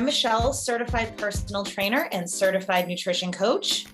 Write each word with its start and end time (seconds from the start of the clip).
I'm 0.00 0.06
Michelle, 0.06 0.54
certified 0.54 1.18
personal 1.18 1.62
trainer 1.62 2.08
and 2.10 2.28
certified 2.28 2.88
nutrition 2.88 3.30
coach. 3.30 3.84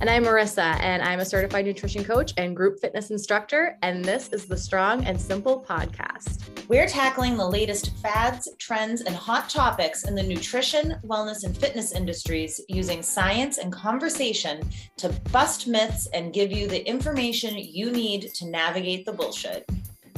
And 0.00 0.08
I'm 0.08 0.24
Marissa, 0.24 0.80
and 0.80 1.02
I'm 1.02 1.20
a 1.20 1.24
certified 1.26 1.66
nutrition 1.66 2.02
coach 2.02 2.32
and 2.38 2.56
group 2.56 2.80
fitness 2.80 3.10
instructor. 3.10 3.76
And 3.82 4.02
this 4.02 4.30
is 4.30 4.46
the 4.46 4.56
Strong 4.56 5.04
and 5.04 5.20
Simple 5.20 5.62
podcast. 5.68 6.48
We're 6.68 6.88
tackling 6.88 7.36
the 7.36 7.46
latest 7.46 7.94
fads, 7.98 8.48
trends, 8.58 9.02
and 9.02 9.14
hot 9.14 9.50
topics 9.50 10.04
in 10.04 10.14
the 10.14 10.22
nutrition, 10.22 10.94
wellness, 11.04 11.44
and 11.44 11.54
fitness 11.54 11.92
industries 11.92 12.58
using 12.70 13.02
science 13.02 13.58
and 13.58 13.70
conversation 13.70 14.62
to 14.96 15.10
bust 15.30 15.68
myths 15.68 16.08
and 16.14 16.32
give 16.32 16.50
you 16.50 16.68
the 16.68 16.88
information 16.88 17.54
you 17.58 17.90
need 17.90 18.32
to 18.32 18.46
navigate 18.46 19.04
the 19.04 19.12
bullshit. 19.12 19.68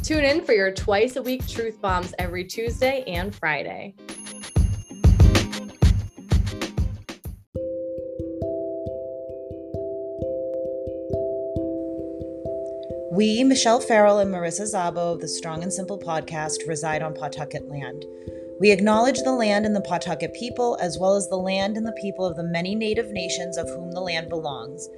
Tune 0.05 0.25
in 0.25 0.45
for 0.45 0.53
your 0.53 0.71
twice 0.71 1.17
a 1.17 1.23
week 1.23 1.47
truth 1.49 1.81
bombs 1.81 2.15
every 2.21 2.45
Tuesday 2.45 3.03
and 3.09 3.35
Friday. 3.35 3.97
We, 13.21 13.45
Michelle 13.45 13.81
Farrell 13.81 14.19
and 14.19 14.33
Marissa 14.33 14.63
Zabo 14.63 15.13
of 15.13 15.21
the 15.21 15.29
Strong 15.29 15.63
and 15.63 15.71
Simple 15.71 15.99
podcast, 15.99 16.67
reside 16.67 17.03
on 17.03 17.13
Pawtucket 17.13 17.69
land. 17.69 18.07
We 18.59 18.71
acknowledge 18.71 19.19
the 19.19 19.35
land 19.35 19.67
and 19.67 19.77
the 19.77 19.83
Pawtucket 19.83 20.33
people, 20.33 20.79
as 20.81 20.97
well 20.99 21.17
as 21.17 21.29
the 21.29 21.37
land 21.37 21.77
and 21.77 21.87
the 21.87 21.93
people 22.01 22.25
of 22.25 22.35
the 22.35 22.43
many 22.43 22.75
Native 22.75 23.11
nations 23.11 23.59
of 23.59 23.69
whom 23.69 23.93
the 23.93 24.01
land 24.01 24.31
belongs, 24.31 24.89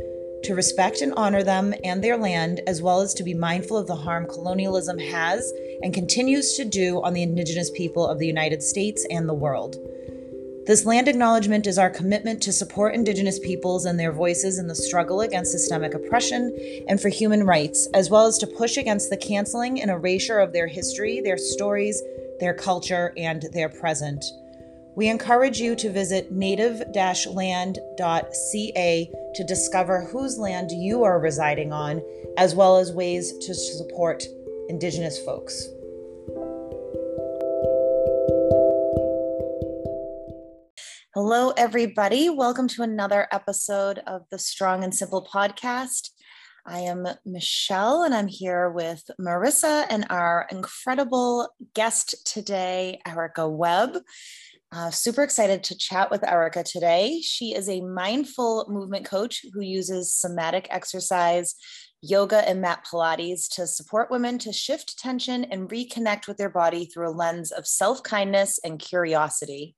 to 0.45 0.55
respect 0.55 1.01
and 1.01 1.13
honor 1.17 1.43
them 1.43 1.75
and 1.83 2.01
their 2.01 2.17
land, 2.17 2.61
as 2.69 2.81
well 2.81 3.01
as 3.01 3.13
to 3.15 3.25
be 3.25 3.35
mindful 3.35 3.77
of 3.77 3.89
the 3.89 3.97
harm 3.97 4.29
colonialism 4.29 4.99
has 5.01 5.53
and 5.83 5.93
continues 5.93 6.55
to 6.55 6.65
do 6.65 7.03
on 7.03 7.15
the 7.15 7.25
Indigenous 7.25 7.73
people 7.73 8.07
of 8.07 8.21
the 8.21 8.27
United 8.29 8.63
States 8.63 9.05
and 9.11 9.29
the 9.29 9.35
world. 9.35 9.75
This 10.65 10.87
land 10.87 11.09
acknowledgement 11.09 11.67
is 11.67 11.77
our 11.77 11.91
commitment 11.91 12.41
to 12.43 12.53
support 12.53 12.95
Indigenous 12.95 13.41
peoples 13.41 13.85
and 13.85 13.99
their 13.99 14.13
voices 14.13 14.61
in 14.61 14.69
the 14.69 14.77
struggle 14.77 15.23
against 15.23 15.51
systemic 15.51 15.93
oppression 15.93 16.57
and 16.87 17.01
for 17.01 17.09
human 17.09 17.45
rights, 17.45 17.89
as 17.95 18.11
well 18.11 18.27
as 18.27 18.39
to 18.39 18.47
push 18.47 18.77
against 18.77 19.11
the 19.11 19.17
canceling 19.17 19.83
and 19.83 19.91
erasure 19.91 20.39
of 20.39 20.53
their 20.53 20.69
history, 20.69 21.21
their 21.21 21.37
stories, 21.37 22.01
their 22.39 22.55
culture, 22.55 23.13
and 23.17 23.43
their 23.53 23.69
present. 23.69 24.25
We 24.95 25.09
encourage 25.09 25.59
you 25.59 25.75
to 25.75 25.91
visit 25.91 26.31
native 26.31 26.81
land.ca 26.95 29.11
to 29.35 29.45
discover 29.45 30.03
whose 30.03 30.39
land 30.39 30.71
you 30.71 31.03
are 31.03 31.19
residing 31.19 31.73
on, 31.73 32.01
as 32.39 32.55
well 32.55 32.77
as 32.77 32.93
ways 32.93 33.37
to 33.39 33.53
support 33.53 34.23
Indigenous 34.69 35.19
folks. 35.25 35.67
Hello, 41.15 41.51
everybody. 41.59 42.31
Welcome 42.31 42.69
to 42.69 42.83
another 42.83 43.29
episode 43.31 43.99
of 44.07 44.23
the 44.31 44.39
Strong 44.39 44.83
and 44.83 44.95
Simple 44.95 45.29
podcast. 45.31 46.09
I 46.65 46.79
am 46.79 47.07
Michelle 47.27 48.05
and 48.05 48.15
I'm 48.15 48.29
here 48.29 48.71
with 48.71 49.03
Marissa 49.21 49.85
and 49.91 50.07
our 50.09 50.47
incredible 50.51 51.51
guest 51.75 52.15
today, 52.25 53.03
Erica 53.07 53.47
Webb. 53.47 53.99
Uh, 54.75 54.91
super 54.91 55.23
excited 55.23 55.63
to 55.65 55.77
chat 55.77 56.11
with 56.11 56.27
Erica 56.27 56.63
today. 56.63 57.21
She 57.21 57.55
is 57.55 57.69
a 57.69 57.83
mindful 57.83 58.65
movement 58.71 59.05
coach 59.05 59.45
who 59.53 59.61
uses 59.61 60.15
somatic 60.15 60.67
exercise, 60.71 61.57
yoga, 62.01 62.49
and 62.49 62.63
mat 62.63 62.87
Pilates 62.91 63.55
to 63.57 63.67
support 63.67 64.11
women 64.11 64.39
to 64.39 64.51
shift 64.51 64.99
tension 64.99 65.45
and 65.45 65.69
reconnect 65.69 66.27
with 66.27 66.39
their 66.39 66.49
body 66.49 66.87
through 66.87 67.11
a 67.11 67.13
lens 67.13 67.53
of 67.53 67.67
self 67.67 68.03
kindness 68.03 68.59
and 68.65 68.79
curiosity. 68.79 69.77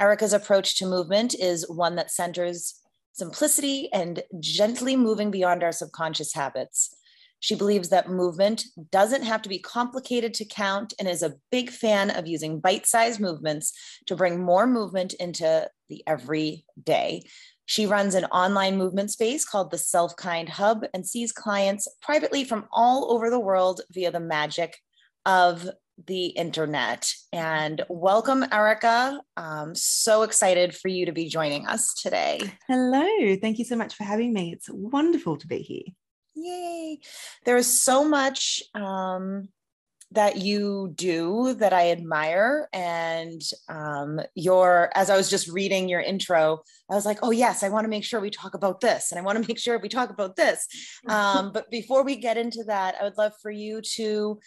Erica's 0.00 0.32
approach 0.32 0.76
to 0.76 0.86
movement 0.86 1.34
is 1.34 1.68
one 1.68 1.96
that 1.96 2.10
centers 2.10 2.80
simplicity 3.12 3.92
and 3.92 4.22
gently 4.40 4.96
moving 4.96 5.30
beyond 5.30 5.62
our 5.62 5.72
subconscious 5.72 6.34
habits. 6.34 6.94
She 7.40 7.56
believes 7.56 7.88
that 7.88 8.08
movement 8.08 8.64
doesn't 8.92 9.24
have 9.24 9.42
to 9.42 9.48
be 9.48 9.58
complicated 9.58 10.32
to 10.34 10.44
count 10.44 10.94
and 10.98 11.08
is 11.08 11.22
a 11.24 11.34
big 11.50 11.70
fan 11.70 12.10
of 12.10 12.28
using 12.28 12.60
bite 12.60 12.86
sized 12.86 13.20
movements 13.20 13.72
to 14.06 14.14
bring 14.14 14.40
more 14.40 14.66
movement 14.66 15.12
into 15.14 15.68
the 15.88 16.04
everyday. 16.06 17.22
She 17.66 17.86
runs 17.86 18.14
an 18.14 18.26
online 18.26 18.76
movement 18.76 19.10
space 19.10 19.44
called 19.44 19.72
the 19.72 19.78
Self 19.78 20.14
Kind 20.14 20.50
Hub 20.50 20.84
and 20.94 21.06
sees 21.06 21.32
clients 21.32 21.88
privately 22.00 22.44
from 22.44 22.66
all 22.72 23.10
over 23.12 23.28
the 23.28 23.40
world 23.40 23.80
via 23.90 24.12
the 24.12 24.20
magic 24.20 24.78
of 25.26 25.68
the 26.06 26.26
internet. 26.26 27.12
And 27.32 27.82
welcome, 27.88 28.44
Erica. 28.50 29.20
I'm 29.36 29.74
so 29.74 30.22
excited 30.22 30.74
for 30.74 30.88
you 30.88 31.06
to 31.06 31.12
be 31.12 31.28
joining 31.28 31.66
us 31.66 31.94
today. 31.94 32.40
Hello. 32.68 33.36
Thank 33.36 33.58
you 33.58 33.64
so 33.64 33.76
much 33.76 33.94
for 33.94 34.04
having 34.04 34.32
me. 34.32 34.52
It's 34.52 34.68
wonderful 34.70 35.36
to 35.36 35.46
be 35.46 35.58
here. 35.58 35.82
Yay. 36.34 36.98
There's 37.44 37.66
so 37.66 38.04
much 38.04 38.62
um, 38.74 39.48
that 40.12 40.36
you 40.38 40.92
do 40.94 41.54
that 41.54 41.72
I 41.72 41.90
admire. 41.90 42.68
And 42.72 43.40
um, 43.68 44.20
your, 44.34 44.90
as 44.94 45.10
I 45.10 45.16
was 45.16 45.30
just 45.30 45.48
reading 45.48 45.88
your 45.88 46.00
intro, 46.00 46.62
I 46.90 46.94
was 46.94 47.06
like, 47.06 47.18
oh, 47.22 47.30
yes, 47.30 47.62
I 47.62 47.68
want 47.68 47.84
to 47.84 47.90
make 47.90 48.04
sure 48.04 48.20
we 48.20 48.30
talk 48.30 48.54
about 48.54 48.80
this. 48.80 49.10
And 49.10 49.18
I 49.18 49.22
want 49.22 49.42
to 49.42 49.48
make 49.48 49.58
sure 49.58 49.78
we 49.78 49.88
talk 49.88 50.10
about 50.10 50.36
this. 50.36 50.66
Um, 51.08 51.50
but 51.52 51.68
before 51.70 52.04
we 52.04 52.16
get 52.16 52.38
into 52.38 52.62
that, 52.68 52.94
I 52.98 53.04
would 53.04 53.18
love 53.18 53.32
for 53.42 53.50
you 53.50 53.80
to, 53.96 54.38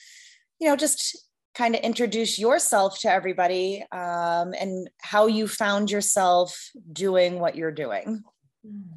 you 0.59 0.67
know, 0.67 0.75
just 0.75 1.24
kind 1.55 1.75
of 1.75 1.81
introduce 1.81 2.37
yourself 2.37 2.99
to 2.99 3.09
everybody 3.09 3.83
um, 3.91 4.53
and 4.59 4.89
how 5.01 5.27
you 5.27 5.47
found 5.47 5.89
yourself 5.89 6.71
doing 6.91 7.39
what 7.39 7.55
you're 7.55 7.71
doing. 7.71 8.23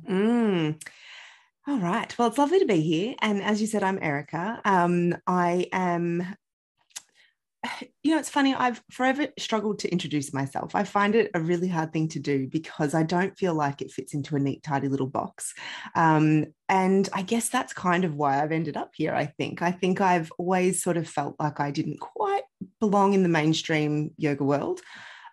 Mm. 0.08 0.82
All 1.66 1.78
right. 1.78 2.18
Well, 2.18 2.28
it's 2.28 2.38
lovely 2.38 2.58
to 2.60 2.66
be 2.66 2.80
here. 2.80 3.14
And 3.20 3.42
as 3.42 3.60
you 3.60 3.66
said, 3.66 3.82
I'm 3.82 3.98
Erica. 4.02 4.60
Um, 4.64 5.16
I 5.26 5.66
am 5.72 6.24
you 8.02 8.12
know, 8.12 8.18
it's 8.18 8.30
funny. 8.30 8.54
I've 8.54 8.82
forever 8.90 9.28
struggled 9.38 9.78
to 9.80 9.90
introduce 9.90 10.32
myself. 10.32 10.74
I 10.74 10.84
find 10.84 11.14
it 11.14 11.30
a 11.34 11.40
really 11.40 11.68
hard 11.68 11.92
thing 11.92 12.08
to 12.08 12.18
do 12.18 12.46
because 12.46 12.94
I 12.94 13.02
don't 13.02 13.36
feel 13.36 13.54
like 13.54 13.82
it 13.82 13.90
fits 13.90 14.14
into 14.14 14.36
a 14.36 14.38
neat, 14.38 14.62
tidy 14.62 14.88
little 14.88 15.06
box. 15.06 15.54
Um, 15.94 16.46
and 16.68 17.08
I 17.12 17.22
guess 17.22 17.48
that's 17.48 17.72
kind 17.72 18.04
of 18.04 18.14
why 18.14 18.42
I've 18.42 18.52
ended 18.52 18.76
up 18.76 18.92
here. 18.94 19.14
I 19.14 19.26
think. 19.26 19.62
I 19.62 19.72
think 19.72 20.00
I've 20.00 20.30
always 20.38 20.82
sort 20.82 20.96
of 20.96 21.08
felt 21.08 21.36
like 21.38 21.60
I 21.60 21.70
didn't 21.70 22.00
quite 22.00 22.42
belong 22.80 23.14
in 23.14 23.22
the 23.22 23.28
mainstream 23.28 24.12
yoga 24.16 24.44
world. 24.44 24.80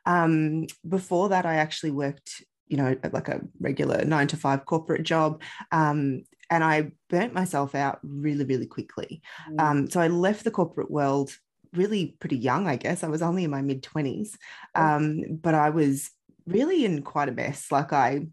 Um, 0.05 0.67
before 0.87 1.29
that, 1.29 1.45
I 1.45 1.55
actually 1.55 1.91
worked, 1.91 2.43
you 2.67 2.77
know, 2.77 2.95
like 3.11 3.27
a 3.27 3.41
regular 3.59 4.05
nine 4.05 4.27
to 4.27 4.37
five 4.37 4.65
corporate 4.65 5.03
job. 5.03 5.41
Um, 5.71 6.23
and 6.49 6.63
I 6.63 6.91
burnt 7.09 7.33
myself 7.33 7.73
out 7.73 7.99
really, 8.03 8.45
really 8.45 8.67
quickly. 8.67 9.21
Mm. 9.49 9.59
Um, 9.59 9.89
so 9.89 9.99
I 9.99 10.07
left 10.07 10.43
the 10.43 10.51
corporate 10.51 10.91
world 10.91 11.35
really 11.75 12.15
pretty 12.19 12.37
young, 12.37 12.67
I 12.67 12.75
guess. 12.75 13.03
I 13.03 13.07
was 13.07 13.21
only 13.21 13.43
in 13.43 13.51
my 13.51 13.61
mid 13.61 13.83
20s, 13.83 14.35
um, 14.75 15.21
but 15.41 15.55
I 15.55 15.69
was 15.69 16.09
really 16.45 16.85
in 16.85 17.01
quite 17.01 17.29
a 17.29 17.33
mess. 17.33 17.71
Like 17.71 17.93
I 17.93 18.27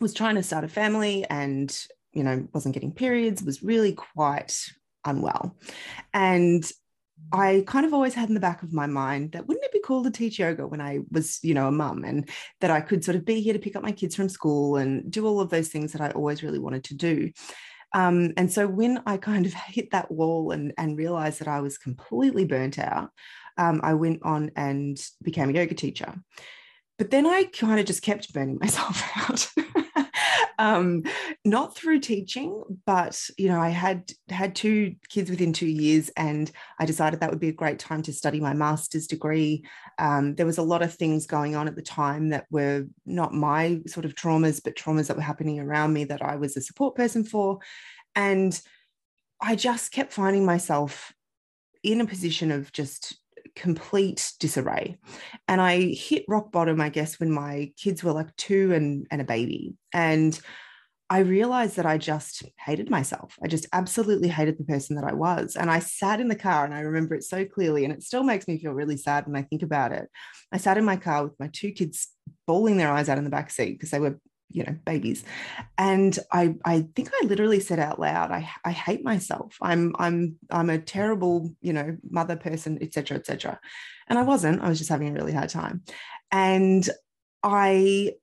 was 0.00 0.14
trying 0.14 0.36
to 0.36 0.42
start 0.42 0.64
a 0.64 0.68
family 0.68 1.24
and, 1.28 1.76
you 2.12 2.24
know, 2.24 2.46
wasn't 2.52 2.74
getting 2.74 2.92
periods, 2.92 3.42
was 3.42 3.62
really 3.62 3.92
quite 3.92 4.56
unwell. 5.04 5.56
And 6.14 6.70
I 7.32 7.64
kind 7.66 7.86
of 7.86 7.94
always 7.94 8.14
had 8.14 8.28
in 8.28 8.34
the 8.34 8.40
back 8.40 8.62
of 8.62 8.72
my 8.72 8.86
mind 8.86 9.32
that 9.32 9.46
wouldn't 9.46 9.64
it 9.64 9.72
be 9.72 9.80
cool 9.84 10.02
to 10.02 10.10
teach 10.10 10.38
yoga 10.38 10.66
when 10.66 10.80
I 10.80 11.00
was, 11.10 11.38
you 11.42 11.54
know, 11.54 11.68
a 11.68 11.72
mum 11.72 12.04
and 12.04 12.28
that 12.60 12.70
I 12.70 12.80
could 12.80 13.04
sort 13.04 13.16
of 13.16 13.24
be 13.24 13.40
here 13.40 13.52
to 13.52 13.58
pick 13.58 13.76
up 13.76 13.82
my 13.82 13.92
kids 13.92 14.16
from 14.16 14.28
school 14.28 14.76
and 14.76 15.10
do 15.10 15.26
all 15.26 15.40
of 15.40 15.50
those 15.50 15.68
things 15.68 15.92
that 15.92 16.00
I 16.00 16.10
always 16.10 16.42
really 16.42 16.58
wanted 16.58 16.84
to 16.84 16.94
do. 16.94 17.30
Um, 17.92 18.32
and 18.36 18.50
so 18.50 18.66
when 18.66 19.02
I 19.06 19.16
kind 19.16 19.46
of 19.46 19.52
hit 19.68 19.90
that 19.92 20.10
wall 20.10 20.52
and, 20.52 20.72
and 20.78 20.96
realized 20.96 21.40
that 21.40 21.48
I 21.48 21.60
was 21.60 21.78
completely 21.78 22.44
burnt 22.44 22.78
out, 22.78 23.10
um, 23.58 23.80
I 23.82 23.94
went 23.94 24.22
on 24.22 24.50
and 24.56 25.00
became 25.22 25.50
a 25.50 25.52
yoga 25.52 25.74
teacher. 25.74 26.14
But 26.98 27.10
then 27.10 27.26
I 27.26 27.44
kind 27.44 27.80
of 27.80 27.86
just 27.86 28.02
kept 28.02 28.32
burning 28.32 28.58
myself 28.60 29.02
out. 29.16 29.48
Um, 30.60 31.04
not 31.42 31.74
through 31.74 32.00
teaching, 32.00 32.62
but 32.84 33.18
you 33.38 33.48
know, 33.48 33.58
I 33.58 33.70
had 33.70 34.12
had 34.28 34.54
two 34.54 34.94
kids 35.08 35.30
within 35.30 35.54
two 35.54 35.66
years, 35.66 36.10
and 36.18 36.52
I 36.78 36.84
decided 36.84 37.20
that 37.20 37.30
would 37.30 37.40
be 37.40 37.48
a 37.48 37.52
great 37.52 37.78
time 37.78 38.02
to 38.02 38.12
study 38.12 38.40
my 38.40 38.52
master's 38.52 39.06
degree. 39.06 39.64
Um, 39.98 40.34
there 40.34 40.44
was 40.44 40.58
a 40.58 40.62
lot 40.62 40.82
of 40.82 40.92
things 40.92 41.26
going 41.26 41.56
on 41.56 41.66
at 41.66 41.76
the 41.76 41.82
time 41.82 42.28
that 42.28 42.44
were 42.50 42.84
not 43.06 43.32
my 43.32 43.80
sort 43.86 44.04
of 44.04 44.14
traumas, 44.14 44.62
but 44.62 44.76
traumas 44.76 45.06
that 45.06 45.16
were 45.16 45.22
happening 45.22 45.60
around 45.60 45.94
me 45.94 46.04
that 46.04 46.20
I 46.20 46.36
was 46.36 46.58
a 46.58 46.60
support 46.60 46.94
person 46.94 47.24
for, 47.24 47.60
and 48.14 48.60
I 49.40 49.56
just 49.56 49.92
kept 49.92 50.12
finding 50.12 50.44
myself 50.44 51.14
in 51.82 52.02
a 52.02 52.06
position 52.06 52.52
of 52.52 52.70
just 52.70 53.18
complete 53.60 54.32
disarray. 54.40 54.96
And 55.46 55.60
I 55.60 55.80
hit 55.92 56.24
rock 56.26 56.50
bottom, 56.50 56.80
I 56.80 56.88
guess, 56.88 57.20
when 57.20 57.30
my 57.30 57.72
kids 57.76 58.02
were 58.02 58.12
like 58.12 58.34
two 58.36 58.72
and, 58.72 59.06
and 59.10 59.20
a 59.20 59.24
baby. 59.24 59.74
And 59.92 60.38
I 61.10 61.18
realized 61.18 61.76
that 61.76 61.86
I 61.86 61.98
just 61.98 62.44
hated 62.58 62.88
myself. 62.88 63.36
I 63.42 63.48
just 63.48 63.66
absolutely 63.72 64.28
hated 64.28 64.56
the 64.56 64.64
person 64.64 64.96
that 64.96 65.04
I 65.04 65.12
was. 65.12 65.56
And 65.56 65.70
I 65.70 65.80
sat 65.80 66.20
in 66.20 66.28
the 66.28 66.36
car 66.36 66.64
and 66.64 66.72
I 66.72 66.80
remember 66.80 67.14
it 67.14 67.24
so 67.24 67.44
clearly. 67.44 67.84
And 67.84 67.92
it 67.92 68.02
still 68.02 68.22
makes 68.22 68.48
me 68.48 68.58
feel 68.58 68.72
really 68.72 68.96
sad 68.96 69.26
when 69.26 69.36
I 69.36 69.42
think 69.42 69.62
about 69.62 69.92
it. 69.92 70.08
I 70.52 70.56
sat 70.56 70.78
in 70.78 70.84
my 70.84 70.96
car 70.96 71.24
with 71.24 71.38
my 71.38 71.50
two 71.52 71.72
kids 71.72 72.08
bawling 72.46 72.78
their 72.78 72.90
eyes 72.90 73.08
out 73.08 73.18
in 73.18 73.24
the 73.24 73.30
back 73.30 73.50
seat 73.50 73.72
because 73.72 73.90
they 73.90 74.00
were, 74.00 74.18
you 74.50 74.64
know, 74.64 74.76
babies. 74.84 75.24
And 75.78 76.18
I, 76.32 76.54
I 76.64 76.86
think 76.94 77.10
I 77.12 77.26
literally 77.26 77.60
said 77.60 77.78
out 77.78 78.00
loud, 78.00 78.30
I, 78.30 78.50
I 78.64 78.72
hate 78.72 79.04
myself. 79.04 79.56
I'm, 79.62 79.94
I'm, 79.98 80.36
I'm 80.50 80.70
a 80.70 80.78
terrible, 80.78 81.54
you 81.60 81.72
know, 81.72 81.96
mother 82.08 82.36
person, 82.36 82.78
etc., 82.80 83.18
etc. 83.18 83.60
And 84.08 84.18
I 84.18 84.22
wasn't, 84.22 84.62
I 84.62 84.68
was 84.68 84.78
just 84.78 84.90
having 84.90 85.08
a 85.08 85.12
really 85.12 85.32
hard 85.32 85.50
time. 85.50 85.82
And 86.32 86.88
I 87.42 88.14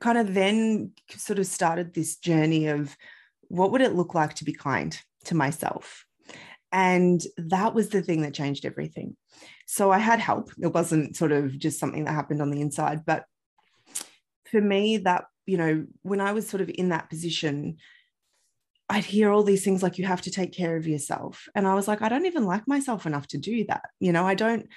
kind 0.00 0.18
of 0.18 0.34
then 0.34 0.92
sort 1.16 1.38
of 1.38 1.46
started 1.46 1.94
this 1.94 2.16
journey 2.16 2.66
of 2.68 2.96
what 3.48 3.72
would 3.72 3.80
it 3.80 3.94
look 3.94 4.14
like 4.14 4.34
to 4.34 4.44
be 4.44 4.52
kind 4.52 4.98
to 5.24 5.34
myself? 5.34 6.04
And 6.72 7.22
that 7.36 7.72
was 7.72 7.88
the 7.88 8.02
thing 8.02 8.22
that 8.22 8.34
changed 8.34 8.66
everything. 8.66 9.16
So 9.66 9.90
I 9.90 9.98
had 9.98 10.18
help. 10.18 10.50
It 10.60 10.74
wasn't 10.74 11.16
sort 11.16 11.32
of 11.32 11.56
just 11.58 11.78
something 11.78 12.04
that 12.04 12.12
happened 12.12 12.42
on 12.42 12.50
the 12.50 12.60
inside. 12.60 13.06
But 13.06 13.24
for 14.54 14.60
me, 14.60 14.98
that, 14.98 15.24
you 15.46 15.56
know, 15.56 15.84
when 16.02 16.20
I 16.20 16.30
was 16.30 16.48
sort 16.48 16.60
of 16.60 16.70
in 16.72 16.90
that 16.90 17.10
position, 17.10 17.78
I'd 18.88 19.04
hear 19.04 19.32
all 19.32 19.42
these 19.42 19.64
things 19.64 19.82
like, 19.82 19.98
you 19.98 20.06
have 20.06 20.22
to 20.22 20.30
take 20.30 20.52
care 20.52 20.76
of 20.76 20.86
yourself. 20.86 21.48
And 21.56 21.66
I 21.66 21.74
was 21.74 21.88
like, 21.88 22.02
I 22.02 22.08
don't 22.08 22.26
even 22.26 22.44
like 22.44 22.68
myself 22.68 23.04
enough 23.04 23.26
to 23.28 23.38
do 23.38 23.64
that. 23.64 23.90
You 23.98 24.12
know, 24.12 24.24
I 24.24 24.36
don't, 24.36 24.68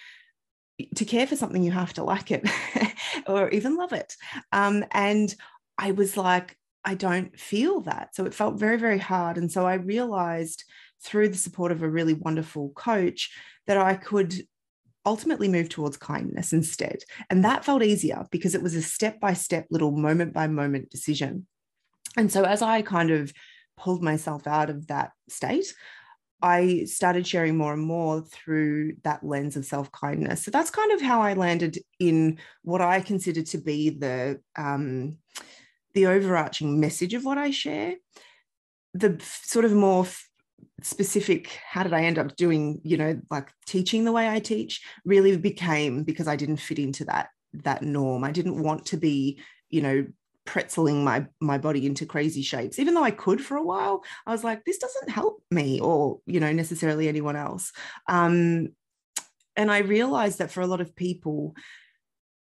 to 0.96 1.06
care 1.06 1.28
for 1.28 1.36
something, 1.36 1.62
you 1.62 1.70
have 1.70 1.94
to 1.94 2.04
like 2.04 2.32
it 2.32 2.50
or 3.28 3.50
even 3.50 3.76
love 3.76 3.94
it. 3.94 4.16
Um, 4.52 4.84
and 4.94 5.36
I 5.78 5.92
was 5.92 6.18
like, 6.18 6.58
I 6.84 6.96
don't 6.96 7.40
feel 7.40 7.82
that. 7.82 8.16
So 8.16 8.26
it 8.26 8.34
felt 8.34 8.56
very, 8.56 8.80
very 8.80 8.98
hard. 8.98 9.38
And 9.38 9.52
so 9.52 9.68
I 9.68 9.76
realized 9.76 10.64
through 11.04 11.30
the 11.30 11.38
support 11.38 11.72
of 11.72 11.84
a 11.84 11.90
really 11.90 12.16
wonderful 12.16 12.72
coach 12.72 13.30
that 13.68 13.78
I 13.78 13.94
could 13.94 14.42
ultimately 15.08 15.48
move 15.48 15.70
towards 15.70 15.96
kindness 15.96 16.52
instead. 16.52 16.98
And 17.30 17.46
that 17.46 17.64
felt 17.64 17.82
easier 17.82 18.28
because 18.30 18.54
it 18.54 18.62
was 18.62 18.76
a 18.76 18.82
step 18.82 19.22
by 19.22 19.34
step, 19.34 19.66
little 19.72 19.92
moment 19.92 20.34
by 20.34 20.48
moment 20.48 20.90
decision. 20.90 21.48
And 22.18 22.30
so 22.30 22.44
as 22.44 22.62
I 22.62 22.82
kind 22.82 23.10
of 23.10 23.32
pulled 23.78 24.04
myself 24.04 24.46
out 24.48 24.70
of 24.70 24.88
that 24.88 25.12
state, 25.30 25.74
I 26.42 26.84
started 26.84 27.26
sharing 27.26 27.58
more 27.58 27.74
and 27.74 27.82
more 27.82 28.22
through 28.22 28.98
that 29.04 29.24
lens 29.24 29.56
of 29.56 29.66
self 29.66 29.92
kindness. 29.94 30.44
So 30.44 30.52
that's 30.52 30.70
kind 30.70 30.92
of 30.92 31.02
how 31.02 31.22
I 31.22 31.34
landed 31.34 31.80
in 32.00 32.38
what 32.64 32.82
I 32.82 33.00
consider 33.00 33.44
to 33.44 33.58
be 33.58 33.90
the 33.90 34.42
um, 34.58 35.18
the 35.94 36.08
overarching 36.08 36.82
message 36.82 37.14
of 37.14 37.24
what 37.24 37.38
I 37.38 37.52
share. 37.52 37.96
The 38.94 39.20
sort 39.24 39.64
of 39.64 39.72
more 39.72 40.06
specific, 40.82 41.60
how 41.68 41.84
did 41.84 41.94
I 41.94 42.04
end 42.04 42.20
up 42.20 42.36
doing, 42.36 42.82
you 42.84 42.98
know, 42.98 43.20
like 43.30 43.52
teaching 43.66 44.06
the 44.06 44.12
way 44.12 44.30
I 44.30 44.40
teach, 44.40 44.82
really 45.06 45.36
became 45.38 46.04
because 46.04 46.28
I 46.28 46.36
didn't 46.36 46.58
fit 46.58 46.80
into 46.80 47.06
that 47.06 47.30
that 47.64 47.82
norm. 47.82 48.24
I 48.24 48.32
didn't 48.32 48.62
want 48.62 48.86
to 48.88 48.98
be, 48.98 49.40
you 49.70 49.82
know, 49.82 50.06
pretzeling 50.48 51.04
my 51.04 51.26
my 51.42 51.58
body 51.58 51.86
into 51.86 52.06
crazy 52.06 52.42
shapes 52.42 52.80
even 52.80 52.94
though 52.94 53.04
i 53.04 53.12
could 53.12 53.44
for 53.44 53.58
a 53.58 53.64
while 53.64 54.02
i 54.26 54.32
was 54.32 54.46
like 54.46 54.64
this 54.64 54.78
doesn't 54.78 55.10
help 55.10 55.44
me 55.52 55.78
or 55.82 56.22
you 56.26 56.40
know 56.40 56.54
necessarily 56.54 57.10
anyone 57.10 57.36
else 57.36 57.74
um, 58.08 58.70
and 59.58 59.70
i 59.70 59.80
realized 59.80 60.40
that 60.40 60.50
for 60.50 60.62
a 60.62 60.68
lot 60.68 60.80
of 60.80 60.96
people 60.96 61.54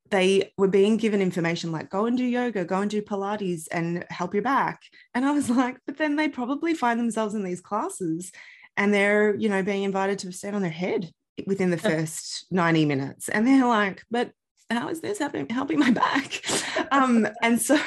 they 0.09 0.51
were 0.57 0.67
being 0.67 0.97
given 0.97 1.21
information 1.21 1.71
like 1.71 1.89
go 1.89 2.05
and 2.05 2.17
do 2.17 2.23
yoga 2.23 2.65
go 2.65 2.81
and 2.81 2.91
do 2.91 3.01
pilates 3.01 3.67
and 3.71 4.05
help 4.09 4.33
your 4.33 4.43
back. 4.43 4.81
And 5.13 5.25
i 5.25 5.31
was 5.31 5.49
like 5.61 5.77
but 5.85 5.97
then 5.97 6.15
they 6.15 6.27
probably 6.27 6.73
find 6.73 6.99
themselves 6.99 7.35
in 7.35 7.43
these 7.43 7.61
classes 7.61 8.31
and 8.77 8.93
they're 8.93 9.35
you 9.35 9.49
know 9.49 9.63
being 9.63 9.83
invited 9.83 10.19
to 10.19 10.31
stand 10.31 10.55
on 10.55 10.61
their 10.61 10.71
head 10.71 11.11
within 11.47 11.69
the 11.69 11.77
first 11.77 12.45
90 12.51 12.85
minutes. 12.85 13.29
And 13.29 13.47
they're 13.47 13.67
like 13.67 14.03
but 14.09 14.31
how 14.69 14.89
is 14.89 15.01
this 15.01 15.17
helping 15.17 15.49
helping 15.49 15.79
my 15.79 15.91
back? 16.05 16.43
Um, 16.91 17.27
and 17.43 17.61
so 17.61 17.77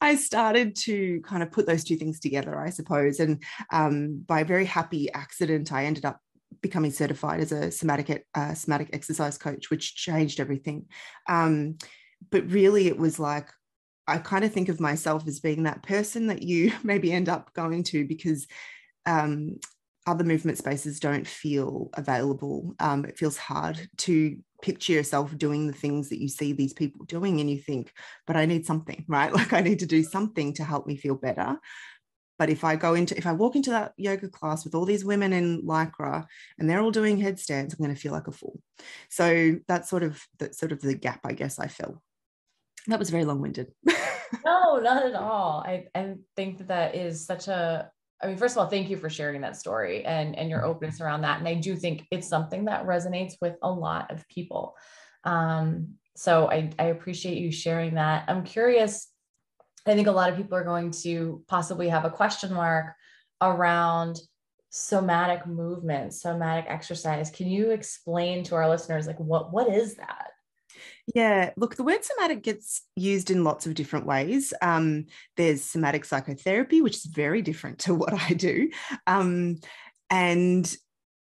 i 0.00 0.14
started 0.14 0.74
to 0.76 1.20
kind 1.20 1.42
of 1.42 1.52
put 1.52 1.66
those 1.66 1.84
two 1.84 1.96
things 1.96 2.18
together 2.18 2.58
i 2.58 2.70
suppose. 2.70 3.20
And 3.20 3.42
um, 3.70 4.24
by 4.26 4.40
a 4.40 4.44
very 4.44 4.64
happy 4.64 5.12
accident 5.12 5.70
i 5.70 5.84
ended 5.84 6.06
up 6.06 6.20
becoming 6.60 6.90
certified 6.90 7.40
as 7.40 7.52
a 7.52 7.70
somatic 7.70 8.26
uh, 8.34 8.54
somatic 8.54 8.90
exercise 8.92 9.38
coach 9.38 9.70
which 9.70 9.94
changed 9.94 10.40
everything. 10.40 10.86
Um, 11.28 11.76
but 12.30 12.50
really 12.50 12.88
it 12.88 12.98
was 12.98 13.18
like 13.18 13.48
i 14.08 14.18
kind 14.18 14.44
of 14.44 14.52
think 14.52 14.68
of 14.68 14.80
myself 14.80 15.26
as 15.28 15.38
being 15.38 15.62
that 15.62 15.82
person 15.82 16.26
that 16.26 16.42
you 16.42 16.72
maybe 16.82 17.12
end 17.12 17.28
up 17.28 17.52
going 17.54 17.82
to 17.84 18.04
because 18.06 18.46
um, 19.06 19.58
other 20.06 20.24
movement 20.24 20.58
spaces 20.58 21.00
don't 21.00 21.26
feel 21.26 21.90
available. 21.94 22.74
Um, 22.80 23.04
it 23.04 23.18
feels 23.18 23.36
hard 23.36 23.88
to 23.98 24.36
picture 24.62 24.92
yourself 24.92 25.36
doing 25.36 25.66
the 25.66 25.72
things 25.72 26.08
that 26.08 26.20
you 26.20 26.28
see 26.28 26.52
these 26.52 26.72
people 26.72 27.04
doing 27.04 27.40
and 27.40 27.48
you 27.48 27.60
think 27.60 27.92
but 28.26 28.36
i 28.36 28.44
need 28.44 28.66
something 28.66 29.04
right? 29.08 29.32
Like 29.32 29.52
i 29.52 29.60
need 29.60 29.78
to 29.78 29.86
do 29.86 30.02
something 30.02 30.52
to 30.54 30.64
help 30.64 30.86
me 30.86 30.96
feel 30.96 31.14
better 31.14 31.58
but 32.38 32.50
if 32.50 32.64
i 32.64 32.76
go 32.76 32.94
into 32.94 33.16
if 33.16 33.26
i 33.26 33.32
walk 33.32 33.56
into 33.56 33.70
that 33.70 33.92
yoga 33.96 34.28
class 34.28 34.64
with 34.64 34.74
all 34.74 34.84
these 34.84 35.04
women 35.04 35.32
in 35.32 35.62
lycra 35.62 36.24
and 36.58 36.68
they're 36.68 36.80
all 36.80 36.90
doing 36.90 37.18
headstands 37.18 37.74
i'm 37.74 37.84
going 37.84 37.94
to 37.94 38.00
feel 38.00 38.12
like 38.12 38.28
a 38.28 38.32
fool 38.32 38.60
so 39.10 39.56
that's 39.66 39.88
sort 39.88 40.02
of 40.02 40.22
that's 40.38 40.58
sort 40.58 40.72
of 40.72 40.80
the 40.80 40.94
gap 40.94 41.20
i 41.24 41.32
guess 41.32 41.58
i 41.58 41.66
fill 41.66 42.02
that 42.86 42.98
was 42.98 43.10
very 43.10 43.24
long-winded 43.24 43.70
no 44.44 44.78
not 44.78 45.04
at 45.04 45.14
all 45.14 45.62
i, 45.66 45.86
I 45.94 46.14
think 46.36 46.58
that 46.58 46.68
that 46.68 46.94
is 46.94 47.24
such 47.24 47.48
a 47.48 47.90
I 48.20 48.26
mean, 48.26 48.36
first 48.36 48.56
of 48.56 48.58
all, 48.58 48.68
thank 48.68 48.90
you 48.90 48.96
for 48.96 49.08
sharing 49.08 49.42
that 49.42 49.56
story 49.56 50.04
and, 50.04 50.36
and 50.36 50.50
your 50.50 50.64
openness 50.64 51.00
around 51.00 51.20
that. 51.20 51.38
And 51.38 51.46
I 51.46 51.54
do 51.54 51.76
think 51.76 52.04
it's 52.10 52.28
something 52.28 52.64
that 52.64 52.84
resonates 52.84 53.34
with 53.40 53.54
a 53.62 53.70
lot 53.70 54.10
of 54.10 54.26
people. 54.28 54.74
Um, 55.24 55.94
so 56.16 56.50
I, 56.50 56.70
I 56.78 56.86
appreciate 56.86 57.38
you 57.38 57.52
sharing 57.52 57.94
that. 57.94 58.24
I'm 58.26 58.42
curious. 58.42 59.08
I 59.90 59.94
think 59.94 60.08
a 60.08 60.12
lot 60.12 60.30
of 60.30 60.36
people 60.36 60.56
are 60.56 60.64
going 60.64 60.90
to 61.02 61.42
possibly 61.48 61.88
have 61.88 62.04
a 62.04 62.10
question 62.10 62.52
mark 62.52 62.94
around 63.40 64.20
somatic 64.70 65.46
movement, 65.46 66.12
somatic 66.14 66.66
exercise. 66.68 67.30
Can 67.30 67.48
you 67.48 67.70
explain 67.70 68.42
to 68.44 68.54
our 68.54 68.68
listeners, 68.68 69.06
like, 69.06 69.18
what, 69.18 69.52
what 69.52 69.68
is 69.68 69.94
that? 69.96 70.28
Yeah, 71.14 71.50
look, 71.56 71.76
the 71.76 71.82
word 71.82 72.04
somatic 72.04 72.42
gets 72.42 72.82
used 72.94 73.30
in 73.30 73.44
lots 73.44 73.66
of 73.66 73.74
different 73.74 74.06
ways. 74.06 74.52
Um, 74.60 75.06
there's 75.36 75.64
somatic 75.64 76.04
psychotherapy, 76.04 76.82
which 76.82 76.96
is 76.96 77.06
very 77.06 77.40
different 77.40 77.78
to 77.80 77.94
what 77.94 78.12
I 78.12 78.34
do. 78.34 78.70
Um, 79.06 79.56
and 80.10 80.76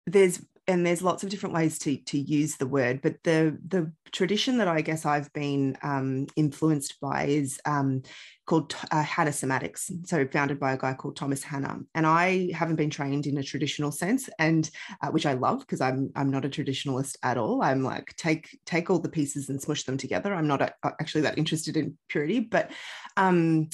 there's 0.06 0.44
and 0.69 0.87
there's 0.87 1.02
lots 1.02 1.25
of 1.25 1.31
different 1.31 1.55
ways 1.55 1.79
to 1.81 1.96
to 1.96 2.19
use 2.19 2.56
the 2.56 2.67
word, 2.67 3.03
but 3.03 3.17
the 3.24 3.58
the 3.67 3.93
tradition 4.12 4.58
that 4.58 4.69
I 4.69 4.81
guess 4.81 5.05
I've 5.05 5.32
been 5.32 5.76
um, 5.82 6.26
influenced 6.36 7.00
by 7.00 7.24
is 7.24 7.60
um, 7.67 8.03
called 8.52 8.76
uh, 8.90 9.02
Hanna 9.02 9.30
Somatics, 9.30 9.90
so 10.06 10.26
founded 10.26 10.60
by 10.60 10.74
a 10.74 10.76
guy 10.76 10.92
called 10.92 11.16
Thomas 11.16 11.42
Hanna. 11.42 11.80
And 11.94 12.06
I 12.06 12.52
haven't 12.52 12.76
been 12.76 12.90
trained 12.90 13.26
in 13.26 13.38
a 13.38 13.42
traditional 13.42 13.90
sense, 13.90 14.28
and 14.38 14.68
uh, 15.00 15.08
which 15.08 15.24
I 15.24 15.32
love 15.32 15.60
because 15.60 15.80
I'm 15.80 16.12
I'm 16.14 16.30
not 16.30 16.44
a 16.44 16.50
traditionalist 16.50 17.16
at 17.22 17.38
all. 17.38 17.62
I'm 17.62 17.82
like 17.82 18.14
take 18.16 18.58
take 18.66 18.90
all 18.90 18.98
the 18.98 19.08
pieces 19.08 19.48
and 19.48 19.58
smush 19.58 19.84
them 19.84 19.96
together. 19.96 20.34
I'm 20.34 20.46
not 20.46 20.60
a, 20.60 20.74
actually 20.84 21.22
that 21.22 21.38
interested 21.38 21.78
in 21.78 21.96
purity, 22.08 22.40
but 22.40 22.72
um, 23.16 23.70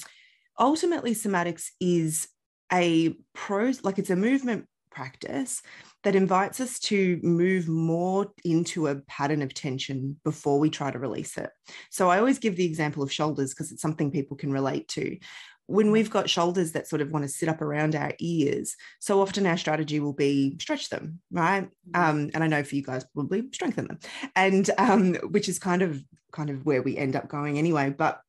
ultimately, 0.60 1.12
somatics 1.12 1.70
is 1.80 2.28
a 2.72 3.16
pros 3.34 3.82
like 3.82 3.98
it's 3.98 4.10
a 4.10 4.16
movement 4.16 4.68
practice 4.98 5.62
that 6.02 6.16
invites 6.16 6.58
us 6.58 6.80
to 6.80 7.20
move 7.22 7.68
more 7.68 8.32
into 8.44 8.88
a 8.88 8.96
pattern 9.02 9.42
of 9.42 9.54
tension 9.54 10.16
before 10.24 10.58
we 10.58 10.68
try 10.68 10.90
to 10.90 10.98
release 10.98 11.38
it. 11.38 11.50
So 11.88 12.08
I 12.10 12.18
always 12.18 12.40
give 12.40 12.56
the 12.56 12.64
example 12.64 13.04
of 13.04 13.12
shoulders 13.12 13.54
because 13.54 13.70
it's 13.70 13.80
something 13.80 14.10
people 14.10 14.36
can 14.36 14.52
relate 14.52 14.88
to. 14.88 15.16
When 15.66 15.92
we've 15.92 16.10
got 16.10 16.28
shoulders 16.28 16.72
that 16.72 16.88
sort 16.88 17.00
of 17.00 17.12
want 17.12 17.24
to 17.26 17.28
sit 17.28 17.48
up 17.48 17.62
around 17.62 17.94
our 17.94 18.12
ears, 18.18 18.74
so 18.98 19.20
often 19.20 19.46
our 19.46 19.56
strategy 19.56 20.00
will 20.00 20.14
be 20.14 20.56
stretch 20.58 20.88
them, 20.88 21.20
right? 21.30 21.64
Mm-hmm. 21.64 22.00
Um, 22.00 22.30
and 22.34 22.42
I 22.42 22.48
know 22.48 22.64
for 22.64 22.74
you 22.74 22.82
guys 22.82 23.04
probably 23.14 23.44
strengthen 23.52 23.86
them, 23.86 23.98
and 24.34 24.68
um, 24.78 25.14
which 25.30 25.48
is 25.48 25.60
kind 25.60 25.82
of 25.82 26.02
kind 26.32 26.50
of 26.50 26.66
where 26.66 26.82
we 26.82 26.96
end 26.96 27.14
up 27.14 27.28
going 27.28 27.58
anyway. 27.58 27.90
But 27.90 28.20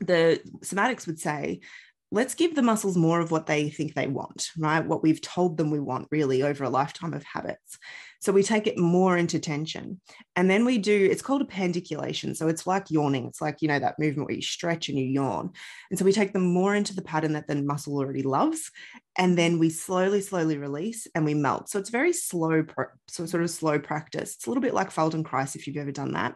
the 0.00 0.40
somatics 0.64 1.06
would 1.06 1.20
say 1.20 1.60
let's 2.12 2.34
give 2.34 2.54
the 2.54 2.62
muscles 2.62 2.94
more 2.94 3.20
of 3.20 3.30
what 3.30 3.46
they 3.46 3.70
think 3.70 3.94
they 3.94 4.06
want, 4.06 4.50
right? 4.58 4.84
What 4.84 5.02
we've 5.02 5.20
told 5.20 5.56
them 5.56 5.70
we 5.70 5.80
want, 5.80 6.08
really, 6.10 6.42
over 6.42 6.62
a 6.62 6.68
lifetime 6.68 7.14
of 7.14 7.24
habits. 7.24 7.78
So 8.20 8.32
we 8.32 8.42
take 8.42 8.66
it 8.66 8.78
more 8.78 9.16
into 9.16 9.40
tension. 9.40 9.98
And 10.36 10.48
then 10.48 10.66
we 10.66 10.76
do, 10.76 11.08
it's 11.10 11.22
called 11.22 11.40
a 11.40 11.46
pandiculation. 11.46 12.34
So 12.34 12.48
it's 12.48 12.66
like 12.66 12.90
yawning. 12.90 13.26
It's 13.26 13.40
like, 13.40 13.62
you 13.62 13.68
know, 13.68 13.78
that 13.78 13.98
movement 13.98 14.28
where 14.28 14.36
you 14.36 14.42
stretch 14.42 14.90
and 14.90 14.98
you 14.98 15.06
yawn. 15.06 15.52
And 15.90 15.98
so 15.98 16.04
we 16.04 16.12
take 16.12 16.34
them 16.34 16.52
more 16.52 16.74
into 16.74 16.94
the 16.94 17.02
pattern 17.02 17.32
that 17.32 17.48
the 17.48 17.56
muscle 17.56 17.96
already 17.96 18.22
loves. 18.22 18.70
And 19.16 19.36
then 19.36 19.58
we 19.58 19.70
slowly, 19.70 20.20
slowly 20.20 20.58
release 20.58 21.06
and 21.14 21.24
we 21.24 21.32
melt. 21.32 21.70
So 21.70 21.78
it's 21.78 21.90
very 21.90 22.12
slow, 22.12 22.64
so 23.08 23.24
sort 23.24 23.42
of 23.42 23.50
slow 23.50 23.78
practice. 23.78 24.34
It's 24.34 24.46
a 24.46 24.50
little 24.50 24.62
bit 24.62 24.74
like 24.74 24.92
Feldenkrais 24.92 25.56
if 25.56 25.66
you've 25.66 25.78
ever 25.78 25.92
done 25.92 26.12
that. 26.12 26.34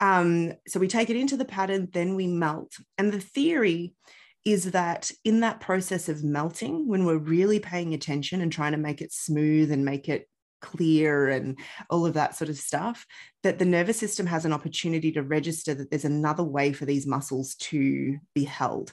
Um, 0.00 0.52
so 0.66 0.80
we 0.80 0.88
take 0.88 1.10
it 1.10 1.16
into 1.16 1.36
the 1.36 1.44
pattern, 1.44 1.88
then 1.92 2.16
we 2.16 2.26
melt. 2.26 2.72
And 2.98 3.12
the 3.12 3.20
theory 3.20 3.94
is 4.44 4.72
that 4.72 5.10
in 5.24 5.40
that 5.40 5.60
process 5.60 6.08
of 6.08 6.24
melting, 6.24 6.88
when 6.88 7.04
we're 7.04 7.16
really 7.16 7.60
paying 7.60 7.94
attention 7.94 8.40
and 8.40 8.52
trying 8.52 8.72
to 8.72 8.78
make 8.78 9.00
it 9.00 9.12
smooth 9.12 9.70
and 9.70 9.84
make 9.84 10.08
it 10.08 10.28
clear 10.60 11.28
and 11.28 11.58
all 11.90 12.06
of 12.06 12.14
that 12.14 12.36
sort 12.36 12.48
of 12.48 12.56
stuff, 12.56 13.04
that 13.42 13.58
the 13.58 13.64
nervous 13.64 13.98
system 13.98 14.26
has 14.26 14.44
an 14.44 14.52
opportunity 14.52 15.12
to 15.12 15.22
register 15.22 15.74
that 15.74 15.90
there's 15.90 16.04
another 16.04 16.44
way 16.44 16.72
for 16.72 16.84
these 16.86 17.06
muscles 17.06 17.54
to 17.56 18.18
be 18.34 18.44
held. 18.44 18.92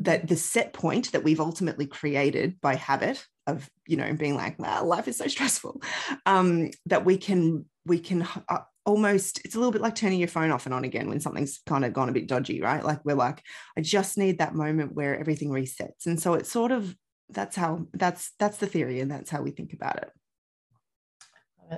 That 0.00 0.28
the 0.28 0.36
set 0.36 0.72
point 0.72 1.12
that 1.12 1.24
we've 1.24 1.40
ultimately 1.40 1.86
created 1.86 2.60
by 2.60 2.74
habit 2.74 3.26
of, 3.46 3.68
you 3.86 3.96
know, 3.96 4.12
being 4.12 4.36
like, 4.36 4.58
wow, 4.58 4.84
life 4.84 5.08
is 5.08 5.16
so 5.16 5.26
stressful, 5.28 5.82
um, 6.26 6.70
that 6.86 7.04
we 7.04 7.16
can 7.16 7.64
we 7.86 7.98
can 7.98 8.28
uh, 8.48 8.58
almost 8.88 9.44
it's 9.44 9.54
a 9.54 9.58
little 9.58 9.70
bit 9.70 9.82
like 9.82 9.94
turning 9.94 10.18
your 10.18 10.28
phone 10.28 10.50
off 10.50 10.64
and 10.64 10.74
on 10.74 10.82
again 10.82 11.08
when 11.08 11.20
something's 11.20 11.60
kind 11.66 11.84
of 11.84 11.92
gone 11.92 12.08
a 12.08 12.12
bit 12.12 12.26
dodgy 12.26 12.62
right? 12.62 12.82
Like 12.82 13.04
we're 13.04 13.14
like 13.14 13.42
i 13.76 13.82
just 13.82 14.16
need 14.16 14.38
that 14.38 14.54
moment 14.54 14.94
where 14.94 15.18
everything 15.20 15.50
resets. 15.50 16.06
And 16.06 16.18
so 16.20 16.34
it's 16.34 16.50
sort 16.50 16.72
of 16.72 16.96
that's 17.28 17.54
how 17.54 17.86
that's 17.92 18.32
that's 18.38 18.56
the 18.56 18.66
theory 18.66 19.00
and 19.00 19.10
that's 19.10 19.28
how 19.28 19.42
we 19.42 19.50
think 19.50 19.74
about 19.74 19.98
it. 19.98 20.10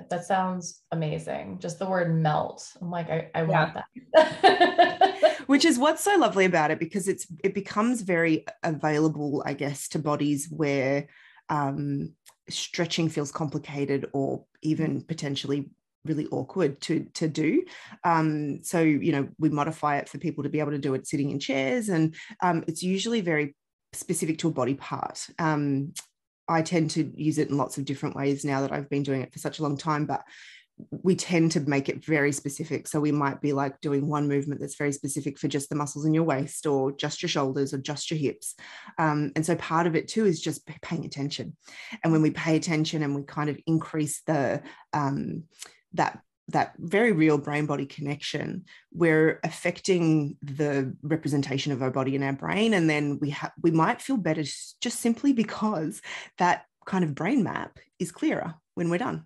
That 0.09 0.23
sounds 0.23 0.83
amazing. 0.93 1.59
Just 1.59 1.79
the 1.79 1.85
word 1.85 2.15
melt. 2.15 2.65
I'm 2.81 2.89
like 2.89 3.09
i, 3.09 3.29
I 3.35 3.43
want 3.43 3.77
that. 4.13 5.43
Which 5.47 5.65
is 5.65 5.77
what's 5.77 6.01
so 6.01 6.15
lovely 6.15 6.45
about 6.45 6.71
it 6.71 6.79
because 6.79 7.09
it's 7.09 7.27
it 7.43 7.53
becomes 7.53 8.03
very 8.03 8.45
available 8.63 9.43
i 9.45 9.53
guess 9.53 9.89
to 9.89 9.99
bodies 9.99 10.47
where 10.49 11.07
um, 11.49 12.13
stretching 12.49 13.09
feels 13.09 13.33
complicated 13.33 14.09
or 14.13 14.45
even 14.61 15.01
potentially 15.01 15.69
really 16.05 16.27
awkward 16.27 16.79
to 16.81 17.05
to 17.13 17.27
do 17.27 17.63
um, 18.03 18.63
so 18.63 18.81
you 18.81 19.11
know 19.11 19.27
we 19.37 19.49
modify 19.49 19.97
it 19.97 20.09
for 20.09 20.17
people 20.17 20.43
to 20.43 20.49
be 20.49 20.59
able 20.59 20.71
to 20.71 20.77
do 20.77 20.93
it 20.93 21.07
sitting 21.07 21.29
in 21.29 21.39
chairs 21.39 21.89
and 21.89 22.15
um, 22.41 22.63
it's 22.67 22.83
usually 22.83 23.21
very 23.21 23.55
specific 23.93 24.37
to 24.37 24.47
a 24.47 24.51
body 24.51 24.73
part 24.73 25.27
um, 25.39 25.93
i 26.47 26.61
tend 26.61 26.89
to 26.89 27.11
use 27.15 27.37
it 27.37 27.49
in 27.49 27.57
lots 27.57 27.77
of 27.77 27.85
different 27.85 28.15
ways 28.15 28.43
now 28.45 28.61
that 28.61 28.71
i've 28.71 28.89
been 28.89 29.03
doing 29.03 29.21
it 29.21 29.31
for 29.31 29.39
such 29.39 29.59
a 29.59 29.63
long 29.63 29.77
time 29.77 30.05
but 30.05 30.23
we 30.89 31.15
tend 31.15 31.51
to 31.51 31.59
make 31.61 31.89
it 31.89 32.03
very 32.03 32.31
specific. 32.31 32.87
So 32.87 32.99
we 32.99 33.11
might 33.11 33.41
be 33.41 33.53
like 33.53 33.79
doing 33.81 34.07
one 34.07 34.27
movement 34.27 34.61
that's 34.61 34.77
very 34.77 34.91
specific 34.91 35.37
for 35.37 35.47
just 35.47 35.69
the 35.69 35.75
muscles 35.75 36.05
in 36.05 36.13
your 36.13 36.23
waist 36.23 36.65
or 36.65 36.91
just 36.91 37.21
your 37.21 37.29
shoulders 37.29 37.73
or 37.73 37.77
just 37.77 38.09
your 38.09 38.19
hips. 38.19 38.55
Um, 38.97 39.31
and 39.35 39.45
so 39.45 39.55
part 39.55 39.87
of 39.87 39.95
it 39.95 40.07
too 40.07 40.25
is 40.25 40.41
just 40.41 40.65
paying 40.81 41.05
attention. 41.05 41.55
And 42.03 42.11
when 42.11 42.21
we 42.21 42.31
pay 42.31 42.55
attention 42.55 43.03
and 43.03 43.15
we 43.15 43.23
kind 43.23 43.49
of 43.49 43.59
increase 43.67 44.21
the 44.25 44.61
um, 44.93 45.43
that 45.93 46.19
that 46.51 46.73
very 46.77 47.11
real 47.11 47.37
brain 47.37 47.65
body 47.65 47.85
connection 47.85 48.65
we're 48.93 49.39
affecting 49.43 50.35
the 50.41 50.95
representation 51.01 51.71
of 51.71 51.81
our 51.81 51.91
body 51.91 52.15
in 52.15 52.23
our 52.23 52.33
brain. 52.33 52.73
And 52.73 52.89
then 52.89 53.19
we 53.19 53.29
have 53.31 53.51
we 53.61 53.71
might 53.71 54.01
feel 54.01 54.17
better 54.17 54.43
just 54.43 54.99
simply 54.99 55.33
because 55.33 56.01
that 56.37 56.65
kind 56.85 57.03
of 57.03 57.15
brain 57.15 57.43
map 57.43 57.77
is 57.99 58.11
clearer 58.11 58.55
when 58.75 58.89
we're 58.89 58.97
done. 58.97 59.25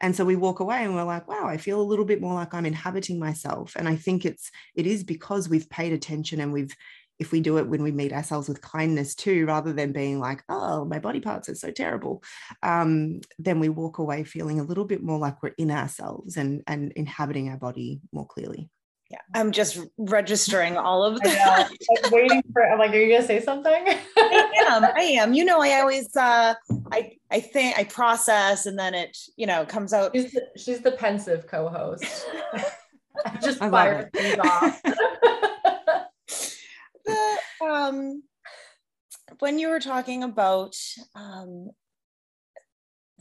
And 0.00 0.16
so 0.16 0.24
we 0.24 0.36
walk 0.36 0.60
away 0.60 0.82
and 0.82 0.94
we're 0.94 1.04
like 1.04 1.28
wow 1.28 1.46
i 1.46 1.56
feel 1.56 1.80
a 1.80 1.90
little 1.90 2.04
bit 2.04 2.20
more 2.20 2.34
like 2.34 2.54
i'm 2.54 2.66
inhabiting 2.66 3.18
myself. 3.18 3.74
And 3.76 3.88
i 3.88 3.96
think 3.96 4.24
it's 4.24 4.50
it 4.74 4.86
is 4.86 5.04
because 5.04 5.48
we've 5.48 5.70
paid 5.70 5.92
attention 5.92 6.40
and 6.40 6.52
we've 6.52 6.74
if 7.18 7.32
we 7.32 7.40
do 7.40 7.58
it 7.58 7.68
when 7.68 7.82
we 7.82 7.90
meet 7.90 8.12
ourselves 8.12 8.48
with 8.48 8.60
kindness 8.60 9.14
too, 9.14 9.46
rather 9.46 9.72
than 9.72 9.92
being 9.92 10.20
like, 10.20 10.42
oh, 10.48 10.84
my 10.84 10.98
body 10.98 11.20
parts 11.20 11.48
are 11.48 11.54
so 11.54 11.70
terrible, 11.70 12.22
um, 12.62 13.20
then 13.38 13.60
we 13.60 13.68
walk 13.68 13.98
away 13.98 14.24
feeling 14.24 14.60
a 14.60 14.64
little 14.64 14.84
bit 14.84 15.02
more 15.02 15.18
like 15.18 15.42
we're 15.42 15.54
in 15.58 15.70
ourselves 15.70 16.36
and, 16.36 16.62
and 16.66 16.92
inhabiting 16.92 17.48
our 17.48 17.56
body 17.56 18.00
more 18.12 18.26
clearly. 18.26 18.68
Yeah, 19.10 19.18
I'm 19.34 19.52
just 19.52 19.78
registering 19.96 20.76
all 20.76 21.02
of 21.02 21.18
that. 21.22 21.70
I'm 22.04 22.10
waiting 22.10 22.42
for. 22.52 22.62
I'm 22.70 22.78
like, 22.78 22.90
are 22.90 22.98
you 22.98 23.14
gonna 23.14 23.26
say 23.26 23.40
something? 23.40 23.72
I 23.72 24.52
am. 24.68 24.84
I 24.84 25.00
am. 25.18 25.32
You 25.32 25.46
know, 25.46 25.62
I 25.62 25.80
always, 25.80 26.14
uh, 26.14 26.54
I, 26.92 27.16
I 27.30 27.40
think 27.40 27.78
I 27.78 27.84
process, 27.84 28.66
and 28.66 28.78
then 28.78 28.94
it, 28.94 29.16
you 29.36 29.46
know, 29.46 29.64
comes 29.64 29.94
out. 29.94 30.10
She's 30.14 30.32
the, 30.32 30.42
she's 30.58 30.80
the 30.80 30.92
pensive 30.92 31.46
co-host. 31.46 32.26
Just 33.42 33.58
fire 33.58 34.10
things 34.12 34.38
off 34.38 34.80
um, 37.60 38.22
when 39.40 39.58
you 39.58 39.68
were 39.68 39.80
talking 39.80 40.22
about 40.22 40.74
um, 41.14 41.70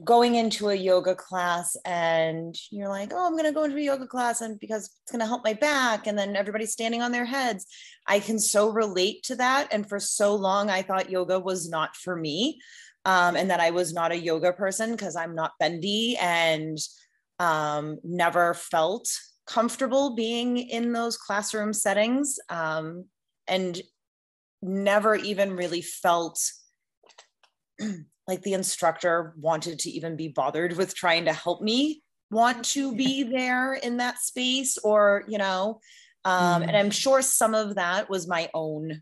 going 0.03 0.35
into 0.35 0.69
a 0.69 0.75
yoga 0.75 1.15
class 1.15 1.75
and 1.83 2.55
you're 2.71 2.89
like, 2.89 3.11
oh, 3.13 3.25
I'm 3.25 3.33
going 3.33 3.45
to 3.45 3.51
go 3.51 3.63
into 3.63 3.77
a 3.77 3.81
yoga 3.81 4.05
class 4.05 4.41
and 4.41 4.59
because 4.59 4.85
it's 4.85 5.11
going 5.11 5.21
to 5.21 5.25
help 5.25 5.43
my 5.43 5.53
back. 5.53 6.07
And 6.07 6.17
then 6.17 6.35
everybody's 6.35 6.71
standing 6.71 7.01
on 7.01 7.11
their 7.11 7.25
heads. 7.25 7.65
I 8.05 8.19
can 8.19 8.39
so 8.39 8.69
relate 8.69 9.23
to 9.23 9.35
that. 9.37 9.67
And 9.71 9.87
for 9.87 9.99
so 9.99 10.35
long, 10.35 10.69
I 10.69 10.81
thought 10.83 11.09
yoga 11.09 11.39
was 11.39 11.69
not 11.69 11.95
for 11.95 12.15
me 12.15 12.59
um, 13.05 13.35
and 13.35 13.49
that 13.49 13.59
I 13.59 13.71
was 13.71 13.93
not 13.93 14.11
a 14.11 14.19
yoga 14.19 14.53
person 14.53 14.91
because 14.91 15.15
I'm 15.15 15.33
not 15.33 15.53
bendy 15.59 16.17
and 16.19 16.77
um, 17.39 17.97
never 18.03 18.53
felt 18.53 19.09
comfortable 19.47 20.13
being 20.13 20.57
in 20.57 20.91
those 20.91 21.17
classroom 21.17 21.73
settings. 21.73 22.37
Um, 22.49 23.05
and 23.47 23.81
never 24.61 25.15
even 25.15 25.55
really 25.55 25.81
felt 25.81 26.39
like 28.27 28.41
the 28.41 28.53
instructor 28.53 29.33
wanted 29.37 29.79
to 29.79 29.89
even 29.89 30.15
be 30.15 30.27
bothered 30.27 30.75
with 30.75 30.95
trying 30.95 31.25
to 31.25 31.33
help 31.33 31.61
me 31.61 32.01
want 32.29 32.65
to 32.65 32.93
be 32.95 33.23
there 33.23 33.73
in 33.73 33.97
that 33.97 34.19
space 34.19 34.77
or 34.79 35.23
you 35.27 35.37
know 35.37 35.79
um, 36.25 36.61
mm. 36.61 36.67
and 36.67 36.75
i'm 36.75 36.91
sure 36.91 37.21
some 37.21 37.53
of 37.53 37.75
that 37.75 38.09
was 38.09 38.27
my 38.27 38.49
own 38.53 39.01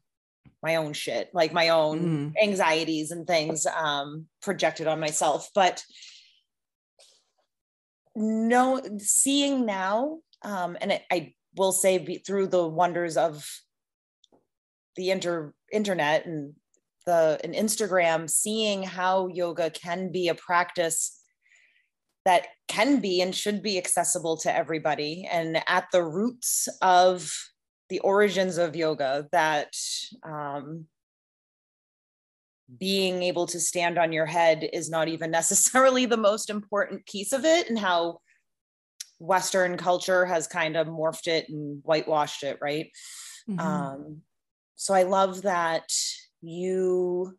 my 0.62 0.76
own 0.76 0.94
shit 0.94 1.30
like 1.34 1.52
my 1.52 1.70
own 1.70 2.00
mm. 2.06 2.34
anxieties 2.42 3.12
and 3.12 3.26
things 3.26 3.66
um, 3.66 4.26
projected 4.42 4.88
on 4.88 5.00
myself 5.00 5.50
but 5.56 5.84
no 8.16 8.80
seeing 9.00 9.66
now 9.66 10.20
um, 10.44 10.78
and 10.80 10.92
it, 10.92 11.02
i 11.12 11.34
will 11.58 11.72
say 11.72 11.98
be, 11.98 12.18
through 12.18 12.48
the 12.48 12.68
wonders 12.68 13.18
of 13.18 13.44
the 14.96 15.12
inter 15.12 15.54
internet 15.72 16.26
and 16.26 16.54
the 17.06 17.40
and 17.44 17.54
Instagram, 17.54 18.30
seeing 18.30 18.84
how 18.84 19.28
yoga 19.28 19.70
can 19.70 20.12
be 20.12 20.28
a 20.28 20.36
practice 20.36 21.22
that 22.26 22.48
can 22.68 23.00
be 23.00 23.22
and 23.22 23.36
should 23.36 23.62
be 23.62 23.78
accessible 23.78 24.36
to 24.38 24.56
everybody 24.56 25.28
and 25.32 25.62
at 25.68 25.86
the 25.92 26.04
roots 26.04 26.68
of 26.82 27.32
the 27.90 28.00
origins 28.00 28.58
of 28.58 28.76
yoga 28.76 29.28
that 29.32 29.72
um, 30.24 30.86
being 32.80 33.22
able 33.22 33.46
to 33.46 33.60
stand 33.60 34.00
on 34.00 34.12
your 34.12 34.26
head 34.26 34.68
is 34.74 34.90
not 34.90 35.08
even 35.08 35.30
necessarily 35.40 36.06
the 36.06 36.18
most 36.18 36.50
important 36.50 37.06
piece 37.06 37.32
of 37.32 37.46
it 37.46 37.70
and 37.70 37.80
how 37.80 38.20
western 39.20 39.78
culture 39.78 40.26
has 40.26 40.46
kind 40.46 40.76
of 40.76 40.88
morphed 40.88 41.28
it 41.28 41.48
and 41.48 41.82
whitewashed 41.84 42.44
it 42.44 42.58
right 42.60 42.90
mm-hmm. 43.48 43.60
um, 43.60 44.22
so 44.76 44.94
I 44.94 45.04
love 45.04 45.44
that 45.44 45.92
you 46.42 47.38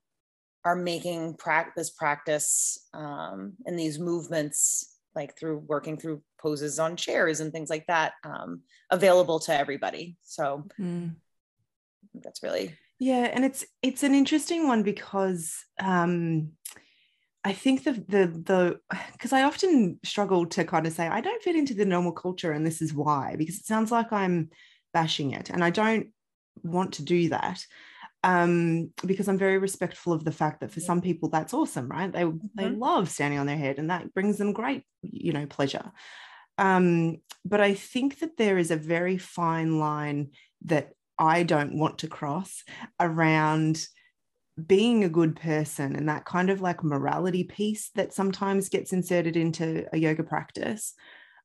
are 0.65 0.77
making 0.77 1.35
pra- 1.35 1.73
this 1.77 1.91
practice 1.91 2.87
um, 2.93 3.55
and 3.67 3.79
these 3.79 3.99
movements, 3.99 4.99
like 5.15 5.39
through 5.39 5.59
working 5.67 5.97
through 5.97 6.23
poses 6.41 6.79
on 6.79 6.97
chairs 6.97 7.41
and 7.41 7.53
things 7.53 7.71
like 7.71 7.87
that, 7.87 8.13
um, 8.25 8.63
available 8.91 9.39
to 9.41 9.57
everybody. 9.57 10.17
So 10.23 10.67
mm. 10.79 11.15
that's 12.15 12.43
really 12.43 12.77
yeah, 12.99 13.31
and 13.33 13.45
it's 13.45 13.65
it's 13.83 14.03
an 14.03 14.15
interesting 14.15 14.67
one 14.67 14.83
because 14.83 15.55
um, 15.79 16.53
I 17.45 17.53
think 17.53 17.85
the 17.85 17.93
the 17.93 18.27
the 18.45 18.81
because 19.13 19.33
I 19.33 19.43
often 19.43 20.01
struggle 20.05 20.47
to 20.47 20.65
kind 20.65 20.87
of 20.87 20.93
say 20.93 21.07
I 21.07 21.21
don't 21.21 21.43
fit 21.43 21.57
into 21.57 21.75
the 21.75 21.85
normal 21.85 22.13
culture 22.13 22.53
and 22.53 22.65
this 22.65 22.81
is 22.81 22.95
why 22.95 23.37
because 23.37 23.59
it 23.59 23.67
sounds 23.67 23.93
like 23.93 24.13
I'm 24.13 24.51
bashing 24.95 25.33
it 25.33 25.51
and 25.51 25.63
I 25.63 25.71
don't 25.71 26.09
want 26.63 26.95
to 26.95 27.03
do 27.03 27.29
that 27.31 27.65
um, 28.27 28.91
because 29.05 29.29
I'm 29.29 29.39
very 29.39 29.59
respectful 29.59 30.13
of 30.13 30.25
the 30.25 30.33
fact 30.33 30.61
that 30.61 30.73
for 30.73 30.81
some 30.81 31.01
people 31.01 31.29
that's 31.29 31.55
awesome, 31.55 31.89
right? 31.89 32.11
They 32.11 32.23
mm-hmm. 32.23 32.47
they 32.57 32.69
love 32.69 33.09
standing 33.09 33.39
on 33.39 33.47
their 33.47 33.57
head, 33.57 33.79
and 33.79 33.91
that 33.91 34.13
brings 34.15 34.37
them 34.37 34.53
great, 34.53 34.83
you 35.03 35.33
know, 35.33 35.47
pleasure. 35.47 35.93
Um, 36.59 37.19
but 37.45 37.61
I 37.61 37.75
think 37.75 38.19
that 38.19 38.37
there 38.37 38.59
is 38.59 38.73
a 38.73 38.77
very 38.77 39.17
fine 39.17 39.79
line 39.79 40.31
that 40.65 40.91
I 41.19 41.45
don't 41.45 41.79
want 41.79 41.99
to 41.99 42.09
cross 42.09 42.65
around 42.99 43.87
being 44.67 45.05
a 45.05 45.09
good 45.09 45.37
person 45.37 45.95
and 45.95 46.09
that 46.09 46.25
kind 46.25 46.51
of 46.51 46.63
like 46.63 46.83
morality 46.83 47.45
piece 47.45 47.91
that 47.95 48.13
sometimes 48.13 48.71
gets 48.71 48.93
inserted 48.93 49.37
into 49.37 49.87
a 49.93 49.99
yoga 49.99 50.25
practice 50.25 50.95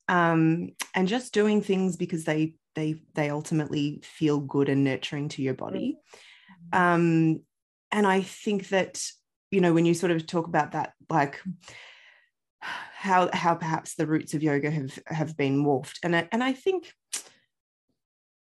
um, 0.08 0.70
and 0.94 1.08
just 1.08 1.34
doing 1.34 1.60
things 1.60 1.96
because 1.96 2.24
they 2.24 2.54
they 2.74 3.02
they 3.14 3.30
ultimately 3.30 4.00
feel 4.02 4.40
good 4.40 4.68
and 4.68 4.84
nurturing 4.84 5.28
to 5.28 5.42
your 5.42 5.54
body 5.54 5.98
mm. 6.72 6.78
um 6.78 7.40
and 7.90 8.06
i 8.06 8.20
think 8.22 8.68
that 8.68 9.02
you 9.50 9.60
know 9.60 9.72
when 9.72 9.86
you 9.86 9.94
sort 9.94 10.12
of 10.12 10.26
talk 10.26 10.46
about 10.46 10.72
that 10.72 10.92
like 11.10 11.40
how 12.60 13.28
how 13.32 13.54
perhaps 13.54 13.94
the 13.94 14.06
roots 14.06 14.34
of 14.34 14.42
yoga 14.42 14.70
have 14.70 14.98
have 15.06 15.36
been 15.36 15.62
morphed 15.62 15.98
and 16.02 16.14
I, 16.14 16.28
and 16.32 16.42
i 16.42 16.52
think 16.52 16.92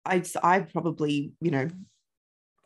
i 0.06 0.24
i 0.44 0.60
probably 0.60 1.34
you 1.42 1.52
know 1.52 1.70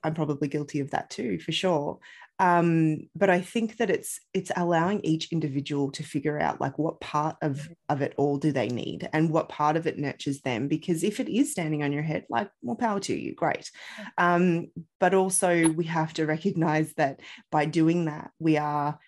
I'm 0.04 0.14
probably 0.14 0.48
guilty 0.48 0.80
of 0.80 0.92
that 0.92 1.10
too, 1.10 1.40
for 1.40 1.52
sure. 1.52 2.00
Um, 2.40 3.10
but 3.16 3.30
I 3.30 3.42
think 3.42 3.78
that 3.78 3.90
it's 3.90 4.20
it's 4.34 4.52
allowing 4.56 5.02
each 5.04 5.32
individual 5.32 5.92
to 5.92 6.04
figure 6.04 6.40
out 6.40 6.62
like 6.62 6.80
what 6.80 7.02
part 7.02 7.36
of 7.42 7.58
mm-hmm. 7.58 7.74
of 7.90 8.02
it 8.02 8.14
all 8.18 8.38
do 8.38 8.52
they 8.52 8.70
need 8.70 9.10
and 9.12 9.30
what 9.30 9.50
part 9.50 9.76
of 9.76 9.88
it 9.88 10.00
nurtures 10.00 10.42
them. 10.42 10.68
Because 10.68 11.04
if 11.04 11.20
it 11.20 11.28
is 11.30 11.52
standing 11.52 11.84
on 11.84 11.92
your 11.92 12.04
head, 12.04 12.26
like 12.30 12.50
more 12.64 12.78
power 12.78 13.00
to 13.02 13.14
you, 13.14 13.36
great. 13.36 13.70
Um, 14.18 14.68
but 15.00 15.14
also 15.14 15.70
we 15.70 15.86
have 15.86 16.14
to 16.14 16.26
recognize 16.26 16.94
that 16.94 17.20
by 17.52 17.66
doing 17.66 18.06
that, 18.06 18.32
we 18.40 18.58
are 18.58 19.00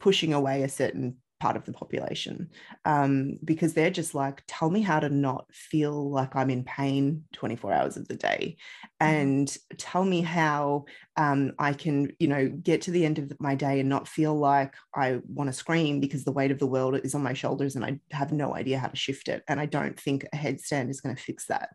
pushing 0.00 0.32
away 0.34 0.62
a 0.62 0.68
certain 0.68 1.18
part 1.40 1.56
of 1.56 1.64
the 1.64 1.72
population 1.72 2.50
um, 2.84 3.38
because 3.44 3.72
they're 3.72 3.90
just 3.90 4.14
like, 4.14 4.42
tell 4.46 4.70
me 4.70 4.82
how 4.82 5.00
to 5.00 5.08
not 5.08 5.46
feel 5.52 6.10
like 6.10 6.36
I'm 6.36 6.50
in 6.50 6.62
pain 6.64 7.24
24 7.32 7.72
hours 7.72 7.96
of 7.96 8.06
the 8.06 8.14
day 8.14 8.56
mm-hmm. 9.02 9.14
and 9.14 9.56
tell 9.78 10.04
me 10.04 10.20
how 10.20 10.84
um, 11.16 11.52
I 11.58 11.72
can, 11.72 12.12
you 12.18 12.28
know, 12.28 12.48
get 12.48 12.82
to 12.82 12.90
the 12.90 13.04
end 13.04 13.18
of 13.18 13.32
my 13.40 13.54
day 13.54 13.80
and 13.80 13.88
not 13.88 14.06
feel 14.06 14.38
like 14.38 14.74
I 14.94 15.20
want 15.26 15.48
to 15.48 15.54
scream 15.54 15.98
because 16.00 16.24
the 16.24 16.32
weight 16.32 16.50
of 16.50 16.58
the 16.58 16.66
world 16.66 17.00
is 17.02 17.14
on 17.14 17.22
my 17.22 17.32
shoulders 17.32 17.74
and 17.74 17.84
I 17.84 17.98
have 18.12 18.32
no 18.32 18.54
idea 18.54 18.78
how 18.78 18.88
to 18.88 18.96
shift 18.96 19.28
it. 19.28 19.42
And 19.48 19.58
I 19.58 19.66
don't 19.66 19.98
think 19.98 20.26
a 20.32 20.36
headstand 20.36 20.90
is 20.90 21.00
going 21.00 21.16
to 21.16 21.22
fix 21.22 21.46
that. 21.46 21.70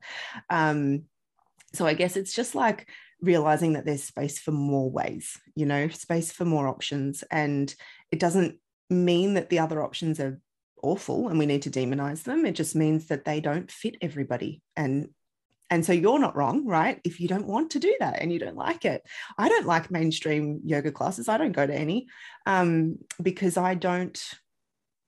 Um, 0.49 1.03
so 1.73 1.85
I 1.85 1.93
guess 1.93 2.15
it's 2.15 2.33
just 2.33 2.55
like 2.55 2.87
realizing 3.19 3.73
that 3.73 3.85
there's 3.85 4.03
space 4.03 4.39
for 4.39 4.51
more 4.51 4.89
ways, 4.89 5.39
you 5.55 5.65
know, 5.65 5.87
space 5.89 6.31
for 6.31 6.45
more 6.45 6.67
options. 6.67 7.23
And 7.31 7.73
it 8.11 8.19
doesn't 8.19 8.59
mean 8.89 9.33
that 9.35 9.49
the 9.49 9.59
other 9.59 9.81
options 9.81 10.19
are 10.19 10.39
awful 10.81 11.29
and 11.29 11.39
we 11.39 11.45
need 11.45 11.63
to 11.63 11.71
demonize 11.71 12.23
them. 12.23 12.45
It 12.45 12.53
just 12.53 12.75
means 12.75 13.07
that 13.07 13.25
they 13.25 13.41
don't 13.41 13.71
fit 13.71 13.95
everybody. 14.01 14.61
And 14.75 15.09
and 15.71 15.83
so 15.83 15.93
you're 15.93 16.19
not 16.19 16.35
wrong, 16.35 16.67
right? 16.67 17.01
If 17.03 17.19
you 17.19 17.27
don't 17.27 17.47
want 17.47 17.71
to 17.71 17.79
do 17.79 17.95
that 17.99 18.21
and 18.21 18.31
you 18.31 18.37
don't 18.37 18.55
like 18.55 18.85
it. 18.85 19.01
I 19.35 19.49
don't 19.49 19.65
like 19.65 19.89
mainstream 19.89 20.61
yoga 20.63 20.91
classes. 20.91 21.27
I 21.27 21.37
don't 21.37 21.53
go 21.53 21.65
to 21.65 21.73
any 21.73 22.05
um, 22.45 22.99
because 23.19 23.57
I 23.57 23.73
don't 23.73 24.23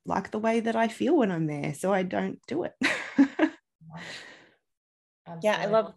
like 0.08 0.32
the 0.32 0.40
way 0.40 0.62
that 0.62 0.76
I 0.76 0.88
feel 0.88 1.16
when 1.16 1.32
I'm 1.32 1.46
there. 1.46 1.76
So 1.76 1.94
I 1.94 2.02
don't 2.02 2.40
do 2.48 2.64
it. 2.64 2.74
yeah, 5.44 5.58
I 5.60 5.68
love 5.68 5.94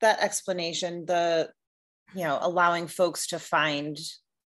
that 0.00 0.22
explanation. 0.22 1.06
The, 1.06 1.50
you 2.14 2.22
know, 2.22 2.38
allowing 2.40 2.86
folks 2.86 3.26
to 3.28 3.40
find 3.40 3.98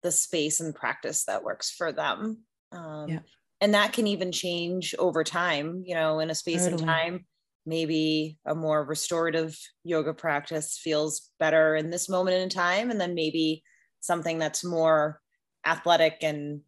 the 0.03 0.11
space 0.11 0.59
and 0.59 0.75
practice 0.75 1.23
that 1.25 1.43
works 1.43 1.71
for 1.71 1.91
them 1.91 2.43
um, 2.71 3.09
yeah. 3.09 3.19
and 3.61 3.73
that 3.73 3.93
can 3.93 4.07
even 4.07 4.31
change 4.31 4.95
over 4.99 5.23
time 5.23 5.83
you 5.85 5.95
know 5.95 6.19
in 6.19 6.29
a 6.29 6.35
space 6.35 6.63
totally. 6.63 6.81
and 6.81 6.89
time 6.89 7.25
maybe 7.65 8.37
a 8.45 8.53
more 8.53 8.83
restorative 8.83 9.57
yoga 9.83 10.13
practice 10.13 10.79
feels 10.81 11.31
better 11.39 11.75
in 11.75 11.89
this 11.89 12.07
moment 12.09 12.37
in 12.37 12.49
time 12.49 12.91
and 12.91 13.01
then 13.01 13.15
maybe 13.15 13.63
something 14.01 14.37
that's 14.37 14.63
more 14.63 15.19
athletic 15.65 16.17
and 16.21 16.61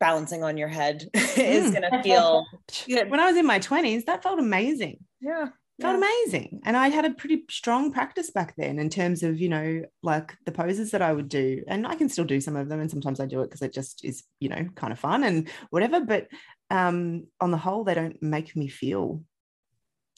balancing 0.00 0.42
on 0.42 0.56
your 0.56 0.68
head 0.68 1.08
is 1.14 1.70
going 1.70 1.82
to 1.82 2.02
feel 2.02 2.46
good. 2.86 3.10
when 3.10 3.20
i 3.20 3.26
was 3.26 3.36
in 3.36 3.46
my 3.46 3.58
20s 3.58 4.04
that 4.04 4.22
felt 4.22 4.38
amazing 4.38 4.98
yeah 5.20 5.48
felt 5.80 5.96
amazing. 5.96 6.60
And 6.64 6.76
I 6.76 6.88
had 6.88 7.04
a 7.04 7.14
pretty 7.14 7.44
strong 7.48 7.92
practice 7.92 8.30
back 8.30 8.54
then 8.56 8.78
in 8.78 8.90
terms 8.90 9.22
of, 9.22 9.40
you 9.40 9.48
know, 9.48 9.82
like 10.02 10.36
the 10.44 10.52
poses 10.52 10.90
that 10.90 11.02
I 11.02 11.12
would 11.12 11.28
do. 11.28 11.62
And 11.68 11.86
I 11.86 11.94
can 11.94 12.08
still 12.08 12.24
do 12.24 12.40
some 12.40 12.56
of 12.56 12.68
them. 12.68 12.80
And 12.80 12.90
sometimes 12.90 13.20
I 13.20 13.26
do 13.26 13.40
it 13.42 13.46
because 13.46 13.62
it 13.62 13.72
just 13.72 14.04
is, 14.04 14.24
you 14.40 14.48
know, 14.48 14.66
kind 14.74 14.92
of 14.92 14.98
fun 14.98 15.22
and 15.22 15.48
whatever. 15.70 16.00
But 16.00 16.28
um, 16.70 17.26
on 17.40 17.50
the 17.50 17.56
whole, 17.56 17.84
they 17.84 17.94
don't 17.94 18.20
make 18.22 18.56
me 18.56 18.68
feel 18.68 19.22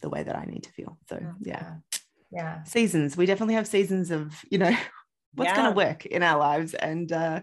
the 0.00 0.08
way 0.08 0.22
that 0.22 0.36
I 0.36 0.44
need 0.46 0.64
to 0.64 0.72
feel. 0.72 0.98
So, 1.08 1.20
yeah. 1.40 1.74
Yeah. 2.30 2.62
Seasons. 2.64 3.16
We 3.16 3.26
definitely 3.26 3.54
have 3.54 3.66
seasons 3.66 4.10
of, 4.10 4.32
you 4.50 4.58
know, 4.58 4.74
what's 5.34 5.50
yeah. 5.50 5.56
going 5.56 5.70
to 5.70 5.76
work 5.76 6.06
in 6.06 6.22
our 6.22 6.38
lives. 6.38 6.74
And 6.74 7.12
uh, 7.12 7.40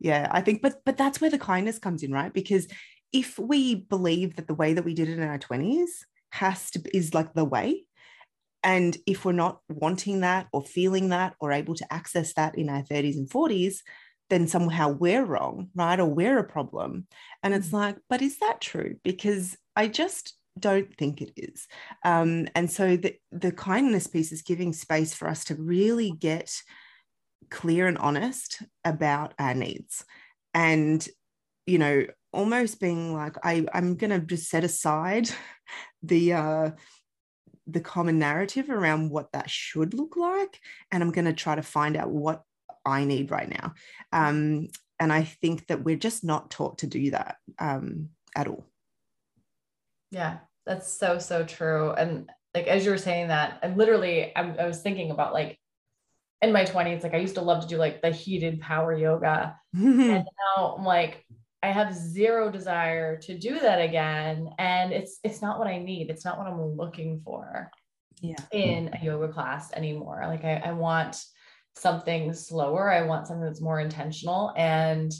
yeah, 0.00 0.28
I 0.30 0.40
think, 0.40 0.62
but, 0.62 0.80
but 0.84 0.96
that's 0.96 1.20
where 1.20 1.30
the 1.30 1.38
kindness 1.38 1.78
comes 1.78 2.02
in, 2.02 2.12
right? 2.12 2.32
Because 2.32 2.66
if 3.12 3.38
we 3.38 3.74
believe 3.74 4.36
that 4.36 4.48
the 4.48 4.54
way 4.54 4.72
that 4.74 4.84
we 4.84 4.94
did 4.94 5.08
it 5.08 5.18
in 5.18 5.28
our 5.28 5.38
20s 5.38 5.88
has 6.30 6.70
to 6.72 6.82
is 6.96 7.14
like 7.14 7.34
the 7.34 7.44
way. 7.44 7.84
And 8.62 8.96
if 9.06 9.24
we're 9.24 9.32
not 9.32 9.60
wanting 9.68 10.20
that 10.20 10.46
or 10.52 10.62
feeling 10.62 11.08
that 11.10 11.34
or 11.40 11.52
able 11.52 11.74
to 11.74 11.92
access 11.92 12.34
that 12.34 12.58
in 12.58 12.68
our 12.68 12.82
30s 12.82 13.16
and 13.16 13.28
40s 13.28 13.78
then 14.28 14.46
somehow 14.46 14.88
we're 14.88 15.24
wrong 15.24 15.70
right? 15.74 15.98
Or 15.98 16.06
we're 16.06 16.38
a 16.38 16.44
problem. 16.44 17.08
And 17.42 17.52
it's 17.52 17.70
mm. 17.70 17.74
like 17.74 17.96
but 18.08 18.22
is 18.22 18.38
that 18.38 18.60
true? 18.60 18.96
Because 19.02 19.56
i 19.76 19.88
just 19.88 20.36
don't 20.58 20.94
think 20.96 21.22
it 21.22 21.32
is. 21.36 21.66
Um, 22.04 22.48
and 22.54 22.70
so 22.70 22.96
the, 22.96 23.16
the 23.32 23.52
kindness 23.52 24.06
piece 24.06 24.30
is 24.30 24.42
giving 24.42 24.72
space 24.72 25.14
for 25.14 25.26
us 25.26 25.44
to 25.44 25.54
really 25.54 26.10
get 26.10 26.52
clear 27.50 27.86
and 27.86 27.96
honest 27.98 28.62
about 28.84 29.32
our 29.38 29.54
needs. 29.54 30.04
And 30.52 31.06
you 31.66 31.78
know 31.78 32.04
almost 32.32 32.80
being 32.80 33.14
like 33.14 33.36
I, 33.44 33.66
i'm 33.72 33.96
going 33.96 34.10
to 34.10 34.20
just 34.20 34.48
set 34.48 34.64
aside 34.64 35.30
the 36.02 36.32
uh, 36.32 36.70
the 37.66 37.80
common 37.80 38.18
narrative 38.18 38.70
around 38.70 39.10
what 39.10 39.32
that 39.32 39.50
should 39.50 39.94
look 39.94 40.16
like, 40.16 40.60
and 40.90 41.02
I'm 41.02 41.12
going 41.12 41.26
to 41.26 41.32
try 41.32 41.54
to 41.54 41.62
find 41.62 41.96
out 41.96 42.10
what 42.10 42.42
I 42.84 43.04
need 43.04 43.30
right 43.30 43.48
now. 43.48 43.74
Um, 44.12 44.68
and 44.98 45.12
I 45.12 45.24
think 45.24 45.66
that 45.68 45.82
we're 45.82 45.96
just 45.96 46.24
not 46.24 46.50
taught 46.50 46.78
to 46.78 46.86
do 46.86 47.10
that 47.10 47.36
um, 47.58 48.10
at 48.36 48.48
all. 48.48 48.66
Yeah, 50.10 50.38
that's 50.66 50.92
so 50.92 51.18
so 51.18 51.44
true. 51.44 51.92
And 51.92 52.30
like 52.54 52.66
as 52.66 52.84
you 52.84 52.90
were 52.90 52.98
saying 52.98 53.28
that, 53.28 53.60
and 53.62 53.76
literally, 53.76 54.34
I, 54.34 54.42
I 54.56 54.66
was 54.66 54.82
thinking 54.82 55.10
about 55.10 55.32
like 55.32 55.58
in 56.42 56.52
my 56.52 56.64
20s, 56.64 57.02
like 57.02 57.14
I 57.14 57.18
used 57.18 57.36
to 57.36 57.42
love 57.42 57.62
to 57.62 57.68
do 57.68 57.76
like 57.76 58.02
the 58.02 58.10
heated 58.10 58.60
power 58.60 58.96
yoga, 58.96 59.56
and 59.74 60.24
now 60.56 60.76
I'm 60.76 60.84
like 60.84 61.24
I 61.62 61.68
have 61.68 61.94
zero 61.94 62.50
desire 62.50 63.18
to 63.18 63.38
do 63.38 63.58
that 63.58 63.80
again. 63.80 64.50
And 64.58 64.92
it's 64.92 65.18
it's 65.22 65.42
not 65.42 65.58
what 65.58 65.68
I 65.68 65.78
need. 65.78 66.10
It's 66.10 66.24
not 66.24 66.38
what 66.38 66.46
I'm 66.46 66.76
looking 66.76 67.20
for 67.24 67.70
yeah. 68.20 68.36
in 68.52 68.90
a 68.94 69.04
yoga 69.04 69.28
class 69.28 69.72
anymore. 69.72 70.22
Like 70.26 70.44
I, 70.44 70.56
I 70.56 70.72
want 70.72 71.22
something 71.76 72.32
slower. 72.32 72.90
I 72.90 73.02
want 73.02 73.26
something 73.26 73.44
that's 73.44 73.60
more 73.60 73.80
intentional. 73.80 74.52
And 74.56 75.12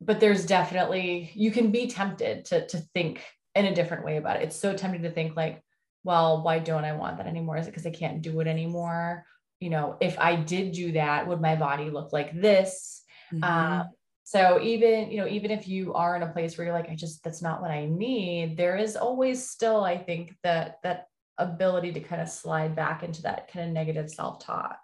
but 0.00 0.20
there's 0.20 0.46
definitely 0.46 1.30
you 1.34 1.50
can 1.50 1.70
be 1.70 1.86
tempted 1.86 2.44
to 2.46 2.66
to 2.66 2.78
think 2.94 3.24
in 3.54 3.66
a 3.66 3.74
different 3.74 4.04
way 4.04 4.16
about 4.16 4.36
it. 4.36 4.42
It's 4.42 4.56
so 4.56 4.74
tempting 4.74 5.02
to 5.02 5.10
think 5.10 5.36
like, 5.36 5.62
well, 6.02 6.42
why 6.42 6.58
don't 6.58 6.84
I 6.84 6.92
want 6.92 7.18
that 7.18 7.26
anymore? 7.26 7.56
Is 7.56 7.66
it 7.66 7.70
because 7.70 7.86
I 7.86 7.90
can't 7.90 8.20
do 8.20 8.40
it 8.40 8.46
anymore? 8.46 9.24
You 9.60 9.70
know, 9.70 9.96
if 10.00 10.18
I 10.18 10.36
did 10.36 10.72
do 10.72 10.92
that, 10.92 11.26
would 11.28 11.40
my 11.40 11.56
body 11.56 11.88
look 11.88 12.12
like 12.12 12.38
this? 12.38 13.02
Mm-hmm. 13.32 13.44
Uh, 13.44 13.84
so 14.24 14.58
even, 14.62 15.10
you 15.10 15.18
know, 15.18 15.28
even 15.28 15.50
if 15.50 15.68
you 15.68 15.92
are 15.92 16.16
in 16.16 16.22
a 16.22 16.32
place 16.32 16.56
where 16.56 16.66
you're 16.66 16.74
like, 16.74 16.88
I 16.88 16.94
just, 16.94 17.22
that's 17.22 17.42
not 17.42 17.60
what 17.60 17.70
I 17.70 17.84
need, 17.84 18.56
there 18.56 18.76
is 18.76 18.96
always 18.96 19.46
still, 19.46 19.84
I 19.84 19.98
think 19.98 20.34
that 20.42 20.78
that 20.82 21.08
ability 21.36 21.92
to 21.92 22.00
kind 22.00 22.22
of 22.22 22.28
slide 22.30 22.74
back 22.74 23.02
into 23.02 23.22
that 23.22 23.52
kind 23.52 23.66
of 23.66 23.72
negative 23.72 24.08
self-talk. 24.10 24.78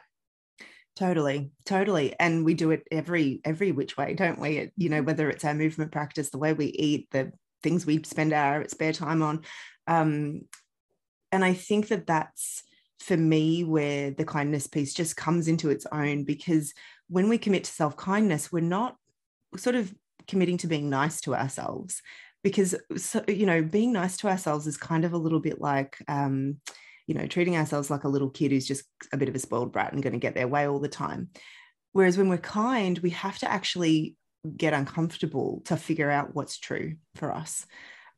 Totally, 0.95 1.53
totally. 1.65 2.15
And 2.21 2.45
we 2.45 2.53
do 2.53 2.71
it 2.71 2.87
every, 2.93 3.41
every 3.43 3.73
which 3.73 3.97
way, 3.97 4.13
don't 4.13 4.39
we? 4.39 4.59
It, 4.59 4.73
you 4.77 4.91
know, 4.91 5.03
whether 5.03 5.31
it's 5.31 5.45
our 5.45 5.55
movement 5.55 5.91
practice, 5.91 6.29
the 6.29 6.39
way 6.39 6.53
we 6.53 6.67
eat, 6.67 7.09
the 7.11 7.33
things 7.63 7.87
we 7.87 8.03
spend 8.03 8.35
our 8.35 8.69
spare 8.69 8.93
time 8.93 9.23
on. 9.23 9.41
Um, 9.87 10.43
and 11.33 11.43
I 11.43 11.55
think 11.55 11.89
that 11.89 12.07
that's 12.07 12.63
for 12.99 13.17
me 13.17 13.65
where 13.65 14.11
the 14.11 14.27
kindness 14.27 14.67
piece 14.67 14.93
just 14.93 15.17
comes 15.17 15.49
into 15.49 15.71
its 15.71 15.87
own 15.91 16.25
because 16.25 16.75
when 17.09 17.31
we 17.31 17.39
commit 17.39 17.65
to 17.65 17.73
self 17.73 17.97
kindness, 17.97 18.53
we're 18.53 18.61
not 18.61 18.97
sort 19.57 19.77
of 19.77 19.95
committing 20.29 20.57
to 20.59 20.67
being 20.67 20.91
nice 20.91 21.21
to 21.23 21.35
ourselves 21.35 22.03
because 22.43 22.75
so, 22.97 23.23
you 23.29 23.47
know 23.47 23.63
being 23.63 23.93
nice 23.93 24.17
to 24.17 24.29
ourselves 24.29 24.67
is 24.67 24.77
kind 24.77 25.05
of 25.05 25.13
a 25.13 25.19
little 25.19 25.41
bit 25.41 25.61
like 25.61 25.97
um, 26.09 26.57
you 27.07 27.15
know 27.15 27.27
treating 27.27 27.57
ourselves 27.57 27.91
like 27.91 28.05
a 28.05 28.09
little 28.09 28.31
kid 28.31 28.51
who's 28.51 28.67
just 28.67 28.85
a 29.13 29.17
bit 29.17 29.29
of 29.29 29.35
a 29.35 29.39
spoiled 29.39 29.73
brat 29.73 29.93
and 29.93 30.03
going 30.03 30.13
to 30.13 30.19
get 30.19 30.35
their 30.35 30.49
way 30.49 30.67
all 30.67 30.79
the 30.79 30.89
time. 30.89 31.31
Whereas 31.93 32.17
when 32.17 32.29
we're 32.29 32.39
kind 32.39 32.99
we 33.01 33.11
have 33.11 33.39
to 33.39 33.51
actually 33.51 34.17
get 34.57 34.73
uncomfortable 34.73 35.63
to 35.67 35.77
figure 35.77 36.11
out 36.11 36.35
what's 36.35 36.59
true 36.59 36.97
for 37.15 37.31
us. 37.33 37.67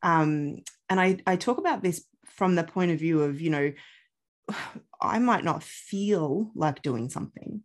Um, 0.04 0.58
and 0.88 1.00
I, 1.00 1.18
I 1.26 1.36
talk 1.36 1.58
about 1.58 1.82
this 1.82 2.04
from 2.26 2.54
the 2.54 2.64
point 2.64 2.90
of 2.90 2.98
view 2.98 3.22
of 3.22 3.40
you 3.40 3.50
know 3.50 3.72
i 5.00 5.18
might 5.18 5.44
not 5.44 5.62
feel 5.62 6.50
like 6.54 6.82
doing 6.82 7.08
something 7.08 7.62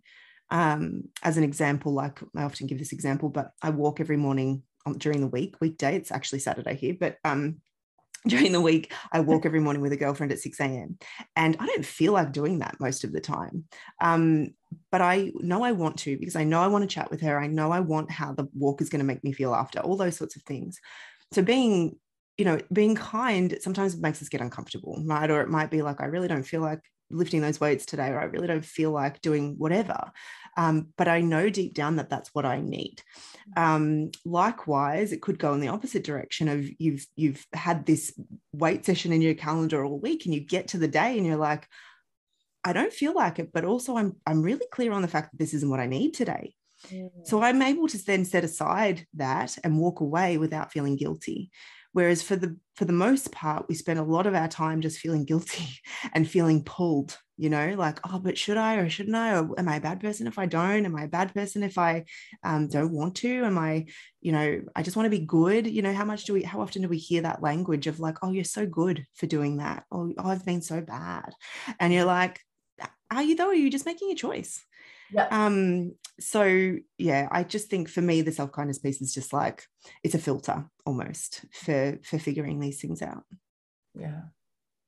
um, 0.50 1.04
as 1.24 1.38
an 1.38 1.44
example, 1.44 1.94
like 1.94 2.20
I 2.36 2.44
often 2.44 2.68
give 2.68 2.80
this 2.80 2.94
example, 2.94 3.30
but 3.30 3.52
I 3.62 3.70
walk 3.70 4.00
every 4.00 4.18
morning 4.18 4.64
on, 4.86 4.98
during 4.98 5.22
the 5.22 5.28
week, 5.28 5.56
weekday. 5.60 5.96
It's 5.96 6.12
actually 6.12 6.40
Saturday 6.40 6.76
here, 6.76 6.96
but 7.00 7.18
um, 7.24 7.58
during 8.28 8.52
the 8.52 8.62
week, 8.62 8.94
I 9.12 9.20
walk 9.22 9.46
every 9.46 9.60
morning 9.60 9.82
with 9.82 9.94
a 9.94 9.98
girlfriend 9.98 10.32
at 10.32 10.40
6 10.40 10.60
a.m. 10.60 10.98
And 11.36 11.56
I 11.60 11.66
don't 11.66 11.86
feel 11.86 12.14
like 12.14 12.32
doing 12.32 12.60
that 12.60 12.80
most 12.80 13.04
of 13.04 13.14
the 13.14 13.22
time. 13.22 13.66
Um, 14.02 14.50
but 14.92 15.02
I 15.02 15.32
know 15.36 15.64
I 15.64 15.72
want 15.72 15.98
to 16.00 16.18
because 16.18 16.36
I 16.36 16.44
know 16.44 16.62
I 16.62 16.68
want 16.68 16.84
to 16.84 16.94
chat 16.94 17.10
with 17.10 17.22
her. 17.22 17.40
I 17.40 17.48
know 17.48 17.72
I 17.72 17.80
want 17.80 18.12
how 18.12 18.34
the 18.34 18.48
walk 18.54 18.82
is 18.82 18.90
going 18.90 19.00
to 19.00 19.06
make 19.06 19.24
me 19.24 19.32
feel 19.32 19.54
after, 19.54 19.80
all 19.80 19.96
those 19.96 20.18
sorts 20.18 20.36
of 20.36 20.42
things. 20.44 20.80
So 21.32 21.42
being 21.42 21.98
you 22.38 22.46
know, 22.46 22.60
being 22.72 22.96
kind 22.96 23.58
sometimes 23.62 23.98
makes 23.98 24.22
us 24.22 24.30
get 24.30 24.42
uncomfortable, 24.42 25.02
right? 25.06 25.30
Or 25.30 25.42
it 25.42 25.50
might 25.50 25.72
be 25.72 25.82
like, 25.82 26.02
I 26.02 26.06
really 26.06 26.28
don't 26.28 26.44
feel 26.44 26.62
like 26.62 26.82
lifting 27.10 27.42
those 27.42 27.60
weights 27.60 27.86
today 27.86 28.10
or 28.10 28.20
i 28.20 28.26
really 28.26 28.48
don't 28.48 28.66
feel 28.66 28.92
like 28.92 29.22
doing 29.22 29.56
whatever 29.58 30.12
um, 30.58 30.88
but 30.98 31.08
i 31.08 31.22
know 31.22 31.50
deep 31.50 31.74
down 31.74 31.98
that 31.98 32.10
that's 32.10 32.34
what 32.34 32.46
i 32.46 32.60
need. 32.60 33.02
Um, 33.56 34.12
likewise 34.26 35.12
it 35.12 35.22
could 35.22 35.40
go 35.40 35.54
in 35.54 35.62
the 35.62 35.70
opposite 35.70 36.04
direction 36.04 36.48
of 36.48 36.68
you've 36.80 37.06
you've 37.16 37.46
had 37.54 37.86
this 37.86 38.20
weight 38.52 38.86
session 38.86 39.14
in 39.14 39.22
your 39.22 39.36
calendar 39.36 39.86
all 39.86 40.00
week 40.00 40.26
and 40.26 40.34
you 40.34 40.42
get 40.42 40.70
to 40.70 40.78
the 40.78 40.88
day 40.88 41.18
and 41.18 41.26
you're 41.26 41.38
like 41.38 41.68
i 42.64 42.74
don't 42.74 42.92
feel 42.92 43.14
like 43.14 43.40
it 43.40 43.54
but 43.54 43.64
also 43.64 43.96
i'm 43.98 44.16
i'm 44.26 44.42
really 44.42 44.66
clear 44.72 44.92
on 44.92 45.02
the 45.02 45.08
fact 45.08 45.32
that 45.32 45.38
this 45.38 45.54
isn't 45.54 45.70
what 45.70 45.80
i 45.80 45.86
need 45.86 46.14
today. 46.14 46.54
So 47.24 47.42
I'm 47.42 47.62
able 47.62 47.88
to 47.88 47.98
then 48.06 48.24
set 48.26 48.44
aside 48.44 49.06
that 49.16 49.58
and 49.64 49.80
walk 49.80 50.00
away 50.00 50.38
without 50.38 50.72
feeling 50.72 50.96
guilty. 50.96 51.50
Whereas 51.98 52.22
for 52.22 52.36
the 52.36 52.56
for 52.76 52.86
the 52.86 52.94
most 52.94 53.32
part, 53.32 53.66
we 53.68 53.74
spend 53.74 53.98
a 53.98 54.04
lot 54.04 54.28
of 54.28 54.36
our 54.36 54.48
time 54.48 54.82
just 54.82 55.00
feeling 55.00 55.26
guilty 55.26 55.66
and 56.14 56.30
feeling 56.30 56.64
pulled, 56.64 57.18
you 57.38 57.50
know, 57.50 57.74
like, 57.76 57.98
oh, 58.08 58.20
but 58.20 58.38
should 58.38 58.56
I 58.56 58.76
or 58.76 58.88
shouldn't 58.88 59.16
I? 59.16 59.36
Or 59.36 59.50
am 59.58 59.68
I 59.68 59.78
a 59.78 59.82
bad 59.82 60.00
person 60.00 60.28
if 60.28 60.38
I 60.38 60.46
don't? 60.46 60.86
Am 60.86 60.96
I 60.96 61.06
a 61.06 61.08
bad 61.08 61.34
person 61.34 61.64
if 61.64 61.80
I 61.80 62.06
um, 62.44 62.68
don't 62.68 62.92
want 62.92 63.16
to? 63.16 63.44
Am 63.46 63.58
I, 63.58 63.88
you 64.22 64.32
know, 64.32 64.62
I 64.76 64.84
just 64.84 64.96
want 64.96 65.08
to 65.08 65.18
be 65.18 65.26
good? 65.26 65.66
You 65.66 65.82
know, 65.82 65.92
how 65.92 66.06
much 66.06 66.26
do 66.26 66.34
we, 66.34 66.44
how 66.44 66.62
often 66.62 66.84
do 66.84 66.88
we 66.88 67.00
hear 67.00 67.24
that 67.24 67.42
language 67.42 67.88
of 67.88 68.00
like, 68.00 68.18
oh, 68.22 68.30
you're 68.30 68.44
so 68.44 68.68
good 68.68 69.04
for 69.16 69.26
doing 69.26 69.58
that? 69.58 69.86
Or 69.90 70.12
oh 70.20 70.30
I've 70.30 70.46
been 70.46 70.62
so 70.62 70.82
bad. 70.82 71.34
And 71.80 71.92
you're 71.92 72.06
like, 72.06 72.40
are 73.10 73.24
you 73.24 73.36
though? 73.36 73.48
Are 73.48 73.56
you 73.56 73.72
just 73.72 73.88
making 73.88 74.12
a 74.12 74.16
choice? 74.16 74.64
Yeah. 75.12 75.28
Um, 75.32 75.94
so 76.20 76.76
yeah, 76.98 77.28
I 77.32 77.44
just 77.44 77.70
think 77.70 77.90
for 77.90 78.02
me, 78.02 78.22
the 78.22 78.32
self-kindness 78.32 78.80
piece 78.80 79.02
is 79.02 79.14
just 79.14 79.34
like 79.34 79.66
it's 80.04 80.16
a 80.16 80.20
filter 80.20 80.66
almost 80.86 81.46
for 81.52 82.00
for 82.04 82.20
figuring 82.20 82.60
these 82.60 82.82
things 82.82 83.02
out. 83.02 83.24
Yeah, 83.94 84.22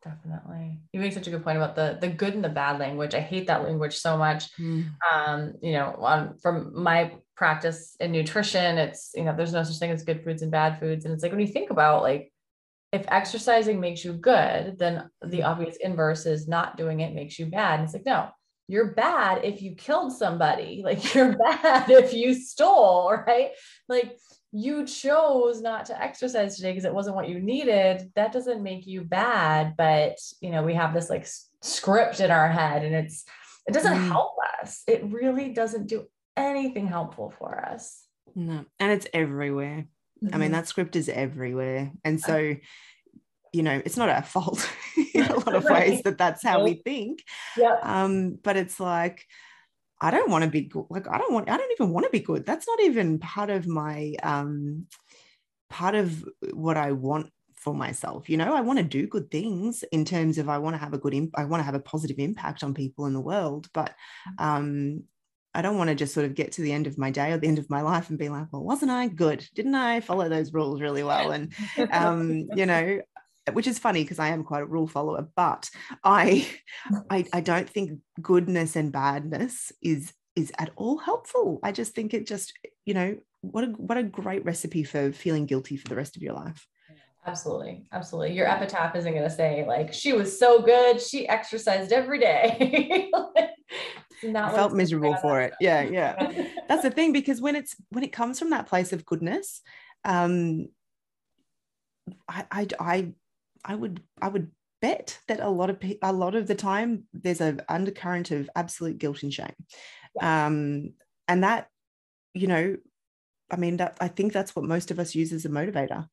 definitely. 0.03 0.79
You 0.91 0.99
make 0.99 1.13
such 1.13 1.27
a 1.27 1.31
good 1.31 1.43
point 1.43 1.57
about 1.57 1.75
the 1.75 1.97
the 2.01 2.09
good 2.09 2.33
and 2.33 2.43
the 2.43 2.49
bad 2.49 2.79
language. 2.79 3.13
I 3.13 3.19
hate 3.19 3.47
that 3.47 3.63
language 3.63 3.95
so 3.95 4.17
much. 4.17 4.55
Mm. 4.57 4.89
Um, 5.13 5.53
you 5.61 5.73
know, 5.73 5.95
on 5.99 6.37
from 6.39 6.71
my 6.81 7.13
practice 7.35 7.95
in 7.99 8.11
nutrition, 8.11 8.77
it's 8.77 9.11
you 9.15 9.23
know, 9.23 9.35
there's 9.35 9.53
no 9.53 9.63
such 9.63 9.77
thing 9.77 9.91
as 9.91 10.03
good 10.03 10.23
foods 10.23 10.41
and 10.41 10.51
bad 10.51 10.79
foods. 10.79 11.05
And 11.05 11.13
it's 11.13 11.23
like 11.23 11.31
when 11.31 11.41
you 11.41 11.47
think 11.47 11.69
about 11.69 12.01
like 12.01 12.33
if 12.91 13.05
exercising 13.07 13.79
makes 13.79 14.03
you 14.03 14.13
good, 14.13 14.79
then 14.79 15.09
the 15.21 15.43
obvious 15.43 15.77
inverse 15.79 16.25
is 16.25 16.47
not 16.47 16.75
doing 16.75 17.01
it 17.01 17.13
makes 17.13 17.37
you 17.37 17.45
bad. 17.45 17.79
And 17.79 17.83
it's 17.83 17.93
like, 17.93 18.05
no, 18.05 18.29
you're 18.69 18.91
bad 18.91 19.43
if 19.43 19.63
you 19.63 19.73
killed 19.73 20.13
somebody. 20.13 20.83
Like 20.89 21.13
you're 21.13 21.35
bad 21.35 21.89
if 21.89 22.13
you 22.13 22.33
stole 22.33 23.11
right? 23.11 23.51
Like 23.87 24.17
you 24.51 24.85
chose 24.85 25.61
not 25.61 25.85
to 25.85 26.01
exercise 26.01 26.55
today 26.55 26.71
because 26.71 26.85
it 26.85 26.93
wasn't 26.93 27.15
what 27.15 27.29
you 27.29 27.39
needed. 27.39 28.11
That 28.15 28.31
doesn't 28.31 28.63
make 28.63 28.87
you 28.87 29.01
bad 29.01 29.75
but 29.75 30.17
you 30.39 30.51
know 30.51 30.63
we 30.63 30.75
have 30.75 30.93
this 30.93 31.09
like 31.09 31.27
script 31.61 32.19
in 32.19 32.31
our 32.31 32.47
head 32.47 32.83
and 32.85 32.95
it's 32.95 33.25
it 33.67 33.73
doesn't 33.73 33.93
mm. 33.93 34.07
help 34.07 34.35
us. 34.61 34.83
It 34.87 35.03
really 35.05 35.49
doesn't 35.49 35.87
do 35.87 36.07
anything 36.37 36.87
helpful 36.87 37.33
for 37.37 37.59
us. 37.65 38.05
No 38.35 38.65
and 38.79 38.91
it's 38.91 39.07
everywhere. 39.13 39.87
Mm-hmm. 40.23 40.35
i 40.35 40.37
mean 40.37 40.47
mm-hmm. 40.47 40.55
that 40.55 40.67
script 40.67 40.95
is 40.95 41.09
everywhere. 41.09 41.91
And 42.03 42.21
so 42.21 42.55
you 43.51 43.63
know 43.63 43.81
it's 43.83 43.97
not 43.97 44.09
our 44.09 44.21
fault 44.35 44.69
a 45.15 45.33
lot 45.33 45.55
of 45.55 45.65
right. 45.65 45.89
ways 45.89 46.01
that 46.03 46.17
that's 46.17 46.43
how 46.43 46.63
we 46.63 46.75
think 46.75 47.23
yeah 47.57 47.77
um 47.81 48.37
but 48.43 48.57
it's 48.57 48.79
like 48.79 49.25
i 50.01 50.11
don't 50.11 50.29
want 50.29 50.43
to 50.43 50.49
be 50.49 50.61
good 50.61 50.85
like 50.89 51.07
i 51.07 51.17
don't 51.17 51.33
want 51.33 51.49
i 51.49 51.57
don't 51.57 51.71
even 51.71 51.91
want 51.91 52.05
to 52.05 52.11
be 52.11 52.19
good 52.19 52.45
that's 52.45 52.67
not 52.67 52.81
even 52.81 53.19
part 53.19 53.49
of 53.49 53.67
my 53.67 54.13
um 54.23 54.85
part 55.69 55.95
of 55.95 56.25
what 56.53 56.77
i 56.77 56.91
want 56.91 57.31
for 57.55 57.73
myself 57.73 58.29
you 58.29 58.37
know 58.37 58.53
i 58.53 58.61
want 58.61 58.79
to 58.79 58.85
do 58.85 59.05
good 59.05 59.29
things 59.29 59.83
in 59.91 60.05
terms 60.05 60.37
of 60.37 60.47
i 60.47 60.57
want 60.57 60.73
to 60.73 60.79
have 60.79 60.93
a 60.93 60.97
good 60.97 61.13
imp- 61.13 61.37
i 61.37 61.43
want 61.43 61.59
to 61.59 61.65
have 61.65 61.75
a 61.75 61.79
positive 61.79 62.17
impact 62.17 62.63
on 62.63 62.73
people 62.73 63.05
in 63.05 63.13
the 63.13 63.19
world 63.19 63.67
but 63.73 63.93
mm. 64.39 64.45
um 64.45 65.03
I 65.53 65.63
don't 65.63 65.77
want 65.77 65.89
to 65.89 65.95
just 65.95 66.13
sort 66.13 66.27
of 66.27 66.35
get 66.35 66.51
to 66.53 66.61
the 66.61 66.71
end 66.71 66.85
of 66.85 66.97
my 66.97 67.09
day 67.09 67.31
or 67.31 67.37
the 67.37 67.47
end 67.47 67.57
of 67.57 67.69
my 67.71 67.81
life 67.81 68.09
and 68.09 68.19
be 68.19 68.29
like, 68.29 68.47
well, 68.51 68.63
wasn't 68.63 68.91
I 68.91 69.07
good? 69.07 69.47
Didn't 69.55 69.73
I 69.73 69.99
follow 69.99 70.29
those 70.29 70.53
rules 70.53 70.79
really 70.79 71.03
well? 71.03 71.31
And, 71.31 71.53
um, 71.91 72.47
you 72.55 72.67
know, 72.67 73.01
which 73.53 73.67
is 73.67 73.79
funny 73.79 74.03
because 74.03 74.19
I 74.19 74.29
am 74.29 74.43
quite 74.43 74.63
a 74.63 74.65
rule 74.65 74.87
follower, 74.87 75.27
but 75.35 75.69
I, 76.03 76.47
I 77.09 77.25
I 77.33 77.41
don't 77.41 77.69
think 77.69 77.99
goodness 78.21 78.75
and 78.75 78.91
badness 78.91 79.71
is 79.81 80.13
is 80.35 80.51
at 80.57 80.71
all 80.75 80.97
helpful. 80.97 81.59
I 81.63 81.71
just 81.71 81.93
think 81.93 82.13
it 82.13 82.25
just, 82.25 82.53
you 82.85 82.93
know, 82.93 83.17
what 83.41 83.63
a 83.63 83.67
what 83.67 83.97
a 83.97 84.03
great 84.03 84.45
recipe 84.45 84.83
for 84.83 85.11
feeling 85.11 85.45
guilty 85.45 85.77
for 85.77 85.87
the 85.87 85.95
rest 85.95 86.15
of 86.15 86.21
your 86.21 86.33
life. 86.33 86.67
Absolutely. 87.25 87.85
Absolutely. 87.91 88.35
Your 88.35 88.47
epitaph 88.47 88.95
isn't 88.95 89.11
going 89.11 89.23
to 89.23 89.29
say 89.29 89.65
like 89.67 89.93
she 89.93 90.13
was 90.13 90.39
so 90.39 90.61
good, 90.61 91.01
she 91.01 91.27
exercised 91.27 91.91
every 91.91 92.19
day. 92.19 93.11
I 94.23 94.51
felt 94.51 94.73
miserable 94.73 95.15
for 95.17 95.41
it. 95.41 95.53
Yeah, 95.61 95.83
yeah. 95.83 96.31
That's 96.67 96.83
the 96.83 96.91
thing 96.91 97.13
because 97.13 97.39
when 97.39 97.55
it's 97.55 97.75
when 97.89 98.03
it 98.03 98.11
comes 98.11 98.39
from 98.39 98.49
that 98.49 98.67
place 98.67 98.91
of 98.91 99.05
goodness, 99.05 99.61
um 100.05 100.67
I, 102.27 102.45
I, 102.51 102.67
I 102.79 103.07
I 103.63 103.75
would 103.75 104.01
I 104.21 104.27
would 104.27 104.51
bet 104.81 105.19
that 105.27 105.39
a 105.39 105.49
lot 105.49 105.69
of 105.69 105.77
a 106.01 106.13
lot 106.13 106.35
of 106.35 106.47
the 106.47 106.55
time 106.55 107.03
there's 107.13 107.41
an 107.41 107.61
undercurrent 107.67 108.31
of 108.31 108.49
absolute 108.55 108.97
guilt 108.97 109.23
and 109.23 109.33
shame, 109.33 109.53
yeah. 110.15 110.47
um, 110.47 110.93
and 111.27 111.43
that 111.43 111.67
you 112.33 112.47
know, 112.47 112.77
I 113.51 113.55
mean 113.55 113.77
that 113.77 113.97
I 113.99 114.07
think 114.07 114.33
that's 114.33 114.55
what 114.55 114.65
most 114.65 114.91
of 114.91 114.99
us 114.99 115.15
use 115.15 115.33
as 115.33 115.45
a 115.45 115.49
motivator, 115.49 116.07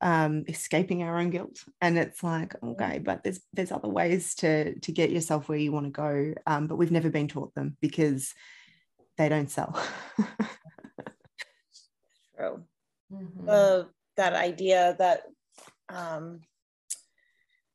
um, 0.00 0.44
escaping 0.48 1.02
our 1.02 1.18
own 1.18 1.30
guilt. 1.30 1.64
And 1.80 1.98
it's 1.98 2.22
like 2.22 2.54
okay, 2.62 2.98
but 2.98 3.22
there's 3.24 3.40
there's 3.52 3.72
other 3.72 3.88
ways 3.88 4.34
to 4.36 4.78
to 4.78 4.92
get 4.92 5.10
yourself 5.10 5.48
where 5.48 5.58
you 5.58 5.72
want 5.72 5.86
to 5.86 5.90
go, 5.90 6.34
um, 6.46 6.66
but 6.66 6.76
we've 6.76 6.92
never 6.92 7.10
been 7.10 7.28
taught 7.28 7.54
them 7.54 7.76
because 7.80 8.34
they 9.16 9.28
don't 9.28 9.50
sell. 9.50 9.80
True. 12.36 12.62
Mm-hmm. 13.12 13.48
Uh, 13.48 13.82
that 14.16 14.32
idea 14.32 14.96
that 14.98 15.22
um, 15.88 16.40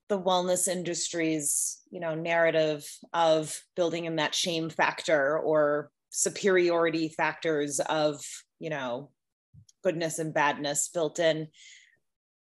the 0.09 0.19
wellness 0.19 0.67
industry's 0.67 1.81
you 1.91 1.99
know 1.99 2.15
narrative 2.15 2.85
of 3.13 3.57
building 3.75 4.05
in 4.05 4.17
that 4.17 4.35
shame 4.35 4.69
factor 4.69 5.37
or 5.39 5.91
superiority 6.09 7.09
factors 7.09 7.79
of 7.79 8.21
you 8.59 8.69
know 8.69 9.09
goodness 9.83 10.19
and 10.19 10.33
badness 10.33 10.89
built 10.93 11.19
in 11.19 11.47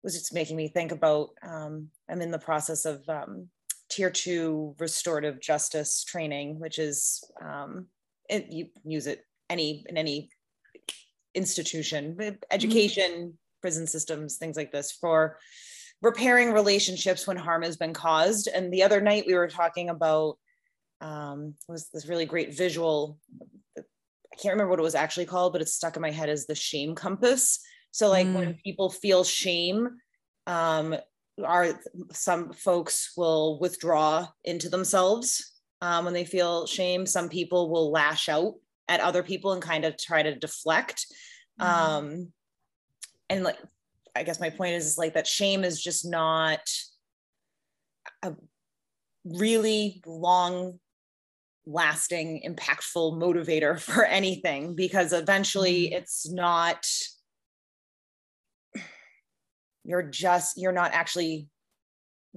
was 0.03 0.15
just 0.15 0.33
making 0.35 0.57
me 0.57 0.69
think 0.69 0.91
about 0.91 1.29
um, 1.43 1.89
i'm 2.11 2.23
in 2.23 2.31
the 2.31 2.39
process 2.39 2.85
of 2.87 3.07
um, 3.09 3.49
tier 3.91 4.11
two 4.11 4.75
restorative 4.79 5.41
justice 5.41 6.03
training 6.05 6.59
which 6.59 6.79
is 6.79 7.23
um, 7.45 7.87
it, 8.29 8.47
you 8.51 8.67
use 8.85 9.07
it 9.07 9.25
any 9.51 9.85
in 9.89 9.97
any 9.97 10.31
institution 11.35 12.17
mm-hmm. 12.19 12.35
education 12.51 13.37
prison 13.61 13.87
systems 13.87 14.37
things 14.37 14.57
like 14.57 14.73
this 14.73 14.93
for 14.93 15.37
repairing 16.03 16.53
relationships 16.53 17.27
when 17.27 17.37
harm 17.37 17.63
has 17.63 17.77
been 17.77 17.93
caused. 17.93 18.49
And 18.49 18.73
the 18.73 18.83
other 18.83 19.01
night 19.01 19.25
we 19.27 19.35
were 19.35 19.49
talking 19.49 19.91
about 19.91 20.39
um, 21.01 21.55
was 21.69 21.89
this 21.91 22.07
really 22.07 22.27
great 22.27 22.57
visual. 22.57 23.19
I 23.77 24.37
can't 24.41 24.53
remember 24.53 24.71
what 24.71 24.79
it 24.79 24.83
was 24.83 24.95
actually 24.95 25.27
called, 25.27 25.53
but 25.53 25.63
it's 25.63 25.75
stuck 25.75 25.97
in 25.97 26.03
my 26.03 26.11
head 26.11 26.29
as 26.29 26.47
the 26.47 26.55
shame 26.55 26.95
compass. 26.95 27.61
So 27.91 28.09
like 28.09 28.27
mm. 28.27 28.35
when 28.35 28.55
people 28.65 28.91
feel 28.91 29.25
shame, 29.25 29.89
um, 30.47 30.97
are 31.45 31.81
some 32.13 32.53
folks 32.53 33.13
will 33.17 33.59
withdraw 33.61 34.27
into 34.45 34.69
themselves 34.69 35.53
um, 35.81 36.05
when 36.05 36.15
they 36.15 36.25
feel 36.25 36.67
shame. 36.67 37.07
Some 37.07 37.29
people 37.29 37.71
will 37.71 37.91
lash 37.91 38.29
out 38.29 38.55
at 38.89 39.01
other 39.01 39.23
people 39.23 39.53
and 39.53 39.63
kind 39.63 39.85
of 39.85 39.97
try 39.97 40.23
to 40.23 40.35
deflect. 40.35 41.07
Mm. 41.61 41.65
Um, 41.65 42.33
and 43.31 43.45
like 43.45 43.59
I 44.15 44.23
guess 44.23 44.41
my 44.41 44.51
point 44.51 44.75
is, 44.75 44.87
is 44.87 44.99
like 44.99 45.15
that 45.15 45.27
shame 45.27 45.65
is 45.65 45.83
just 45.83 46.05
not 46.05 46.61
a 48.23 48.35
really 49.25 50.03
long 50.07 50.79
lasting 51.67 52.43
impactful 52.47 53.15
motivator 53.15 53.79
for 53.81 54.05
anything 54.05 54.75
because 54.75 55.13
eventually 55.13 55.87
mm-hmm. 55.87 55.97
it's 55.97 56.31
not 56.31 56.87
you're 59.85 60.03
just 60.03 60.59
you're 60.59 60.73
not 60.73 60.93
actually 60.93 61.49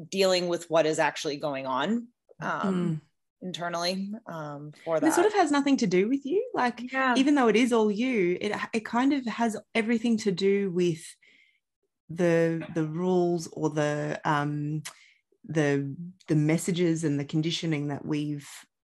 dealing 0.09 0.47
with 0.47 0.69
what 0.69 0.85
is 0.85 0.99
actually 0.99 1.37
going 1.37 1.67
on 1.67 2.07
um, 2.41 3.01
mm. 3.01 3.01
internally 3.41 4.11
um, 4.25 4.71
for 4.85 4.99
that. 4.99 5.07
It 5.07 5.13
sort 5.13 5.27
of 5.27 5.33
has 5.33 5.51
nothing 5.51 5.77
to 5.77 5.87
do 5.87 6.07
with 6.07 6.25
you. 6.25 6.49
Like, 6.53 6.91
yeah. 6.91 7.13
even 7.17 7.35
though 7.35 7.49
it 7.49 7.57
is 7.57 7.73
all 7.73 7.91
you, 7.91 8.37
it 8.39 8.55
it 8.73 8.85
kind 8.85 9.13
of 9.13 9.25
has 9.25 9.57
everything 9.75 10.17
to 10.19 10.31
do 10.31 10.71
with 10.71 11.03
the 12.15 12.65
the 12.73 12.85
rules 12.85 13.47
or 13.53 13.69
the 13.69 14.19
um, 14.25 14.83
the 15.45 15.95
the 16.27 16.35
messages 16.35 17.03
and 17.03 17.19
the 17.19 17.25
conditioning 17.25 17.87
that 17.87 18.05
we've 18.05 18.47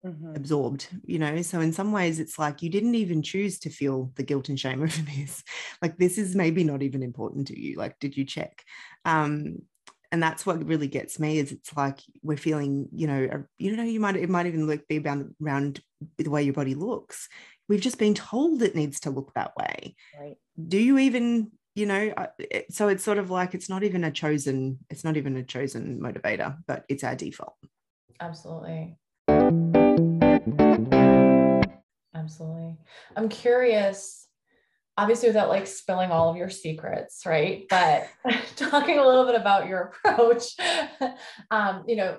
mm-hmm. 0.05 0.35
absorbed 0.35 0.87
you 1.03 1.19
know? 1.19 1.41
So 1.41 1.61
in 1.61 1.73
some 1.73 1.91
ways 1.91 2.19
it's 2.19 2.39
like 2.39 2.61
you 2.61 2.69
didn't 2.69 2.95
even 2.95 3.21
choose 3.21 3.59
to 3.59 3.69
feel 3.69 4.11
the 4.15 4.23
guilt 4.23 4.49
and 4.49 4.59
shame 4.59 4.81
over 4.83 5.01
this. 5.01 5.43
Like 5.81 5.97
this 5.97 6.17
is 6.17 6.35
maybe 6.35 6.63
not 6.63 6.81
even 6.81 7.03
important 7.03 7.47
to 7.47 7.59
you. 7.59 7.77
Like 7.77 7.99
did 7.99 8.17
you 8.17 8.25
check? 8.25 8.63
Um 9.05 9.59
and 10.11 10.23
that's 10.23 10.43
what 10.43 10.65
really 10.65 10.87
gets 10.87 11.19
me 11.19 11.37
is 11.37 11.51
it's 11.51 11.75
like 11.77 11.99
we're 12.23 12.37
feeling 12.37 12.89
you 12.91 13.05
know 13.05 13.45
you 13.59 13.75
know 13.75 13.83
you 13.83 13.99
might 13.99 14.15
it 14.15 14.29
might 14.29 14.47
even 14.47 14.65
look 14.65 14.87
be 14.87 14.97
around 14.97 15.35
around 15.43 15.81
the 16.17 16.29
way 16.29 16.43
your 16.43 16.53
body 16.53 16.75
looks. 16.75 17.27
We've 17.67 17.81
just 17.81 17.99
been 17.99 18.15
told 18.15 18.63
it 18.63 18.75
needs 18.75 19.01
to 19.01 19.11
look 19.11 19.31
that 19.35 19.55
way. 19.55 19.95
Right. 20.19 20.37
Do 20.67 20.79
you 20.79 20.97
even 20.97 21.51
you 21.79 21.85
know 21.85 22.13
so 22.69 22.89
it's 22.89 23.03
sort 23.03 23.17
of 23.17 23.31
like 23.31 23.55
it's 23.55 23.69
not 23.69 23.83
even 23.83 24.03
a 24.03 24.11
chosen 24.11 24.77
it's 24.89 25.03
not 25.03 25.15
even 25.17 25.37
a 25.37 25.43
chosen 25.43 25.99
motivator 25.99 26.57
but 26.67 26.85
it's 26.89 27.03
our 27.03 27.15
default. 27.15 27.55
Absolutely. 28.19 28.97
Absolutely. 32.13 32.77
I'm 33.15 33.29
curious 33.29 34.27
obviously 34.97 35.29
without 35.29 35.47
like 35.47 35.65
spilling 35.65 36.11
all 36.11 36.29
of 36.29 36.35
your 36.35 36.49
secrets 36.49 37.23
right? 37.25 37.63
But 37.69 38.07
talking 38.57 38.99
a 38.99 39.07
little 39.07 39.25
bit 39.25 39.35
about 39.35 39.67
your 39.67 39.93
approach 40.05 40.55
um 41.51 41.85
you 41.87 41.95
know 41.95 42.17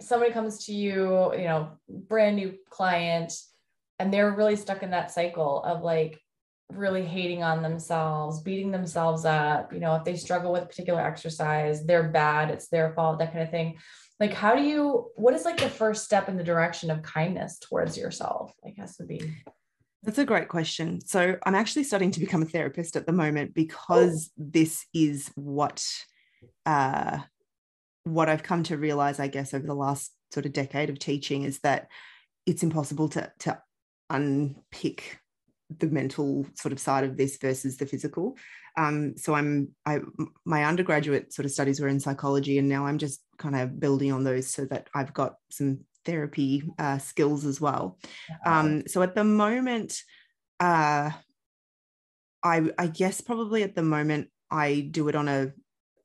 somebody 0.00 0.32
comes 0.32 0.66
to 0.66 0.72
you 0.72 1.32
you 1.34 1.44
know 1.44 1.70
brand 1.88 2.36
new 2.36 2.54
client 2.68 3.32
and 4.00 4.12
they're 4.12 4.32
really 4.32 4.56
stuck 4.56 4.82
in 4.82 4.90
that 4.90 5.10
cycle 5.10 5.62
of 5.62 5.82
like 5.82 6.20
really 6.70 7.04
hating 7.04 7.42
on 7.42 7.62
themselves, 7.62 8.40
beating 8.40 8.70
themselves 8.70 9.24
up. 9.24 9.72
You 9.72 9.80
know, 9.80 9.94
if 9.96 10.04
they 10.04 10.16
struggle 10.16 10.52
with 10.52 10.68
particular 10.68 11.00
exercise, 11.00 11.84
they're 11.84 12.08
bad, 12.08 12.50
it's 12.50 12.68
their 12.68 12.92
fault, 12.92 13.18
that 13.18 13.32
kind 13.32 13.42
of 13.42 13.50
thing. 13.50 13.78
Like, 14.20 14.34
how 14.34 14.54
do 14.54 14.62
you, 14.62 15.10
what 15.16 15.34
is 15.34 15.44
like 15.44 15.60
the 15.60 15.68
first 15.68 16.04
step 16.04 16.28
in 16.28 16.36
the 16.36 16.44
direction 16.44 16.90
of 16.90 17.02
kindness 17.02 17.58
towards 17.58 17.96
yourself? 17.96 18.52
I 18.66 18.70
guess 18.70 18.98
would 18.98 19.08
be. 19.08 19.34
That's 20.02 20.18
a 20.18 20.24
great 20.24 20.48
question. 20.48 21.00
So, 21.00 21.36
I'm 21.44 21.54
actually 21.54 21.84
starting 21.84 22.10
to 22.12 22.20
become 22.20 22.42
a 22.42 22.46
therapist 22.46 22.96
at 22.96 23.06
the 23.06 23.12
moment 23.12 23.54
because 23.54 24.30
oh. 24.30 24.44
this 24.50 24.84
is 24.92 25.30
what, 25.36 25.84
uh, 26.66 27.20
what 28.04 28.28
I've 28.28 28.42
come 28.42 28.62
to 28.64 28.76
realize, 28.76 29.20
I 29.20 29.28
guess, 29.28 29.54
over 29.54 29.66
the 29.66 29.74
last 29.74 30.12
sort 30.32 30.46
of 30.46 30.52
decade 30.52 30.90
of 30.90 30.98
teaching 30.98 31.44
is 31.44 31.60
that 31.60 31.88
it's 32.44 32.62
impossible 32.62 33.08
to, 33.10 33.32
to 33.40 33.60
unpick 34.10 35.20
the 35.78 35.86
mental 35.86 36.46
sort 36.54 36.72
of 36.72 36.80
side 36.80 37.04
of 37.04 37.16
this 37.16 37.36
versus 37.38 37.76
the 37.76 37.86
physical. 37.86 38.36
Um, 38.76 39.16
so 39.16 39.34
I'm 39.34 39.70
I 39.84 40.00
my 40.44 40.64
undergraduate 40.64 41.32
sort 41.32 41.46
of 41.46 41.52
studies 41.52 41.80
were 41.80 41.88
in 41.88 42.00
psychology, 42.00 42.58
and 42.58 42.68
now 42.68 42.86
I'm 42.86 42.98
just 42.98 43.20
kind 43.38 43.56
of 43.56 43.80
building 43.80 44.12
on 44.12 44.24
those 44.24 44.48
so 44.48 44.64
that 44.66 44.88
I've 44.94 45.12
got 45.12 45.34
some 45.50 45.80
therapy 46.04 46.62
uh, 46.78 46.98
skills 46.98 47.44
as 47.44 47.60
well. 47.60 47.98
Um, 48.46 48.84
so 48.86 49.02
at 49.02 49.14
the 49.14 49.24
moment, 49.24 50.00
uh, 50.60 51.10
I 52.42 52.70
I 52.78 52.86
guess 52.86 53.20
probably 53.20 53.62
at 53.62 53.74
the 53.74 53.82
moment 53.82 54.28
I 54.50 54.88
do 54.90 55.08
it 55.08 55.16
on 55.16 55.28
a, 55.28 55.52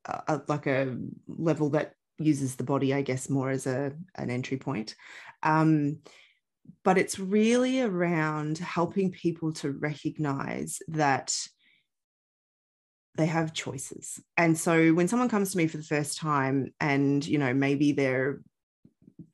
a 0.05 0.41
like 0.47 0.67
a 0.67 0.97
level 1.27 1.69
that 1.71 1.93
uses 2.19 2.55
the 2.55 2.63
body, 2.63 2.93
I 2.93 3.01
guess, 3.01 3.29
more 3.29 3.49
as 3.49 3.67
a 3.67 3.93
an 4.15 4.29
entry 4.29 4.57
point. 4.57 4.95
Um, 5.43 5.99
but 6.83 6.97
it's 6.97 7.19
really 7.19 7.81
around 7.81 8.57
helping 8.57 9.11
people 9.11 9.53
to 9.53 9.71
recognize 9.71 10.79
that 10.89 11.35
they 13.15 13.25
have 13.25 13.53
choices. 13.53 14.19
And 14.37 14.57
so 14.57 14.91
when 14.93 15.07
someone 15.07 15.29
comes 15.29 15.51
to 15.51 15.57
me 15.57 15.67
for 15.67 15.77
the 15.77 15.83
first 15.83 16.17
time 16.17 16.73
and, 16.79 17.25
you 17.25 17.37
know, 17.37 17.53
maybe 17.53 17.91
they're 17.91 18.41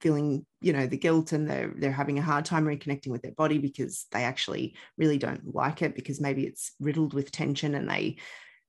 feeling, 0.01 0.45
you 0.61 0.73
know, 0.73 0.85
the 0.85 0.97
guilt 0.97 1.31
and 1.31 1.49
they're 1.49 1.73
they're 1.77 1.91
having 1.91 2.19
a 2.19 2.23
hard 2.23 2.45
time 2.45 2.65
reconnecting 2.65 3.07
with 3.07 3.21
their 3.21 3.31
body 3.31 3.57
because 3.57 4.05
they 4.11 4.23
actually 4.23 4.75
really 4.97 5.17
don't 5.17 5.55
like 5.55 5.81
it 5.81 5.95
because 5.95 6.19
maybe 6.19 6.45
it's 6.45 6.73
riddled 6.79 7.13
with 7.13 7.31
tension 7.31 7.73
and 7.73 7.89
they, 7.89 8.17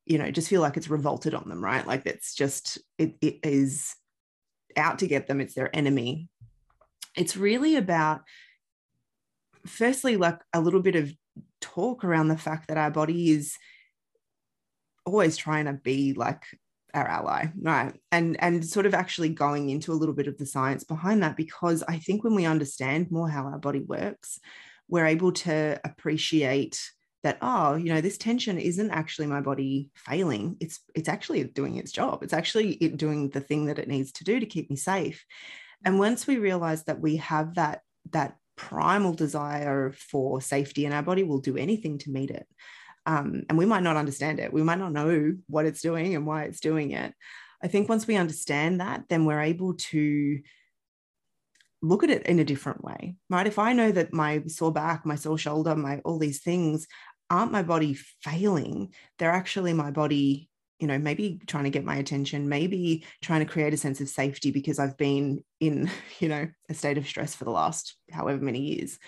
you 0.07 0.17
know, 0.17 0.31
just 0.31 0.49
feel 0.49 0.61
like 0.61 0.77
it's 0.77 0.91
revolted 0.91 1.35
on 1.35 1.49
them, 1.49 1.63
right? 1.63 1.87
Like 1.87 2.07
it's 2.07 2.35
just 2.35 2.79
it, 2.97 3.17
it 3.21 3.41
is 3.43 3.95
out 4.77 5.01
to 5.01 5.09
get 5.09 5.27
them, 5.27 5.41
it's 5.41 5.55
their 5.55 5.75
enemy. 5.75 6.29
It's 7.17 7.37
really 7.37 7.75
about 7.75 8.23
firstly, 9.67 10.17
like 10.17 10.41
a 10.53 10.61
little 10.61 10.81
bit 10.81 10.97
of 10.97 11.13
talk 11.61 12.05
around 12.05 12.29
the 12.29 12.39
fact 12.39 12.69
that 12.69 12.79
our 12.79 12.91
body 12.91 13.31
is 13.31 13.57
always 15.07 15.37
trying 15.37 15.67
to 15.67 15.73
be 15.73 16.13
like 16.13 16.45
our 16.93 17.07
ally 17.07 17.47
right? 17.61 17.95
And 18.11 18.37
and 18.43 18.65
sort 18.65 18.87
of 18.87 18.95
actually 18.95 19.29
going 19.29 19.71
into 19.71 19.93
a 19.93 19.95
little 19.95 20.15
bit 20.15 20.27
of 20.27 20.39
the 20.39 20.47
science 20.47 20.85
behind 20.85 21.23
that 21.23 21.37
because 21.37 21.85
i 21.87 21.99
think 21.99 22.25
when 22.25 22.35
we 22.35 22.47
understand 22.47 23.11
more 23.11 23.29
how 23.29 23.45
our 23.45 23.59
body 23.59 23.81
works 23.81 24.41
we're 24.89 25.07
able 25.07 25.33
to 25.33 25.81
appreciate 25.85 26.81
that 27.23 27.39
oh 27.43 27.75
you 27.75 27.93
know 27.93 28.01
this 28.01 28.19
tension 28.19 28.59
isn't 28.59 28.91
actually 28.91 29.27
my 29.27 29.41
body 29.41 29.91
failing. 29.95 30.57
It's 30.61 30.81
it's 30.95 31.09
actually 31.09 31.45
doing 31.45 31.77
its 31.77 31.93
job. 31.93 32.23
It's 32.23 32.33
actually 32.33 32.73
it 32.75 32.97
doing 32.97 33.31
the 33.31 33.41
thing 33.41 33.67
that 33.67 33.79
it 33.79 33.89
needs 33.89 34.13
to 34.13 34.25
do 34.25 34.41
to 34.41 34.47
keep 34.47 34.71
me 34.71 34.77
safe. 34.77 35.25
And 35.85 35.99
once 35.99 36.27
we 36.27 36.39
realize 36.39 36.85
that 36.85 37.01
we 37.01 37.17
have 37.17 37.55
that 37.55 37.83
that 38.13 38.37
primal 38.61 39.15
desire 39.15 39.93
for 39.93 40.41
safety, 40.41 40.85
and 40.85 40.95
our 40.95 41.03
body 41.03 41.23
will 41.23 41.41
do 41.41 41.57
anything 41.57 41.97
to 41.99 42.11
meet 42.11 42.31
it. 42.31 42.47
Um, 43.07 43.45
and 43.49 43.57
we 43.57 43.65
might 43.65 43.83
not 43.83 43.97
understand 43.97 44.39
it. 44.39 44.53
We 44.53 44.63
might 44.63 44.79
not 44.79 44.93
know 44.93 45.35
what 45.49 45.65
it's 45.65 45.81
doing 45.81 46.15
and 46.15 46.27
why 46.27 46.45
it's 46.45 46.61
doing 46.61 46.91
it. 46.91 47.15
I 47.63 47.69
think 47.69 47.89
once 47.89 48.07
we 48.07 48.17
understand 48.17 48.81
that, 48.81 49.05
then 49.09 49.25
we're 49.25 49.41
able 49.41 49.75
to 49.75 50.41
look 51.83 52.05
at 52.05 52.11
it 52.11 52.27
in 52.27 52.39
a 52.39 52.45
different 52.45 52.85
way, 52.85 53.17
right? 53.31 53.47
If 53.47 53.59
I 53.59 53.73
know 53.73 53.91
that 53.91 54.13
my 54.13 54.43
sore 54.47 54.73
back, 54.73 55.07
my 55.07 55.15
sore 55.17 55.39
shoulder, 55.39 55.75
my 55.75 56.01
all 56.05 56.19
these 56.19 56.43
things 56.43 56.87
aren't 57.31 57.53
my 57.53 57.63
body 57.63 57.95
failing, 58.23 58.93
they're 59.19 59.33
actually 59.33 59.73
my 59.73 59.91
body 59.91 60.50
you 60.81 60.87
know 60.87 60.99
maybe 60.99 61.41
trying 61.47 61.65
to 61.65 61.71
get 61.71 61.85
my 61.85 61.97
attention 61.97 62.49
maybe 62.49 63.05
trying 63.23 63.41
to 63.41 63.53
create 63.53 63.75
a 63.75 63.77
sense 63.77 64.01
of 64.01 64.09
safety 64.09 64.51
because 64.51 64.79
i've 64.79 64.97
been 64.97 65.43
in 65.61 65.91
you 66.19 66.29
know 66.29 66.49
a 66.69 66.75
state 66.75 66.99
of 66.99 67.07
stress 67.07 67.35
for 67.35 67.45
the 67.45 67.51
last 67.51 67.97
however 68.11 68.43
many 68.43 68.61
years. 68.61 68.99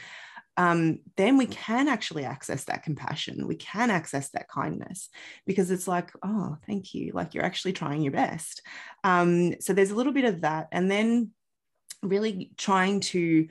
Um, 0.58 0.98
then 1.16 1.38
we 1.38 1.46
can 1.46 1.88
actually 1.88 2.26
access 2.26 2.64
that 2.64 2.82
compassion. 2.82 3.48
We 3.48 3.54
can 3.54 3.90
access 3.90 4.28
that 4.30 4.48
kindness 4.48 5.08
because 5.46 5.70
it's 5.70 5.88
like 5.88 6.12
oh 6.22 6.58
thank 6.66 6.92
you. 6.92 7.12
Like 7.14 7.32
you're 7.32 7.44
actually 7.44 7.72
trying 7.72 8.02
your 8.02 8.12
best. 8.12 8.60
Um, 9.02 9.58
so 9.60 9.72
there's 9.72 9.92
a 9.92 9.94
little 9.94 10.12
bit 10.12 10.26
of 10.26 10.42
that. 10.42 10.68
And 10.70 10.90
then 10.90 11.30
really 12.02 12.50
trying 12.58 13.00
to 13.00 13.48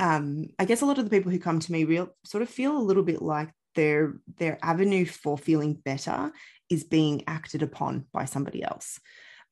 um, 0.00 0.46
i 0.58 0.64
guess 0.64 0.80
a 0.80 0.86
lot 0.86 0.98
of 0.98 1.04
the 1.04 1.10
people 1.10 1.30
who 1.30 1.40
come 1.40 1.58
to 1.58 1.72
me 1.72 1.84
real 1.84 2.08
sort 2.24 2.42
of 2.42 2.48
feel 2.48 2.76
a 2.76 2.78
little 2.78 3.02
bit 3.02 3.20
like 3.20 3.50
their 3.74 4.14
their 4.38 4.58
avenue 4.62 5.04
for 5.04 5.38
feeling 5.38 5.74
better 5.74 6.32
is 6.70 6.84
being 6.84 7.24
acted 7.26 7.62
upon 7.62 8.06
by 8.12 8.24
somebody 8.24 8.62
else. 8.62 9.00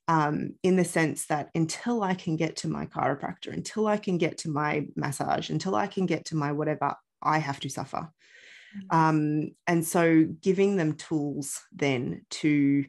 Um, 0.08 0.54
in 0.62 0.76
the 0.76 0.84
sense 0.84 1.26
that 1.26 1.50
until 1.54 2.02
I 2.02 2.14
can 2.14 2.36
get 2.36 2.56
to 2.56 2.68
my 2.68 2.86
chiropractor, 2.86 3.52
until 3.52 3.88
I 3.88 3.96
can 3.96 4.18
get 4.18 4.38
to 4.38 4.48
my 4.48 4.86
massage, 4.94 5.50
until 5.50 5.74
I 5.74 5.88
can 5.88 6.06
get 6.06 6.26
to 6.26 6.36
my 6.36 6.52
whatever, 6.52 6.94
I 7.20 7.38
have 7.38 7.58
to 7.60 7.68
suffer. 7.68 8.08
Mm-hmm. 8.76 8.96
Um, 8.96 9.50
and 9.66 9.84
so 9.84 10.26
giving 10.40 10.76
them 10.76 10.94
tools 10.94 11.60
then 11.72 12.24
to 12.30 12.84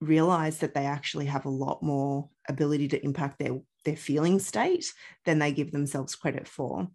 realize 0.00 0.58
that 0.58 0.74
they 0.74 0.84
actually 0.84 1.26
have 1.26 1.44
a 1.44 1.50
lot 1.50 1.80
more 1.82 2.28
ability 2.48 2.88
to 2.88 3.04
impact 3.04 3.38
their 3.38 3.60
their 3.84 3.96
feeling 3.96 4.38
state 4.38 4.92
than 5.24 5.38
they 5.38 5.52
give 5.52 5.72
themselves 5.72 6.14
credit 6.14 6.46
for. 6.46 6.88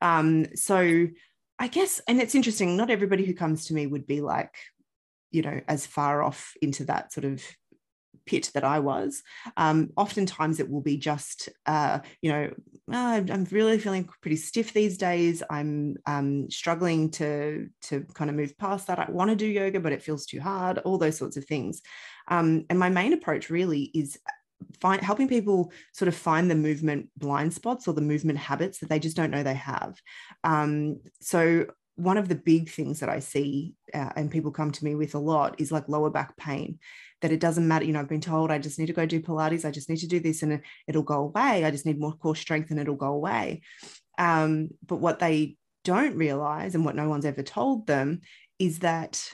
Um, 0.00 0.46
so 0.54 1.08
I 1.58 1.68
guess, 1.68 2.00
and 2.06 2.20
it's 2.20 2.34
interesting, 2.34 2.76
not 2.76 2.90
everybody 2.90 3.24
who 3.24 3.34
comes 3.34 3.66
to 3.66 3.74
me 3.74 3.86
would 3.86 4.06
be 4.06 4.20
like, 4.20 4.54
you 5.30 5.42
know, 5.42 5.60
as 5.68 5.86
far 5.86 6.22
off 6.22 6.54
into 6.62 6.84
that 6.84 7.12
sort 7.12 7.24
of 7.24 7.42
pit 8.28 8.50
that 8.54 8.64
I 8.64 8.78
was. 8.78 9.22
Um, 9.56 9.90
oftentimes 9.96 10.60
it 10.60 10.70
will 10.70 10.82
be 10.82 10.98
just, 10.98 11.48
uh, 11.66 12.00
you 12.20 12.30
know, 12.30 12.50
oh, 12.92 13.24
I'm 13.30 13.46
really 13.50 13.78
feeling 13.78 14.08
pretty 14.20 14.36
stiff 14.36 14.72
these 14.72 14.98
days. 14.98 15.42
I'm 15.50 15.96
um, 16.06 16.50
struggling 16.50 17.10
to 17.12 17.68
to 17.82 18.04
kind 18.14 18.30
of 18.30 18.36
move 18.36 18.56
past 18.58 18.86
that. 18.86 18.98
I 18.98 19.10
want 19.10 19.30
to 19.30 19.36
do 19.36 19.46
yoga, 19.46 19.80
but 19.80 19.92
it 19.92 20.02
feels 20.02 20.26
too 20.26 20.40
hard. 20.40 20.78
All 20.78 20.98
those 20.98 21.16
sorts 21.16 21.36
of 21.36 21.46
things. 21.46 21.80
Um, 22.28 22.66
and 22.68 22.78
my 22.78 22.90
main 22.90 23.14
approach 23.14 23.48
really 23.48 23.90
is 23.94 24.18
find 24.80 25.02
helping 25.02 25.28
people 25.28 25.72
sort 25.92 26.08
of 26.08 26.14
find 26.14 26.50
the 26.50 26.54
movement 26.54 27.08
blind 27.16 27.52
spots 27.52 27.88
or 27.88 27.94
the 27.94 28.00
movement 28.00 28.38
habits 28.38 28.78
that 28.78 28.88
they 28.88 28.98
just 28.98 29.16
don't 29.16 29.30
know 29.30 29.42
they 29.42 29.54
have. 29.54 29.96
Um, 30.44 31.00
so 31.20 31.66
one 31.96 32.16
of 32.16 32.28
the 32.28 32.36
big 32.36 32.70
things 32.70 33.00
that 33.00 33.08
I 33.08 33.18
see 33.18 33.74
uh, 33.92 34.10
and 34.14 34.30
people 34.30 34.52
come 34.52 34.70
to 34.70 34.84
me 34.84 34.94
with 34.94 35.14
a 35.14 35.18
lot 35.18 35.60
is 35.60 35.72
like 35.72 35.88
lower 35.88 36.10
back 36.10 36.36
pain. 36.36 36.78
That 37.22 37.32
it 37.32 37.40
doesn't 37.40 37.66
matter, 37.66 37.84
you 37.84 37.92
know, 37.92 37.98
I've 37.98 38.08
been 38.08 38.20
told 38.20 38.52
I 38.52 38.58
just 38.58 38.78
need 38.78 38.86
to 38.86 38.92
go 38.92 39.04
do 39.04 39.20
Pilates, 39.20 39.64
I 39.64 39.72
just 39.72 39.88
need 39.88 39.98
to 39.98 40.06
do 40.06 40.20
this 40.20 40.44
and 40.44 40.60
it'll 40.86 41.02
go 41.02 41.22
away. 41.22 41.64
I 41.64 41.72
just 41.72 41.84
need 41.84 41.98
more 41.98 42.12
core 42.12 42.36
strength 42.36 42.70
and 42.70 42.78
it'll 42.78 42.94
go 42.94 43.12
away. 43.12 43.62
Um, 44.18 44.68
but 44.86 45.00
what 45.00 45.18
they 45.18 45.56
don't 45.84 46.16
realize 46.16 46.76
and 46.76 46.84
what 46.84 46.94
no 46.94 47.08
one's 47.08 47.24
ever 47.24 47.42
told 47.42 47.88
them 47.88 48.20
is 48.60 48.80
that 48.80 49.32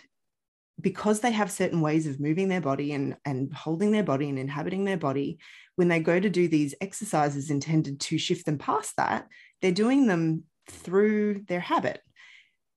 because 0.80 1.20
they 1.20 1.32
have 1.32 1.50
certain 1.50 1.80
ways 1.80 2.06
of 2.06 2.20
moving 2.20 2.48
their 2.48 2.60
body 2.60 2.92
and, 2.92 3.16
and 3.24 3.52
holding 3.52 3.90
their 3.92 4.02
body 4.02 4.28
and 4.28 4.38
inhabiting 4.38 4.84
their 4.84 4.96
body, 4.96 5.38
when 5.76 5.88
they 5.88 6.00
go 6.00 6.18
to 6.18 6.30
do 6.30 6.48
these 6.48 6.74
exercises 6.80 7.50
intended 7.50 8.00
to 8.00 8.18
shift 8.18 8.46
them 8.46 8.58
past 8.58 8.94
that, 8.96 9.26
they're 9.62 9.72
doing 9.72 10.06
them 10.06 10.44
through 10.68 11.44
their 11.46 11.60
habit. 11.60 12.00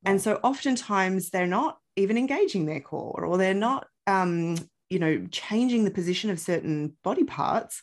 And 0.06 0.22
so 0.22 0.40
oftentimes 0.44 1.30
they're 1.30 1.48
not 1.48 1.78
even 1.96 2.18
engaging 2.18 2.66
their 2.66 2.80
core 2.80 3.26
or 3.26 3.38
they're 3.38 3.54
not 3.54 3.88
um, 4.06 4.56
you 4.90 5.00
know 5.00 5.26
changing 5.32 5.84
the 5.84 5.92
position 5.92 6.30
of 6.30 6.40
certain 6.40 6.96
body 7.04 7.24
parts. 7.24 7.82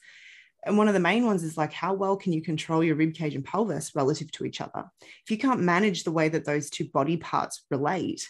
And 0.66 0.78
one 0.78 0.88
of 0.88 0.94
the 0.94 1.00
main 1.00 1.26
ones 1.26 1.42
is 1.42 1.58
like 1.58 1.72
how 1.72 1.92
well 1.92 2.16
can 2.16 2.32
you 2.32 2.40
control 2.40 2.82
your 2.82 2.96
rib 2.96 3.14
cage 3.14 3.34
and 3.34 3.44
pelvis 3.44 3.92
relative 3.94 4.30
to 4.32 4.44
each 4.44 4.60
other? 4.60 4.84
If 5.02 5.30
you 5.30 5.36
can't 5.36 5.60
manage 5.60 6.04
the 6.04 6.12
way 6.12 6.28
that 6.30 6.44
those 6.44 6.70
two 6.70 6.88
body 6.88 7.18
parts 7.18 7.64
relate 7.70 8.26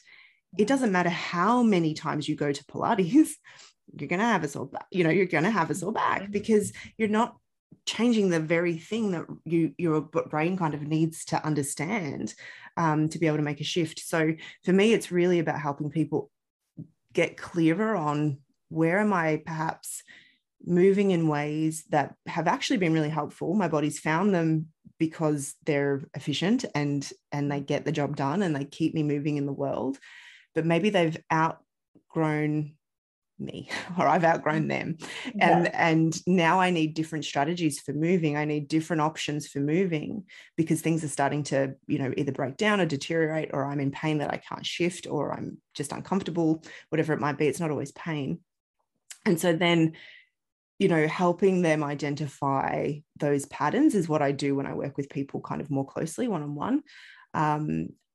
it 0.59 0.67
doesn't 0.67 0.93
matter 0.93 1.11
how 1.11 1.63
many 1.63 1.95
times 1.95 2.29
you 2.29 2.37
go 2.37 2.53
to 2.53 2.65
pilates 2.65 3.31
you're 3.97 4.09
going 4.09 4.21
to 4.21 4.25
have 4.25 4.45
a 4.45 4.49
sore 4.49 4.67
back 4.67 4.87
you 4.91 5.05
know 5.05 5.11
you're 5.11 5.27
going 5.27 5.45
to 5.45 5.51
have 5.51 5.71
a 5.71 5.75
sore 5.75 5.93
back 5.93 6.23
mm-hmm. 6.23 6.33
because 6.33 6.73
you're 6.97 7.09
not 7.09 7.37
changing 7.87 8.31
the 8.31 8.41
very 8.41 8.79
thing 8.79 9.11
that 9.11 9.27
you 9.45 9.75
your 9.79 10.01
brain 10.01 10.57
kind 10.57 10.75
of 10.75 10.83
needs 10.83 11.25
to 11.27 11.45
understand 11.45 12.35
um, 12.77 13.09
to 13.09 13.19
be 13.19 13.27
able 13.27 13.37
to 13.37 13.43
make 13.43 13.61
a 13.61 13.65
shift. 13.65 14.01
So 14.01 14.35
for 14.65 14.73
me 14.73 14.95
it's 14.95 15.13
really 15.13 15.39
about 15.39 15.61
helping 15.61 15.91
people 15.91 16.31
get 17.13 17.37
clearer 17.37 17.95
on 17.95 18.39
where 18.69 18.99
am 18.99 19.13
i 19.13 19.41
perhaps 19.45 20.03
moving 20.67 21.11
in 21.11 21.29
ways 21.29 21.85
that 21.91 22.15
have 22.27 22.49
actually 22.49 22.79
been 22.79 22.95
really 22.95 23.11
helpful. 23.11 23.55
My 23.55 23.69
body's 23.69 23.99
found 23.99 24.35
them 24.35 24.69
because 24.99 25.55
they're 25.65 26.03
efficient 26.15 26.65
and 26.75 27.09
and 27.33 27.51
they 27.53 27.61
get 27.61 27.85
the 27.85 27.93
job 27.93 28.17
done 28.17 28.43
and 28.43 28.57
they 28.57 28.65
keep 28.65 28.95
me 28.95 29.03
moving 29.03 29.37
in 29.37 29.47
the 29.47 29.53
world 29.53 29.99
but 30.55 30.67
maybe 30.67 30.91
they've 30.91 31.17
outgrown 31.33 32.75
me 33.39 33.69
or 33.99 34.07
I've 34.07 34.25
outgrown 34.25 34.69
them. 34.69 34.99
And 35.39 35.65
yeah. 35.65 35.89
and 35.89 36.27
now 36.27 36.61
I 36.61 36.71
need 36.71 36.95
different 36.95 37.25
strategies 37.25 37.81
for 37.81 37.93
moving. 37.93 38.37
I 38.37 38.45
need 38.45 38.69
different 38.69 39.03
options 39.03 39.47
for 39.47 39.61
moving 39.61 40.25
because 40.57 40.81
things 40.81 41.05
are 41.05 41.09
starting 41.09 41.43
to, 41.45 41.75
you 41.87 41.99
know, 41.99 42.13
either 42.17 42.33
break 42.33 42.57
down 42.57 42.81
or 42.81 42.87
deteriorate 42.87 43.51
or 43.53 43.65
I'm 43.65 43.81
in 43.81 43.91
pain 43.91 44.19
that 44.19 44.33
I 44.33 44.39
can't 44.39 44.67
shift 44.67 45.07
or 45.09 45.33
I'm 45.33 45.59
just 45.75 45.93
uncomfortable, 45.93 46.63
whatever 46.91 47.13
it 47.13 47.21
might 47.21 47.39
be. 47.39 47.47
It's 47.47 47.61
not 47.61 47.71
always 47.71 47.93
pain. 47.93 48.41
And 49.27 49.41
so 49.41 49.53
then 49.53 49.93
you 50.81 50.89
know 50.89 51.07
helping 51.07 51.63
them 51.63 51.85
identify 51.85 52.95
those 53.19 53.47
patterns 53.47 53.95
is 53.95 54.09
what 54.09 54.23
I 54.23 54.33
do 54.33 54.57
when 54.57 54.67
I 54.67 54.75
work 54.75 54.97
with 54.97 55.09
people 55.09 55.41
kind 55.41 55.61
of 55.61 55.71
more 55.71 55.87
closely 55.87 56.27
one 56.27 56.43
on 56.43 56.55
one 56.57 56.83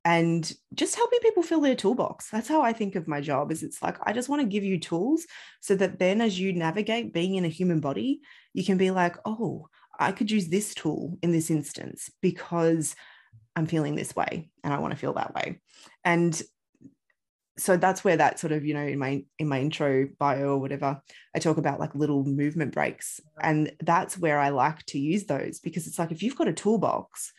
and 0.04 0.52
just 0.74 0.96
helping 0.96 1.20
people 1.20 1.42
fill 1.42 1.60
their 1.60 1.74
toolbox. 1.74 2.30
That's 2.30 2.48
how 2.48 2.62
i 2.62 2.72
think 2.72 2.94
of 2.94 3.08
my 3.08 3.20
job 3.20 3.52
is 3.52 3.62
it's 3.62 3.82
like 3.82 3.96
i 4.04 4.12
just 4.12 4.28
want 4.28 4.42
to 4.42 4.48
give 4.48 4.64
you 4.64 4.78
tools 4.78 5.26
so 5.60 5.74
that 5.76 5.98
then 5.98 6.20
as 6.20 6.38
you 6.38 6.52
navigate 6.52 7.12
being 7.12 7.34
in 7.34 7.44
a 7.44 7.48
human 7.48 7.80
body 7.80 8.20
you 8.54 8.64
can 8.64 8.78
be 8.78 8.90
like 8.90 9.16
oh 9.24 9.68
i 9.98 10.12
could 10.12 10.30
use 10.30 10.48
this 10.48 10.74
tool 10.74 11.18
in 11.22 11.32
this 11.32 11.50
instance 11.50 12.10
because 12.20 12.94
i'm 13.56 13.66
feeling 13.66 13.94
this 13.94 14.14
way 14.16 14.50
and 14.64 14.72
i 14.72 14.78
want 14.78 14.92
to 14.92 14.98
feel 14.98 15.14
that 15.14 15.34
way. 15.34 15.60
And 16.04 16.40
so 17.58 17.76
that's 17.76 18.02
where 18.02 18.16
that 18.16 18.38
sort 18.38 18.52
of 18.52 18.64
you 18.64 18.72
know 18.72 18.86
in 18.86 18.98
my 18.98 19.22
in 19.38 19.46
my 19.46 19.60
intro 19.60 20.08
bio 20.18 20.54
or 20.54 20.58
whatever 20.58 20.98
i 21.34 21.38
talk 21.38 21.58
about 21.58 21.78
like 21.78 21.94
little 21.94 22.24
movement 22.24 22.72
breaks. 22.72 23.20
And 23.40 23.72
that's 23.80 24.16
where 24.16 24.38
i 24.38 24.48
like 24.48 24.84
to 24.86 24.98
use 24.98 25.24
those 25.24 25.60
because 25.60 25.86
it's 25.86 25.98
like 25.98 26.10
if 26.10 26.22
you've 26.22 26.36
got 26.36 26.48
a 26.48 26.52
toolbox 26.52 27.32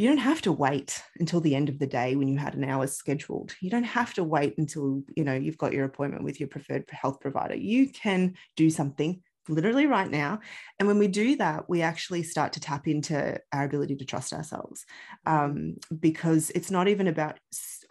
you 0.00 0.08
don't 0.08 0.16
have 0.16 0.40
to 0.40 0.50
wait 0.50 1.02
until 1.18 1.42
the 1.42 1.54
end 1.54 1.68
of 1.68 1.78
the 1.78 1.86
day 1.86 2.16
when 2.16 2.26
you 2.26 2.38
had 2.38 2.54
an 2.54 2.64
hour 2.64 2.86
scheduled. 2.86 3.54
You 3.60 3.68
don't 3.68 3.82
have 3.82 4.14
to 4.14 4.24
wait 4.24 4.54
until 4.56 5.02
you 5.14 5.24
know 5.24 5.34
you've 5.34 5.58
got 5.58 5.74
your 5.74 5.84
appointment 5.84 6.24
with 6.24 6.40
your 6.40 6.48
preferred 6.48 6.88
health 6.90 7.20
provider. 7.20 7.54
You 7.54 7.86
can 7.90 8.32
do 8.56 8.70
something 8.70 9.22
literally 9.46 9.86
right 9.86 10.10
now 10.10 10.38
and 10.78 10.86
when 10.86 10.98
we 10.98 11.08
do 11.08 11.34
that 11.36 11.68
we 11.68 11.82
actually 11.82 12.22
start 12.22 12.52
to 12.52 12.60
tap 12.60 12.86
into 12.86 13.38
our 13.52 13.64
ability 13.64 13.96
to 13.96 14.04
trust 14.04 14.32
ourselves 14.32 14.86
um, 15.26 15.76
because 15.98 16.50
it's 16.54 16.70
not 16.70 16.86
even 16.88 17.08
about 17.08 17.38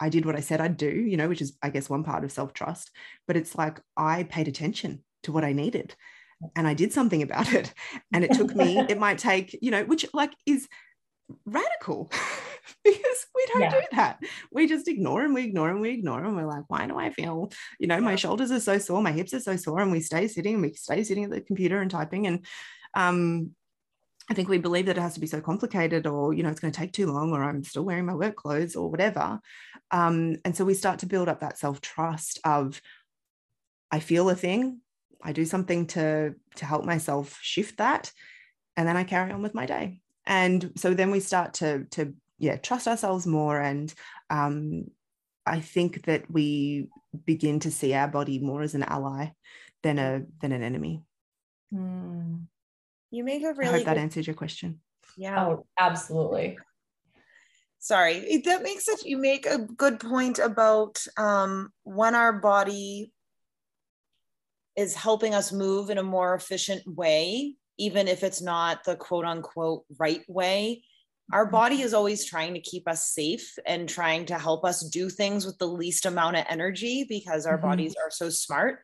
i 0.00 0.08
did 0.08 0.24
what 0.24 0.36
i 0.36 0.40
said 0.40 0.60
i'd 0.60 0.78
do 0.78 0.88
you 0.88 1.16
know 1.18 1.28
which 1.28 1.42
is 1.42 1.58
i 1.60 1.68
guess 1.68 1.90
one 1.90 2.04
part 2.04 2.24
of 2.24 2.32
self-trust 2.32 2.90
but 3.26 3.36
it's 3.36 3.56
like 3.56 3.78
i 3.96 4.22
paid 4.22 4.48
attention 4.48 5.02
to 5.24 5.32
what 5.32 5.44
i 5.44 5.52
needed 5.52 5.94
and 6.56 6.66
i 6.66 6.72
did 6.72 6.92
something 6.92 7.20
about 7.20 7.52
it 7.52 7.74
and 8.14 8.24
it 8.24 8.32
took 8.32 8.54
me 8.54 8.78
it 8.88 8.98
might 8.98 9.18
take 9.18 9.58
you 9.60 9.72
know 9.72 9.84
which 9.84 10.06
like 10.14 10.32
is 10.46 10.66
radical 11.44 12.10
because 12.84 13.26
we 13.34 13.46
don't 13.52 13.62
yeah. 13.62 13.70
do 13.70 13.80
that. 13.92 14.22
We 14.52 14.66
just 14.66 14.88
ignore 14.88 15.22
and 15.22 15.34
we 15.34 15.44
ignore 15.44 15.70
and 15.70 15.80
we 15.80 15.90
ignore 15.90 16.24
and 16.24 16.36
we're 16.36 16.46
like, 16.46 16.64
why 16.68 16.86
do 16.86 16.98
I 16.98 17.10
feel, 17.10 17.50
you 17.78 17.86
know, 17.86 17.96
yeah. 17.96 18.00
my 18.00 18.16
shoulders 18.16 18.50
are 18.50 18.60
so 18.60 18.78
sore, 18.78 19.02
my 19.02 19.12
hips 19.12 19.34
are 19.34 19.40
so 19.40 19.56
sore, 19.56 19.80
and 19.80 19.92
we 19.92 20.00
stay 20.00 20.28
sitting 20.28 20.54
and 20.54 20.62
we 20.62 20.72
stay 20.74 21.02
sitting 21.04 21.24
at 21.24 21.30
the 21.30 21.40
computer 21.40 21.80
and 21.80 21.90
typing. 21.90 22.26
And 22.26 22.46
um, 22.94 23.50
I 24.28 24.34
think 24.34 24.48
we 24.48 24.58
believe 24.58 24.86
that 24.86 24.96
it 24.96 25.00
has 25.00 25.14
to 25.14 25.20
be 25.20 25.26
so 25.26 25.40
complicated 25.40 26.06
or, 26.06 26.32
you 26.32 26.42
know, 26.42 26.50
it's 26.50 26.60
going 26.60 26.72
to 26.72 26.78
take 26.78 26.92
too 26.92 27.06
long 27.06 27.32
or 27.32 27.42
I'm 27.42 27.64
still 27.64 27.84
wearing 27.84 28.06
my 28.06 28.14
work 28.14 28.36
clothes 28.36 28.76
or 28.76 28.90
whatever. 28.90 29.40
Um, 29.90 30.36
and 30.44 30.56
so 30.56 30.64
we 30.64 30.74
start 30.74 31.00
to 31.00 31.06
build 31.06 31.28
up 31.28 31.40
that 31.40 31.58
self-trust 31.58 32.40
of 32.44 32.80
I 33.90 33.98
feel 33.98 34.30
a 34.30 34.36
thing, 34.36 34.80
I 35.22 35.32
do 35.32 35.44
something 35.44 35.86
to 35.88 36.34
to 36.56 36.64
help 36.64 36.84
myself 36.84 37.38
shift 37.42 37.78
that, 37.78 38.12
and 38.76 38.86
then 38.86 38.96
I 38.96 39.04
carry 39.04 39.32
on 39.32 39.42
with 39.42 39.54
my 39.54 39.66
day 39.66 40.00
and 40.30 40.70
so 40.76 40.94
then 40.94 41.10
we 41.10 41.20
start 41.20 41.54
to 41.54 41.84
to 41.90 42.14
yeah 42.38 42.56
trust 42.56 42.88
ourselves 42.88 43.26
more. 43.26 43.60
And 43.60 43.92
um, 44.30 44.86
i 45.46 45.60
think 45.60 46.04
that 46.04 46.30
we 46.30 46.86
begin 47.24 47.58
to 47.58 47.70
see 47.70 47.92
our 47.92 48.06
body 48.06 48.38
more 48.38 48.62
as 48.62 48.74
an 48.74 48.84
ally 48.84 49.32
than 49.82 49.98
a 49.98 50.22
than 50.40 50.52
an 50.52 50.62
enemy. 50.62 51.02
Mm. 51.74 52.46
you 53.10 53.24
make 53.24 53.42
a 53.42 53.52
really 53.52 53.74
I 53.74 53.76
hope 53.78 53.84
that 53.86 53.98
answers 53.98 54.26
your 54.26 54.34
question. 54.34 54.80
Yeah. 55.16 55.46
Oh 55.46 55.66
absolutely. 55.78 56.58
Sorry. 57.78 58.42
That 58.44 58.62
makes 58.62 58.88
it 58.88 59.04
you 59.04 59.18
make 59.18 59.46
a 59.46 59.58
good 59.58 59.98
point 59.98 60.38
about 60.38 61.02
um, 61.16 61.72
when 61.82 62.14
our 62.14 62.34
body 62.34 63.12
is 64.76 64.94
helping 64.94 65.34
us 65.34 65.50
move 65.50 65.90
in 65.90 65.98
a 65.98 66.02
more 66.02 66.34
efficient 66.34 66.82
way 66.86 67.56
even 67.80 68.06
if 68.06 68.22
it's 68.22 68.42
not 68.42 68.84
the 68.84 68.94
quote 68.94 69.24
unquote 69.24 69.84
right 69.98 70.22
way. 70.28 70.84
Our 71.32 71.44
mm-hmm. 71.44 71.52
body 71.52 71.82
is 71.82 71.94
always 71.94 72.26
trying 72.26 72.54
to 72.54 72.60
keep 72.60 72.86
us 72.86 73.10
safe 73.12 73.54
and 73.66 73.88
trying 73.88 74.26
to 74.26 74.38
help 74.38 74.64
us 74.64 74.88
do 74.88 75.08
things 75.08 75.46
with 75.46 75.58
the 75.58 75.66
least 75.66 76.04
amount 76.04 76.36
of 76.36 76.44
energy 76.48 77.06
because 77.08 77.46
our 77.46 77.56
mm-hmm. 77.56 77.68
bodies 77.68 77.94
are 77.96 78.10
so 78.10 78.28
smart. 78.28 78.80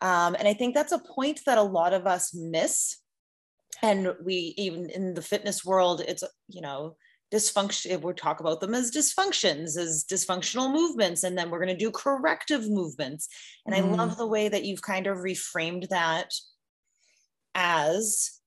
Um, 0.00 0.34
and 0.36 0.48
I 0.48 0.54
think 0.54 0.74
that's 0.74 0.92
a 0.92 0.98
point 0.98 1.40
that 1.44 1.58
a 1.58 1.62
lot 1.62 1.92
of 1.92 2.06
us 2.06 2.34
miss. 2.34 2.96
And 3.82 4.14
we, 4.24 4.54
even 4.56 4.88
in 4.90 5.14
the 5.14 5.22
fitness 5.22 5.64
world, 5.64 6.00
it's, 6.06 6.24
you 6.48 6.62
know, 6.62 6.96
dysfunction 7.30 8.00
we 8.00 8.12
talk 8.14 8.40
about 8.40 8.58
them 8.58 8.72
as 8.72 8.90
dysfunctions 8.90 9.76
as 9.76 10.02
dysfunctional 10.10 10.72
movements 10.72 11.24
and 11.24 11.36
then 11.36 11.50
we're 11.50 11.62
going 11.62 11.68
to 11.68 11.76
do 11.76 11.90
corrective 11.90 12.70
movements 12.70 13.28
and 13.66 13.74
mm. 13.74 13.78
i 13.78 13.82
love 13.82 14.16
the 14.16 14.26
way 14.26 14.48
that 14.48 14.64
you've 14.64 14.80
kind 14.80 15.06
of 15.06 15.18
reframed 15.18 15.86
that 15.90 16.32
as 17.54 18.37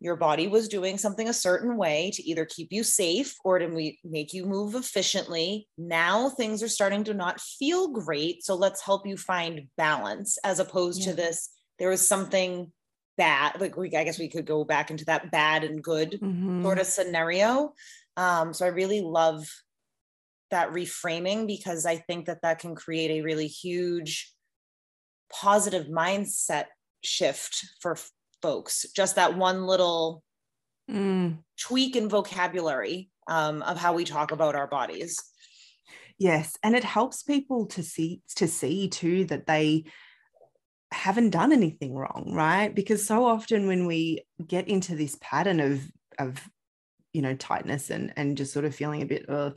your 0.00 0.16
body 0.16 0.46
was 0.46 0.68
doing 0.68 0.98
something 0.98 1.28
a 1.28 1.32
certain 1.32 1.76
way 1.76 2.10
to 2.14 2.22
either 2.22 2.44
keep 2.44 2.68
you 2.70 2.82
safe 2.82 3.34
or 3.44 3.58
to 3.58 3.92
make 4.04 4.32
you 4.34 4.44
move 4.44 4.74
efficiently. 4.74 5.66
Now 5.78 6.30
things 6.30 6.62
are 6.62 6.68
starting 6.68 7.04
to 7.04 7.14
not 7.14 7.40
feel 7.40 7.88
great. 7.88 8.44
So 8.44 8.54
let's 8.54 8.82
help 8.82 9.06
you 9.06 9.16
find 9.16 9.68
balance 9.76 10.36
as 10.44 10.58
opposed 10.58 11.00
yeah. 11.00 11.10
to 11.10 11.16
this. 11.16 11.50
There 11.78 11.88
was 11.88 12.06
something 12.06 12.72
bad. 13.16 13.58
Like 13.60 13.76
we, 13.76 13.94
I 13.96 14.04
guess 14.04 14.18
we 14.18 14.28
could 14.28 14.46
go 14.46 14.64
back 14.64 14.90
into 14.90 15.06
that 15.06 15.30
bad 15.30 15.64
and 15.64 15.82
good 15.82 16.18
mm-hmm. 16.22 16.62
sort 16.62 16.78
of 16.78 16.86
scenario. 16.86 17.72
Um, 18.18 18.52
so 18.52 18.66
I 18.66 18.70
really 18.70 19.00
love 19.00 19.48
that 20.50 20.72
reframing 20.72 21.46
because 21.46 21.86
I 21.86 21.96
think 21.96 22.26
that 22.26 22.42
that 22.42 22.58
can 22.58 22.74
create 22.74 23.10
a 23.10 23.22
really 23.22 23.46
huge 23.46 24.32
positive 25.32 25.86
mindset 25.86 26.66
shift 27.02 27.64
for 27.80 27.96
folks 28.46 28.86
just 28.94 29.16
that 29.16 29.36
one 29.36 29.66
little 29.66 30.22
mm. 30.88 31.36
tweak 31.58 31.96
in 31.96 32.08
vocabulary 32.08 33.10
um, 33.26 33.60
of 33.62 33.76
how 33.76 33.92
we 33.92 34.04
talk 34.04 34.30
about 34.30 34.54
our 34.54 34.68
bodies 34.68 35.20
yes 36.16 36.56
and 36.62 36.76
it 36.76 36.84
helps 36.84 37.24
people 37.24 37.66
to 37.66 37.82
see 37.82 38.22
to 38.36 38.46
see 38.46 38.86
too 38.86 39.24
that 39.24 39.48
they 39.48 39.82
haven't 40.92 41.30
done 41.30 41.50
anything 41.50 41.92
wrong 41.92 42.30
right 42.32 42.72
because 42.72 43.04
so 43.04 43.24
often 43.24 43.66
when 43.66 43.84
we 43.84 44.22
get 44.46 44.68
into 44.68 44.94
this 44.94 45.18
pattern 45.20 45.58
of 45.58 45.82
of 46.20 46.48
you 47.12 47.22
know 47.22 47.34
tightness 47.34 47.90
and 47.90 48.12
and 48.16 48.36
just 48.36 48.52
sort 48.52 48.64
of 48.64 48.76
feeling 48.76 49.02
a 49.02 49.06
bit 49.06 49.28
uh, 49.28 49.50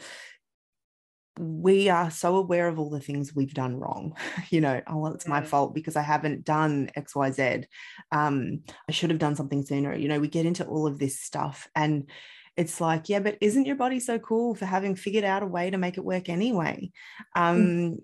we 1.38 1.90
are 1.90 2.10
so 2.12 2.36
aware 2.36 2.68
of 2.68 2.80
all 2.80 2.90
the 2.90 3.00
things 3.00 3.36
we've 3.36 3.54
done 3.54 3.78
wrong. 3.78 4.16
You 4.50 4.62
know, 4.62 4.82
oh, 4.88 4.98
well, 4.98 5.14
it's 5.14 5.28
my 5.28 5.42
fault 5.42 5.76
because 5.76 5.96
I 5.96 6.02
haven't 6.02 6.44
done 6.44 6.90
XYZ. 6.98 7.66
Um, 8.12 8.62
I 8.88 8.92
should 8.92 9.12
have 9.12 9.20
done 9.20 9.36
something 9.36 9.64
sooner. 9.64 9.96
You 9.96 10.08
know, 10.08 10.20
we 10.20 10.28
get 10.28 10.48
into 10.48 10.66
all 10.66 10.88
of 10.88 10.98
this 10.98 11.20
stuff 11.20 11.68
and 11.76 12.10
it's 12.58 12.82
like, 12.82 13.10
yeah, 13.10 13.20
but 13.20 13.38
isn't 13.42 13.66
your 13.66 13.76
body 13.76 14.00
so 14.00 14.18
cool 14.20 14.56
for 14.56 14.66
having 14.66 14.96
figured 14.96 15.24
out 15.24 15.44
a 15.44 15.48
way 15.48 15.70
to 15.70 15.78
make 15.78 15.98
it 15.98 16.04
work 16.04 16.30
anyway? 16.30 16.92
Um, 17.36 17.58
mm. 17.58 17.98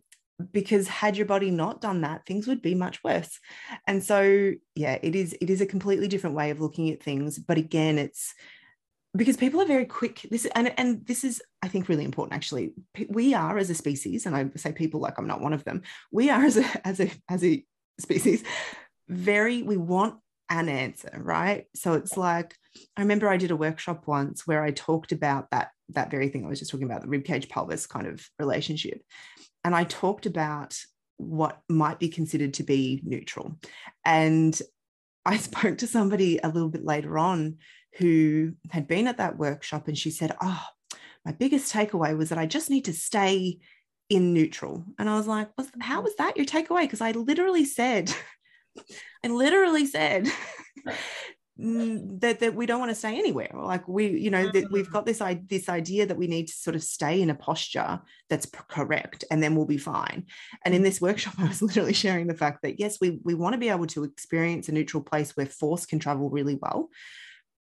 Because 0.51 0.87
had 0.87 1.17
your 1.17 1.25
body 1.25 1.49
not 1.49 1.81
done 1.81 2.01
that, 2.01 2.25
things 2.25 2.47
would 2.47 2.61
be 2.61 2.75
much 2.75 3.03
worse. 3.03 3.39
And 3.87 4.03
so, 4.03 4.51
yeah, 4.75 4.97
it 5.01 5.15
is. 5.15 5.35
It 5.41 5.49
is 5.49 5.61
a 5.61 5.65
completely 5.65 6.07
different 6.07 6.35
way 6.35 6.51
of 6.51 6.61
looking 6.61 6.89
at 6.89 7.01
things. 7.01 7.39
But 7.39 7.57
again, 7.57 7.97
it's 7.97 8.33
because 9.15 9.37
people 9.37 9.61
are 9.61 9.65
very 9.65 9.85
quick. 9.85 10.25
This 10.29 10.45
and, 10.55 10.73
and 10.77 11.05
this 11.05 11.23
is 11.23 11.41
i 11.61 11.67
think 11.67 11.87
really 11.87 12.05
important 12.05 12.35
actually. 12.35 12.73
We 13.09 13.33
are 13.33 13.57
as 13.57 13.69
a 13.69 13.75
species 13.75 14.25
and 14.25 14.35
i 14.35 14.49
say 14.55 14.71
people 14.71 14.99
like 14.99 15.17
i'm 15.17 15.27
not 15.27 15.41
one 15.41 15.53
of 15.53 15.63
them 15.63 15.81
we 16.11 16.29
are 16.29 16.43
as 16.43 16.57
a 16.57 16.87
as 16.87 16.99
a 16.99 17.11
as 17.29 17.43
a 17.43 17.63
species 17.99 18.43
very 19.07 19.63
we 19.63 19.77
want 19.77 20.19
an 20.49 20.69
answer 20.69 21.09
right? 21.17 21.65
So 21.75 21.93
it's 21.93 22.17
like 22.17 22.55
i 22.97 23.01
remember 23.01 23.29
i 23.29 23.37
did 23.37 23.51
a 23.51 23.55
workshop 23.55 24.07
once 24.07 24.45
where 24.45 24.63
i 24.63 24.71
talked 24.71 25.11
about 25.11 25.49
that 25.51 25.69
that 25.89 26.11
very 26.11 26.29
thing 26.29 26.45
i 26.45 26.49
was 26.49 26.59
just 26.59 26.71
talking 26.71 26.89
about 26.89 27.01
the 27.01 27.07
ribcage 27.07 27.49
pelvis 27.49 27.87
kind 27.87 28.07
of 28.07 28.27
relationship. 28.39 29.01
And 29.63 29.75
i 29.75 29.83
talked 29.83 30.25
about 30.25 30.77
what 31.17 31.59
might 31.69 31.97
be 31.97 32.09
considered 32.09 32.55
to 32.55 32.63
be 32.63 33.01
neutral. 33.05 33.57
And 34.03 34.59
i 35.25 35.37
spoke 35.49 35.79
to 35.79 35.87
somebody 35.87 36.39
a 36.43 36.49
little 36.49 36.69
bit 36.69 36.83
later 36.83 37.17
on 37.17 37.57
who 37.97 38.53
had 38.71 38.87
been 38.87 39.07
at 39.07 39.17
that 39.17 39.37
workshop 39.37 39.87
and 39.87 39.97
she 39.97 40.11
said 40.11 40.35
oh 40.41 40.63
my 41.25 41.31
biggest 41.31 41.73
takeaway 41.73 42.17
was 42.17 42.29
that 42.29 42.37
i 42.37 42.45
just 42.45 42.69
need 42.69 42.85
to 42.85 42.93
stay 42.93 43.59
in 44.09 44.33
neutral 44.33 44.85
and 44.99 45.09
i 45.09 45.15
was 45.15 45.27
like 45.27 45.49
how 45.79 46.01
was 46.01 46.15
that 46.17 46.37
your 46.37 46.45
takeaway 46.45 46.81
because 46.81 47.01
i 47.01 47.11
literally 47.11 47.65
said 47.65 48.13
I 49.23 49.27
literally 49.29 49.85
said 49.85 50.27
that, 51.57 52.37
that 52.41 52.53
we 52.53 52.65
don't 52.65 52.79
want 52.79 52.91
to 52.91 52.95
stay 52.95 53.17
anywhere. 53.17 53.49
Like 53.53 53.87
we, 53.87 54.07
you 54.07 54.29
know, 54.29 54.51
that 54.51 54.71
we've 54.71 54.87
mm. 54.87 54.91
got 54.91 55.05
this, 55.05 55.21
this 55.47 55.69
idea 55.69 56.05
that 56.05 56.17
we 56.17 56.27
need 56.27 56.47
to 56.47 56.53
sort 56.53 56.75
of 56.75 56.83
stay 56.83 57.21
in 57.21 57.29
a 57.29 57.35
posture 57.35 58.01
that's 58.29 58.47
correct 58.67 59.23
and 59.31 59.41
then 59.41 59.55
we'll 59.55 59.65
be 59.65 59.77
fine. 59.77 60.25
And 60.63 60.75
in 60.75 60.83
this 60.83 60.99
workshop, 60.99 61.35
I 61.39 61.47
was 61.47 61.61
literally 61.61 61.93
sharing 61.93 62.27
the 62.27 62.33
fact 62.33 62.61
that 62.63 62.79
yes, 62.79 62.99
we, 62.99 63.19
we 63.23 63.33
want 63.33 63.53
to 63.53 63.59
be 63.59 63.69
able 63.69 63.87
to 63.87 64.03
experience 64.03 64.67
a 64.67 64.73
neutral 64.73 65.01
place 65.01 65.35
where 65.35 65.45
force 65.45 65.85
can 65.85 65.99
travel 65.99 66.29
really 66.29 66.59
well 66.61 66.89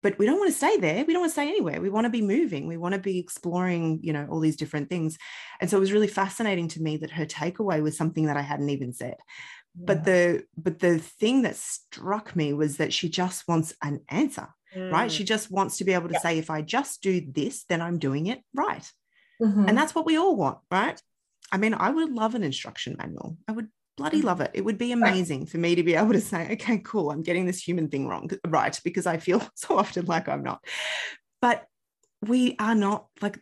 but 0.02 0.18
we 0.18 0.26
don't 0.26 0.38
want 0.38 0.50
to 0.50 0.56
stay 0.56 0.76
there 0.78 1.04
we 1.04 1.12
don't 1.12 1.22
want 1.22 1.30
to 1.30 1.34
stay 1.34 1.48
anywhere 1.48 1.80
we 1.80 1.90
want 1.90 2.04
to 2.04 2.10
be 2.10 2.22
moving 2.22 2.66
we 2.66 2.76
want 2.76 2.94
to 2.94 3.00
be 3.00 3.18
exploring 3.18 4.00
you 4.02 4.12
know 4.12 4.26
all 4.30 4.40
these 4.40 4.56
different 4.56 4.88
things. 4.88 5.18
And 5.60 5.68
so 5.68 5.76
it 5.76 5.80
was 5.80 5.92
really 5.92 6.08
fascinating 6.08 6.68
to 6.68 6.82
me 6.82 6.96
that 6.98 7.10
her 7.12 7.26
takeaway 7.26 7.82
was 7.82 7.96
something 7.96 8.26
that 8.26 8.36
i 8.36 8.42
hadn't 8.42 8.70
even 8.70 8.92
said. 8.92 9.16
But 9.74 10.04
the 10.04 10.44
but 10.56 10.80
the 10.80 10.98
thing 10.98 11.42
that 11.42 11.56
struck 11.56 12.34
me 12.34 12.52
was 12.52 12.78
that 12.78 12.92
she 12.92 13.08
just 13.08 13.46
wants 13.46 13.72
an 13.82 14.00
answer 14.08 14.48
mm. 14.76 14.92
right? 14.92 15.10
She 15.10 15.24
just 15.24 15.50
wants 15.50 15.78
to 15.78 15.84
be 15.84 15.94
able 15.94 16.08
to 16.08 16.14
yeah. 16.14 16.20
say 16.20 16.38
if 16.38 16.50
i 16.50 16.62
just 16.62 17.02
do 17.02 17.20
this 17.20 17.64
then 17.64 17.80
i'm 17.80 17.98
doing 17.98 18.26
it 18.26 18.40
right. 18.54 18.90
Mm-hmm. 19.40 19.68
and 19.68 19.78
that's 19.78 19.94
what 19.94 20.04
we 20.04 20.18
all 20.18 20.36
want 20.36 20.58
right? 20.70 21.00
I 21.52 21.56
mean 21.56 21.74
i 21.74 21.90
would 21.90 22.12
love 22.12 22.34
an 22.34 22.42
instruction 22.42 22.96
manual. 22.98 23.36
I 23.48 23.52
would 23.52 23.68
bloody 24.00 24.22
love 24.22 24.40
it 24.40 24.50
it 24.54 24.64
would 24.64 24.78
be 24.78 24.92
amazing 24.92 25.44
for 25.44 25.58
me 25.58 25.74
to 25.74 25.82
be 25.82 25.94
able 25.94 26.12
to 26.12 26.20
say 26.20 26.48
okay 26.52 26.78
cool 26.78 27.10
i'm 27.10 27.22
getting 27.22 27.44
this 27.44 27.62
human 27.62 27.86
thing 27.88 28.08
wrong 28.08 28.30
right 28.48 28.80
because 28.82 29.06
i 29.06 29.18
feel 29.18 29.42
so 29.54 29.76
often 29.76 30.06
like 30.06 30.26
i'm 30.26 30.42
not 30.42 30.64
but 31.42 31.66
we 32.22 32.56
are 32.58 32.74
not 32.74 33.06
like 33.20 33.38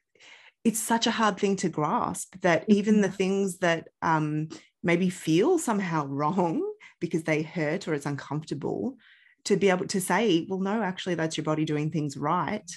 it's 0.65 0.81
such 0.81 1.07
a 1.07 1.13
hard 1.13 1.39
thing 1.39 1.55
to 1.55 1.69
grasp 1.69 2.35
that 2.41 2.65
even 2.67 3.01
the 3.01 3.09
mm-hmm. 3.09 3.17
things 3.17 3.59
that 3.59 3.89
um, 4.03 4.49
maybe 4.83 5.09
feel 5.09 5.59
somehow 5.59 6.05
wrong 6.07 6.63
because 7.01 7.23
they 7.23 7.43
hurt 7.43 7.87
or 7.87 7.95
it's 7.95 8.07
uncomfortable 8.07 8.97
to 9.45 9.57
be 9.57 9.71
able 9.71 9.87
to 9.87 10.01
say 10.01 10.45
well 10.49 10.59
no 10.59 10.83
actually 10.83 11.15
that's 11.15 11.37
your 11.37 11.45
body 11.45 11.65
doing 11.65 11.91
things 11.91 12.17
right 12.17 12.69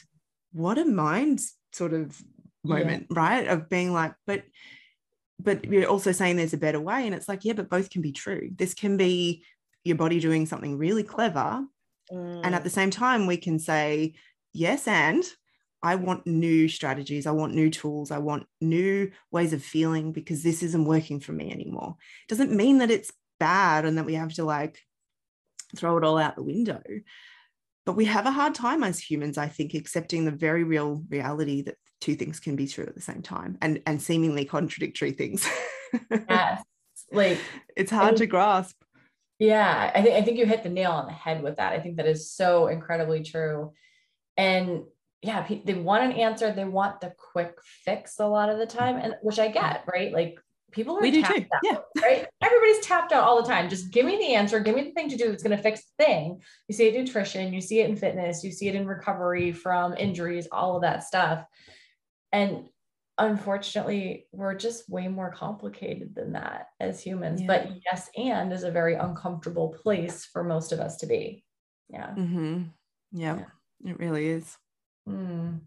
what 0.53 0.77
a 0.77 0.85
mind 0.85 1.41
sort 1.73 1.93
of 1.93 2.21
moment 2.63 3.07
yeah. 3.09 3.19
right 3.19 3.47
of 3.47 3.67
being 3.69 3.91
like 3.91 4.13
but 4.27 4.43
but 5.43 5.65
you're 5.65 5.87
also 5.87 6.11
saying 6.11 6.35
there's 6.35 6.53
a 6.53 6.57
better 6.57 6.79
way 6.79 7.05
and 7.05 7.15
it's 7.15 7.27
like 7.27 7.43
yeah 7.45 7.53
but 7.53 7.69
both 7.69 7.89
can 7.89 8.01
be 8.01 8.11
true 8.11 8.49
this 8.55 8.73
can 8.73 8.97
be 8.97 9.43
your 9.83 9.97
body 9.97 10.19
doing 10.19 10.45
something 10.45 10.77
really 10.77 11.03
clever 11.03 11.63
mm. 12.11 12.41
and 12.43 12.55
at 12.55 12.63
the 12.63 12.69
mm. 12.69 12.73
same 12.73 12.89
time 12.89 13.27
we 13.27 13.37
can 13.37 13.59
say 13.59 14.13
yes 14.53 14.87
and 14.87 15.23
I 15.83 15.95
want 15.95 16.27
new 16.27 16.67
strategies. 16.67 17.25
I 17.25 17.31
want 17.31 17.55
new 17.55 17.69
tools. 17.69 18.11
I 18.11 18.19
want 18.19 18.45
new 18.59 19.11
ways 19.31 19.51
of 19.51 19.63
feeling 19.63 20.11
because 20.11 20.43
this 20.43 20.61
isn't 20.61 20.85
working 20.85 21.19
for 21.19 21.31
me 21.31 21.51
anymore. 21.51 21.95
It 22.23 22.29
doesn't 22.29 22.55
mean 22.55 22.77
that 22.79 22.91
it's 22.91 23.11
bad 23.39 23.85
and 23.85 23.97
that 23.97 24.05
we 24.05 24.13
have 24.13 24.33
to 24.35 24.43
like 24.43 24.79
throw 25.75 25.97
it 25.97 26.03
all 26.03 26.17
out 26.17 26.35
the 26.35 26.43
window. 26.43 26.81
But 27.85 27.93
we 27.93 28.05
have 28.05 28.25
a 28.25 28.31
hard 28.31 28.53
time 28.53 28.83
as 28.83 28.99
humans, 28.99 29.37
I 29.37 29.47
think, 29.47 29.73
accepting 29.73 30.25
the 30.25 30.31
very 30.31 30.63
real 30.63 31.03
reality 31.09 31.63
that 31.63 31.75
two 31.99 32.15
things 32.15 32.39
can 32.39 32.55
be 32.55 32.67
true 32.67 32.85
at 32.85 32.95
the 32.95 33.01
same 33.01 33.21
time 33.21 33.57
and, 33.61 33.81
and 33.85 34.01
seemingly 34.01 34.45
contradictory 34.45 35.11
things. 35.11 35.47
yes. 36.11 36.63
Like 37.11 37.39
it's 37.75 37.91
hard 37.91 38.17
to 38.17 38.25
grasp. 38.25 38.75
Yeah. 39.39 39.91
I 39.93 40.01
think 40.01 40.15
I 40.15 40.21
think 40.21 40.37
you 40.37 40.45
hit 40.45 40.63
the 40.63 40.69
nail 40.69 40.91
on 40.91 41.07
the 41.07 41.11
head 41.11 41.41
with 41.41 41.57
that. 41.57 41.73
I 41.73 41.79
think 41.79 41.97
that 41.97 42.05
is 42.05 42.31
so 42.31 42.67
incredibly 42.67 43.23
true. 43.23 43.73
And 44.37 44.83
yeah, 45.21 45.45
they 45.65 45.73
want 45.75 46.03
an 46.03 46.13
answer. 46.13 46.51
They 46.51 46.65
want 46.65 47.01
the 47.01 47.13
quick 47.33 47.55
fix 47.85 48.19
a 48.19 48.25
lot 48.25 48.49
of 48.49 48.57
the 48.57 48.65
time, 48.65 48.97
and 48.97 49.15
which 49.21 49.37
I 49.37 49.49
get, 49.49 49.83
right? 49.91 50.11
Like 50.11 50.39
people 50.71 50.97
are 50.97 51.01
we 51.01 51.11
do 51.11 51.23
too. 51.23 51.33
Out, 51.33 51.59
yeah. 51.63 51.77
right. 52.01 52.27
Everybody's 52.41 52.79
tapped 52.79 53.11
out 53.11 53.23
all 53.23 53.41
the 53.41 53.47
time. 53.47 53.69
Just 53.69 53.91
give 53.91 54.05
me 54.05 54.17
the 54.17 54.33
answer. 54.35 54.59
Give 54.59 54.75
me 54.75 54.83
the 54.83 54.91
thing 54.91 55.09
to 55.09 55.17
do 55.17 55.29
that's 55.29 55.43
going 55.43 55.55
to 55.55 55.61
fix 55.61 55.81
the 55.81 56.05
thing. 56.05 56.41
You 56.67 56.75
see 56.75 56.87
it 56.87 56.95
in 56.95 57.05
nutrition. 57.05 57.53
You 57.53 57.61
see 57.61 57.79
it 57.79 57.89
in 57.89 57.95
fitness. 57.95 58.43
You 58.43 58.51
see 58.51 58.67
it 58.67 58.75
in 58.75 58.87
recovery 58.87 59.51
from 59.51 59.93
injuries. 59.93 60.47
All 60.51 60.75
of 60.75 60.81
that 60.83 61.03
stuff. 61.03 61.45
And 62.31 62.65
unfortunately, 63.17 64.27
we're 64.31 64.55
just 64.55 64.89
way 64.89 65.07
more 65.07 65.31
complicated 65.31 66.15
than 66.15 66.33
that 66.33 66.67
as 66.79 67.01
humans. 67.01 67.41
Yeah. 67.41 67.47
But 67.47 67.71
yes, 67.85 68.09
and 68.17 68.51
is 68.51 68.63
a 68.63 68.71
very 68.71 68.95
uncomfortable 68.95 69.69
place 69.69 70.25
for 70.25 70.43
most 70.43 70.71
of 70.71 70.79
us 70.79 70.97
to 70.97 71.07
be. 71.07 71.43
Yeah. 71.89 72.11
Mm-hmm. 72.17 72.63
Yeah, 73.11 73.39
yeah, 73.83 73.91
it 73.91 73.99
really 73.99 74.27
is. 74.27 74.57
Mm, 75.07 75.59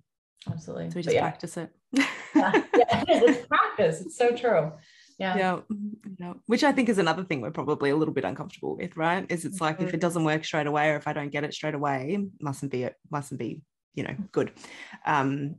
absolutely. 0.51 0.91
So 0.91 0.97
we 0.97 1.03
just 1.03 1.15
yeah. 1.15 1.21
practice 1.21 1.57
it. 1.57 1.71
yeah. 1.93 2.07
yeah, 2.35 2.53
it's 3.09 3.47
practice. 3.47 4.01
It's 4.01 4.17
so 4.17 4.35
true. 4.35 4.73
Yeah. 5.19 5.37
yeah. 5.37 5.61
Yeah. 6.19 6.33
Which 6.47 6.65
I 6.65 6.73
think 6.73 6.89
is 6.89 6.99
another 6.99 7.25
thing 7.25 7.41
we're 7.41 7.51
probably 7.51 7.91
a 7.91 7.97
little 7.97 8.15
bit 8.15 8.25
uncomfortable 8.25 8.77
with, 8.77 8.97
right? 8.97 9.27
Is 9.31 9.45
it's 9.45 9.61
like 9.61 9.77
mm-hmm. 9.77 9.85
if 9.85 9.89
it 9.89 9.93
mm-hmm. 9.93 10.01
doesn't 10.01 10.25
work 10.25 10.45
straight 10.45 10.67
away 10.67 10.91
or 10.91 10.97
if 10.97 11.07
I 11.07 11.13
don't 11.13 11.31
get 11.31 11.45
it 11.45 11.55
straight 11.55 11.75
away, 11.75 12.19
mustn't 12.41 12.73
be 12.73 12.85
it 12.85 12.97
mustn't 13.11 13.39
be, 13.39 13.63
you 13.95 14.03
know, 14.03 14.17
good. 14.33 14.53
Um, 15.07 15.57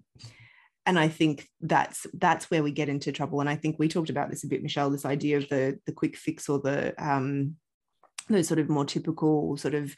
and 0.85 0.99
I 0.99 1.07
think 1.07 1.47
that's 1.61 2.05
that's 2.13 2.51
where 2.51 2.63
we 2.63 2.71
get 2.71 2.89
into 2.89 3.11
trouble. 3.11 3.39
And 3.39 3.49
I 3.49 3.55
think 3.55 3.77
we 3.79 3.87
talked 3.87 4.09
about 4.09 4.29
this 4.29 4.43
a 4.43 4.47
bit, 4.47 4.61
Michelle, 4.61 4.89
this 4.89 5.05
idea 5.05 5.37
of 5.37 5.49
the 5.49 5.79
the 5.85 5.93
quick 5.93 6.15
fix 6.15 6.47
or 6.47 6.59
the 6.59 6.93
um 7.03 7.55
those 8.29 8.47
sort 8.47 8.59
of 8.59 8.69
more 8.69 8.85
typical 8.85 9.57
sort 9.57 9.73
of 9.73 9.95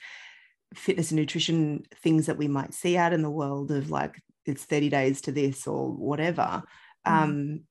fitness 0.74 1.12
and 1.12 1.20
nutrition 1.20 1.84
things 2.04 2.26
that 2.26 2.38
we 2.38 2.48
might 2.48 2.74
see 2.74 2.98
out 2.98 3.14
in 3.14 3.22
the 3.22 3.30
world 3.30 3.72
of 3.72 3.90
like 3.90 4.22
it's 4.46 4.66
30 4.66 4.90
days 4.90 5.22
to 5.22 5.32
this 5.32 5.66
or 5.66 5.92
whatever 5.92 6.64
mm. 7.08 7.12
um, 7.12 7.62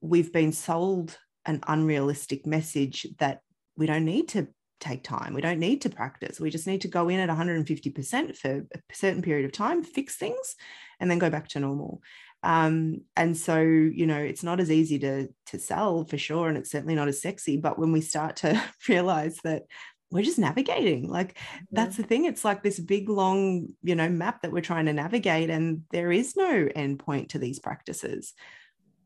we've 0.00 0.32
been 0.32 0.52
sold 0.52 1.16
an 1.46 1.60
unrealistic 1.66 2.46
message 2.46 3.06
that 3.18 3.40
we 3.76 3.86
don't 3.86 4.04
need 4.04 4.28
to 4.28 4.48
take 4.80 5.04
time 5.04 5.34
we 5.34 5.42
don't 5.42 5.58
need 5.58 5.82
to 5.82 5.90
practice. 5.90 6.40
We 6.40 6.50
just 6.50 6.66
need 6.66 6.80
to 6.80 6.88
go 6.88 7.08
in 7.08 7.20
at 7.20 7.28
150% 7.28 8.36
for 8.36 8.66
a 8.74 8.80
certain 8.92 9.22
period 9.22 9.44
of 9.44 9.52
time 9.52 9.84
fix 9.84 10.16
things 10.16 10.56
and 10.98 11.10
then 11.10 11.18
go 11.18 11.30
back 11.30 11.48
to 11.48 11.60
normal. 11.60 12.02
Um, 12.42 13.02
and 13.16 13.36
so 13.36 13.60
you 13.60 14.06
know 14.06 14.16
it's 14.16 14.42
not 14.42 14.60
as 14.60 14.70
easy 14.70 14.98
to 15.00 15.28
to 15.46 15.58
sell 15.58 16.04
for 16.04 16.16
sure 16.16 16.48
and 16.48 16.56
it's 16.56 16.70
certainly 16.70 16.94
not 16.94 17.08
as 17.08 17.20
sexy 17.20 17.58
but 17.58 17.78
when 17.78 17.92
we 17.92 18.00
start 18.00 18.36
to 18.36 18.60
realize 18.88 19.36
that 19.44 19.64
we're 20.10 20.24
just 20.24 20.38
navigating 20.38 21.08
like 21.08 21.36
that's 21.70 21.96
the 21.98 22.02
thing. 22.02 22.24
It's 22.24 22.44
like 22.44 22.62
this 22.62 22.80
big 22.80 23.10
long 23.10 23.68
you 23.82 23.94
know 23.94 24.08
map 24.08 24.40
that 24.42 24.52
we're 24.52 24.62
trying 24.62 24.86
to 24.86 24.94
navigate 24.94 25.50
and 25.50 25.82
there 25.90 26.10
is 26.10 26.34
no 26.34 26.66
endpoint 26.74 27.28
to 27.30 27.38
these 27.38 27.58
practices 27.58 28.32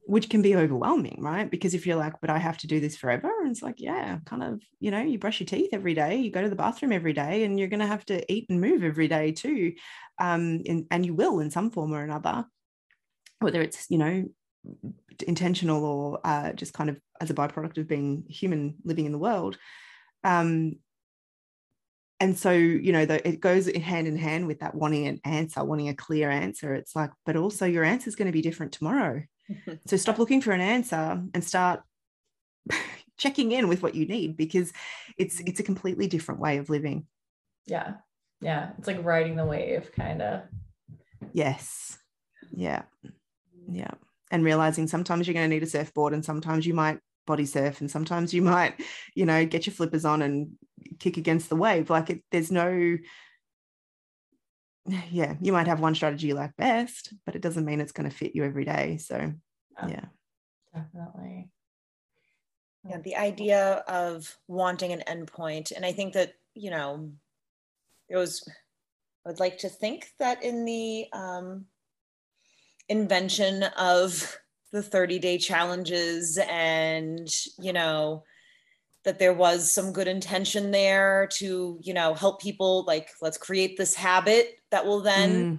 which 0.06 0.28
can 0.28 0.42
be 0.42 0.56
overwhelming 0.56 1.18
right? 1.20 1.50
Because 1.50 1.74
if 1.74 1.86
you're 1.86 1.96
like 1.96 2.20
but 2.20 2.30
i 2.30 2.38
have 2.38 2.58
to 2.58 2.66
do 2.66 2.80
this 2.80 2.96
forever 2.96 3.30
and 3.40 3.50
it's 3.50 3.62
like 3.62 3.76
yeah 3.78 4.18
kind 4.24 4.42
of 4.42 4.60
you 4.80 4.90
know 4.90 5.00
you 5.00 5.18
brush 5.18 5.40
your 5.40 5.46
teeth 5.46 5.70
every 5.72 5.94
day 5.94 6.16
you 6.16 6.30
go 6.30 6.42
to 6.42 6.48
the 6.48 6.56
bathroom 6.56 6.92
every 6.92 7.12
day 7.12 7.44
and 7.44 7.58
you're 7.58 7.68
going 7.68 7.80
to 7.80 7.86
have 7.86 8.04
to 8.04 8.32
eat 8.32 8.46
and 8.48 8.60
move 8.60 8.82
every 8.82 9.08
day 9.08 9.32
too 9.32 9.72
um 10.18 10.62
and, 10.66 10.86
and 10.90 11.06
you 11.06 11.14
will 11.14 11.40
in 11.40 11.50
some 11.50 11.70
form 11.70 11.92
or 11.92 12.02
another 12.02 12.44
whether 13.40 13.60
it's 13.60 13.90
you 13.90 13.98
know 13.98 14.24
intentional 15.26 15.84
or 15.84 16.20
uh, 16.24 16.52
just 16.52 16.72
kind 16.72 16.88
of 16.88 16.98
as 17.20 17.30
a 17.30 17.34
byproduct 17.34 17.78
of 17.78 17.86
being 17.86 18.24
human 18.28 18.74
living 18.84 19.06
in 19.06 19.12
the 19.12 19.18
world 19.18 19.58
um, 20.24 20.76
and 22.20 22.38
so 22.38 22.52
you 22.52 22.92
know 22.92 23.04
the, 23.04 23.26
it 23.26 23.40
goes 23.40 23.70
hand 23.76 24.06
in 24.06 24.16
hand 24.16 24.46
with 24.46 24.60
that 24.60 24.74
wanting 24.74 25.06
an 25.06 25.20
answer 25.24 25.62
wanting 25.62 25.88
a 25.88 25.94
clear 25.94 26.30
answer. 26.30 26.74
It's 26.74 26.96
like 26.96 27.10
but 27.26 27.36
also 27.36 27.66
your 27.66 27.84
answer 27.84 28.08
is 28.08 28.16
going 28.16 28.26
to 28.26 28.32
be 28.32 28.40
different 28.40 28.72
tomorrow 28.72 29.22
so 29.86 29.96
stop 29.96 30.18
looking 30.18 30.40
for 30.40 30.52
an 30.52 30.60
answer 30.60 31.22
and 31.32 31.44
start 31.44 31.82
checking 33.18 33.52
in 33.52 33.68
with 33.68 33.82
what 33.82 33.94
you 33.94 34.06
need 34.06 34.36
because 34.36 34.72
it's 35.16 35.36
mm-hmm. 35.36 35.48
it's 35.48 35.60
a 35.60 35.64
completely 35.64 36.06
different 36.06 36.40
way 36.40 36.58
of 36.58 36.70
living. 36.70 37.06
Yeah. 37.66 37.94
Yeah. 38.40 38.70
It's 38.78 38.86
like 38.86 39.04
riding 39.04 39.36
the 39.36 39.46
wave 39.46 39.90
kind 39.92 40.22
of 40.22 40.42
yes. 41.32 41.98
Yeah. 42.52 42.82
Yeah. 43.70 43.92
And 44.30 44.44
realizing 44.44 44.88
sometimes 44.88 45.26
you're 45.26 45.34
going 45.34 45.48
to 45.48 45.54
need 45.54 45.62
a 45.62 45.66
surfboard 45.66 46.12
and 46.12 46.24
sometimes 46.24 46.66
you 46.66 46.74
might 46.74 46.98
body 47.26 47.46
surf 47.46 47.80
and 47.80 47.90
sometimes 47.90 48.34
you 48.34 48.42
might 48.42 48.78
you 49.14 49.24
know 49.24 49.46
get 49.46 49.66
your 49.66 49.72
flippers 49.72 50.04
on 50.04 50.20
and 50.20 50.50
kick 50.98 51.16
against 51.16 51.48
the 51.48 51.56
wave. 51.56 51.90
Like 51.90 52.10
it, 52.10 52.22
there's 52.30 52.50
no 52.50 52.96
yeah 55.10 55.34
you 55.40 55.52
might 55.52 55.66
have 55.66 55.80
one 55.80 55.94
strategy 55.94 56.28
you 56.28 56.34
like 56.34 56.56
best 56.56 57.12
but 57.24 57.34
it 57.34 57.42
doesn't 57.42 57.64
mean 57.64 57.80
it's 57.80 57.92
going 57.92 58.08
to 58.08 58.14
fit 58.14 58.34
you 58.34 58.44
every 58.44 58.64
day 58.64 58.96
so 58.98 59.32
yeah, 59.88 60.04
definitely. 60.72 61.48
Yeah 62.88 62.98
the 63.02 63.16
idea 63.16 63.82
of 63.88 64.36
wanting 64.46 64.92
an 64.92 65.02
endpoint 65.08 65.72
and 65.74 65.86
i 65.86 65.92
think 65.92 66.12
that 66.14 66.34
you 66.54 66.70
know 66.70 67.10
it 68.08 68.16
was 68.16 68.46
i 69.24 69.28
would 69.28 69.40
like 69.40 69.58
to 69.58 69.68
think 69.68 70.08
that 70.18 70.44
in 70.44 70.64
the 70.64 71.06
um, 71.12 71.64
invention 72.88 73.62
of 73.78 74.38
the 74.72 74.82
30 74.82 75.18
day 75.18 75.38
challenges 75.38 76.38
and 76.50 77.28
you 77.58 77.72
know 77.72 78.22
that 79.04 79.18
there 79.18 79.34
was 79.34 79.70
some 79.70 79.92
good 79.92 80.08
intention 80.08 80.70
there 80.70 81.28
to 81.32 81.78
you 81.82 81.94
know 81.94 82.14
help 82.14 82.40
people 82.40 82.84
like 82.86 83.10
let's 83.22 83.38
create 83.38 83.76
this 83.76 83.94
habit 83.94 84.58
that 84.70 84.84
will 84.84 85.00
then 85.00 85.58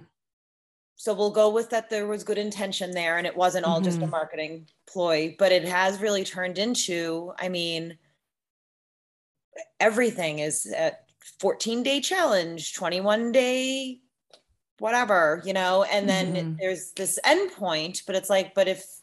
so 0.96 1.14
we'll 1.14 1.30
go 1.30 1.48
with 1.48 1.70
that 1.70 1.88
there 1.88 2.06
was 2.06 2.24
good 2.24 2.38
intention 2.38 2.90
there 2.90 3.18
and 3.18 3.26
it 3.26 3.36
wasn't 3.36 3.64
all 3.64 3.76
mm-hmm. 3.76 3.84
just 3.84 3.98
a 3.98 4.02
mm-hmm. 4.02 4.10
marketing 4.10 4.66
ploy 4.88 5.34
but 5.38 5.52
it 5.52 5.64
has 5.64 6.00
really 6.00 6.24
turned 6.24 6.58
into 6.58 7.32
i 7.38 7.48
mean 7.48 7.96
everything 9.80 10.40
is 10.40 10.66
a 10.76 10.92
14 11.40 11.82
day 11.82 12.00
challenge 12.00 12.74
21 12.74 13.32
day 13.32 14.00
whatever 14.78 15.42
you 15.44 15.52
know 15.52 15.84
and 15.84 16.08
then 16.08 16.34
mm-hmm. 16.34 16.52
there's 16.58 16.92
this 16.92 17.18
endpoint 17.24 18.02
but 18.06 18.14
it's 18.14 18.28
like 18.28 18.54
but 18.54 18.68
if 18.68 18.95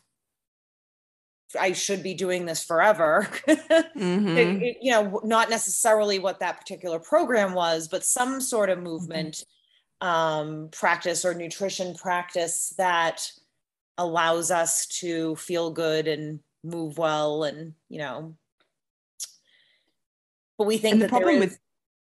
I 1.60 1.74
should 1.74 2.04
be 2.04 2.14
doing 2.14 2.46
this 2.46 2.64
forever. 2.64 3.28
mm-hmm. 3.48 4.38
it, 4.38 4.64
it, 4.64 4.78
you 4.82 4.92
know, 4.92 5.22
not 5.24 5.50
necessarily 5.50 6.20
what 6.20 6.40
that 6.40 6.60
particular 6.60 7.00
program 7.00 7.54
was, 7.54 7.88
but 7.88 8.06
some 8.06 8.42
sort 8.42 8.70
of 8.70 8.78
mm-hmm. 8.78 8.88
movement 8.88 9.44
mm-hmm. 10.02 10.08
um, 10.08 10.70
practice 10.72 11.26
or 11.26 11.34
nutrition 11.34 11.96
practice 11.96 12.74
that 12.78 13.30
allows 13.98 14.52
us 14.52 14.88
to 14.88 15.36
feel 15.36 15.72
good 15.72 16.08
and 16.08 16.40
move 16.64 16.98
well 16.98 17.44
and, 17.44 17.74
you 17.90 18.00
know, 18.00 18.36
but 20.58 20.68
we 20.68 20.78
think 20.78 20.94
and 20.94 21.02
the 21.02 21.10
problem 21.10 21.40
with 21.40 21.58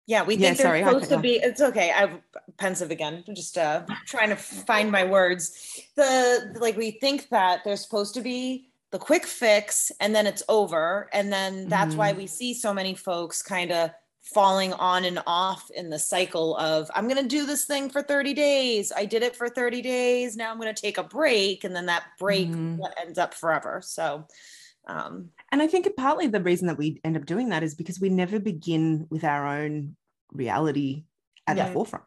yeah, 0.06 0.22
we 0.22 0.36
think 0.36 0.42
yeah, 0.42 0.52
they're 0.54 0.66
sorry, 0.66 0.84
supposed 0.84 1.10
to 1.10 1.18
be. 1.18 1.32
It's 1.34 1.60
okay. 1.60 1.92
I'm 1.92 2.22
pensive 2.58 2.92
again. 2.92 3.24
I'm 3.26 3.34
just 3.34 3.58
uh, 3.58 3.82
trying 4.06 4.28
to 4.28 4.36
find 4.36 4.90
my 4.90 5.02
words. 5.02 5.82
The 5.96 6.54
like 6.60 6.76
we 6.76 6.92
think 6.92 7.28
that 7.30 7.62
they're 7.64 7.76
supposed 7.76 8.14
to 8.14 8.20
be 8.20 8.68
the 8.96 9.04
quick 9.04 9.26
fix 9.26 9.92
and 10.00 10.14
then 10.14 10.26
it's 10.26 10.42
over. 10.48 11.10
And 11.12 11.30
then 11.30 11.68
that's 11.68 11.90
mm-hmm. 11.90 11.98
why 11.98 12.12
we 12.14 12.26
see 12.26 12.54
so 12.54 12.72
many 12.72 12.94
folks 12.94 13.42
kind 13.42 13.70
of 13.70 13.90
falling 14.22 14.72
on 14.72 15.04
and 15.04 15.22
off 15.26 15.70
in 15.76 15.90
the 15.90 15.98
cycle 15.98 16.56
of 16.56 16.90
I'm 16.94 17.06
going 17.06 17.22
to 17.22 17.28
do 17.28 17.44
this 17.44 17.66
thing 17.66 17.90
for 17.90 18.02
30 18.02 18.32
days. 18.32 18.92
I 18.96 19.04
did 19.04 19.22
it 19.22 19.36
for 19.36 19.50
30 19.50 19.82
days. 19.82 20.34
Now 20.34 20.50
I'm 20.50 20.58
going 20.58 20.74
to 20.74 20.80
take 20.80 20.96
a 20.96 21.02
break 21.02 21.64
and 21.64 21.76
then 21.76 21.86
that 21.86 22.04
break 22.18 22.48
mm-hmm. 22.48 22.80
ends 22.98 23.18
up 23.18 23.34
forever. 23.34 23.82
So 23.84 24.26
um 24.88 25.28
and 25.52 25.60
I 25.60 25.66
think 25.66 25.88
partly 25.96 26.28
the 26.28 26.40
reason 26.40 26.68
that 26.68 26.78
we 26.78 26.98
end 27.04 27.18
up 27.18 27.26
doing 27.26 27.50
that 27.50 27.62
is 27.62 27.74
because 27.74 28.00
we 28.00 28.08
never 28.08 28.40
begin 28.40 29.06
with 29.10 29.24
our 29.24 29.46
own 29.46 29.94
reality 30.32 31.04
at 31.46 31.58
yeah. 31.58 31.66
the 31.66 31.72
forefront 31.74 32.04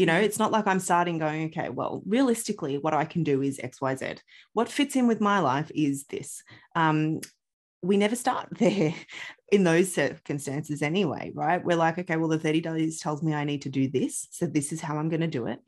you 0.00 0.06
know 0.06 0.16
it's 0.16 0.38
not 0.38 0.50
like 0.50 0.66
i'm 0.66 0.80
starting 0.80 1.18
going 1.18 1.44
okay 1.48 1.68
well 1.68 2.02
realistically 2.06 2.78
what 2.78 2.94
i 2.94 3.04
can 3.04 3.22
do 3.22 3.42
is 3.42 3.60
xyz 3.62 4.18
what 4.54 4.68
fits 4.68 4.96
in 4.96 5.06
with 5.06 5.20
my 5.20 5.38
life 5.40 5.70
is 5.74 6.06
this 6.06 6.42
um, 6.74 7.20
we 7.82 7.98
never 7.98 8.16
start 8.16 8.48
there 8.58 8.94
in 9.52 9.62
those 9.64 9.92
circumstances 9.92 10.80
anyway 10.80 11.30
right? 11.34 11.62
We're 11.62 11.76
like 11.76 11.98
okay 11.98 12.16
well 12.16 12.28
the 12.28 12.38
30 12.38 12.62
days 12.62 13.00
tells 13.00 13.22
me 13.22 13.34
i 13.34 13.44
need 13.44 13.62
to 13.62 13.68
do 13.68 13.88
this 13.88 14.26
so 14.30 14.46
this 14.46 14.72
is 14.72 14.80
how 14.80 14.96
i'm 14.96 15.10
going 15.10 15.20
to 15.20 15.38
do 15.38 15.46
it. 15.46 15.58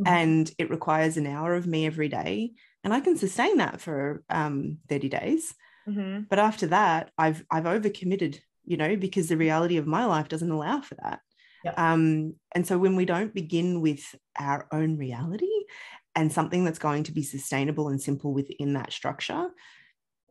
Mm-hmm. 0.00 0.06
and 0.06 0.50
it 0.56 0.70
requires 0.70 1.18
an 1.18 1.26
hour 1.26 1.54
of 1.54 1.66
me 1.66 1.84
every 1.84 2.08
day 2.08 2.52
and 2.82 2.94
i 2.94 3.00
can 3.00 3.18
sustain 3.18 3.58
that 3.58 3.82
for 3.82 4.24
um, 4.30 4.78
30 4.88 5.08
days. 5.10 5.54
Mm-hmm. 5.86 6.22
but 6.30 6.38
after 6.38 6.68
that 6.68 7.10
i've 7.18 7.44
i've 7.50 7.64
overcommitted 7.64 8.38
you 8.64 8.76
know 8.78 8.96
because 8.96 9.28
the 9.28 9.36
reality 9.36 9.76
of 9.76 9.86
my 9.86 10.06
life 10.06 10.28
doesn't 10.28 10.50
allow 10.50 10.80
for 10.80 10.94
that 11.02 11.20
Yep. 11.64 11.78
Um, 11.78 12.34
and 12.54 12.66
so 12.66 12.78
when 12.78 12.96
we 12.96 13.04
don't 13.04 13.34
begin 13.34 13.80
with 13.80 14.14
our 14.38 14.66
own 14.72 14.96
reality 14.96 15.46
and 16.14 16.32
something 16.32 16.64
that's 16.64 16.78
going 16.78 17.04
to 17.04 17.12
be 17.12 17.22
sustainable 17.22 17.88
and 17.88 18.00
simple 18.00 18.32
within 18.32 18.74
that 18.74 18.92
structure, 18.92 19.48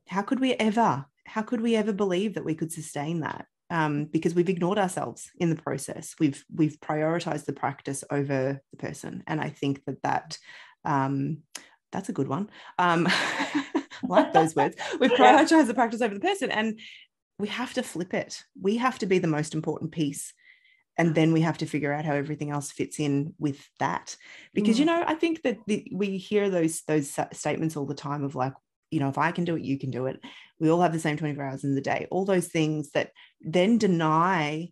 how 0.07 0.21
could 0.21 0.39
we 0.39 0.53
ever, 0.53 1.05
how 1.25 1.41
could 1.41 1.61
we 1.61 1.75
ever 1.75 1.93
believe 1.93 2.35
that 2.35 2.45
we 2.45 2.55
could 2.55 2.71
sustain 2.71 3.21
that? 3.21 3.45
Um, 3.69 4.05
because 4.05 4.35
we've 4.35 4.49
ignored 4.49 4.77
ourselves 4.77 5.31
in 5.37 5.49
the 5.49 5.55
process. 5.55 6.13
We've 6.19 6.43
we've 6.53 6.77
prioritized 6.81 7.45
the 7.45 7.53
practice 7.53 8.03
over 8.11 8.59
the 8.71 8.77
person, 8.77 9.23
and 9.27 9.39
I 9.39 9.47
think 9.47 9.85
that 9.85 10.01
that 10.03 10.37
um, 10.83 11.43
that's 11.93 12.09
a 12.09 12.13
good 12.13 12.27
one. 12.27 12.49
Um, 12.77 13.07
like 14.03 14.33
those 14.33 14.57
words. 14.57 14.75
We've 14.99 15.11
prioritized 15.17 15.67
the 15.67 15.73
practice 15.73 16.01
over 16.01 16.13
the 16.13 16.19
person, 16.19 16.51
and 16.51 16.81
we 17.39 17.47
have 17.47 17.73
to 17.75 17.83
flip 17.83 18.13
it. 18.13 18.43
We 18.61 18.75
have 18.75 18.99
to 18.99 19.05
be 19.05 19.19
the 19.19 19.27
most 19.27 19.53
important 19.53 19.93
piece 19.93 20.33
and 20.97 21.15
then 21.15 21.33
we 21.33 21.41
have 21.41 21.57
to 21.59 21.65
figure 21.65 21.93
out 21.93 22.05
how 22.05 22.13
everything 22.13 22.51
else 22.51 22.71
fits 22.71 22.99
in 22.99 23.33
with 23.39 23.59
that. 23.79 24.15
Because 24.53 24.75
mm. 24.75 24.79
you 24.79 24.85
know 24.85 25.03
i 25.05 25.15
think 25.15 25.41
that 25.43 25.57
the, 25.67 25.87
we 25.93 26.17
hear 26.17 26.49
those 26.49 26.81
those 26.83 27.17
statements 27.33 27.77
all 27.77 27.85
the 27.85 27.95
time 27.95 28.23
of 28.23 28.35
like 28.35 28.53
you 28.89 28.99
know 28.99 29.09
if 29.09 29.17
i 29.17 29.31
can 29.31 29.45
do 29.45 29.55
it 29.55 29.63
you 29.63 29.77
can 29.77 29.91
do 29.91 30.07
it. 30.07 30.19
We 30.59 30.69
all 30.69 30.81
have 30.81 30.93
the 30.93 30.99
same 30.99 31.17
24 31.17 31.43
hours 31.43 31.63
in 31.63 31.73
the 31.73 31.81
day. 31.81 32.07
All 32.11 32.23
those 32.23 32.47
things 32.47 32.91
that 32.91 33.11
then 33.41 33.77
deny 33.77 34.69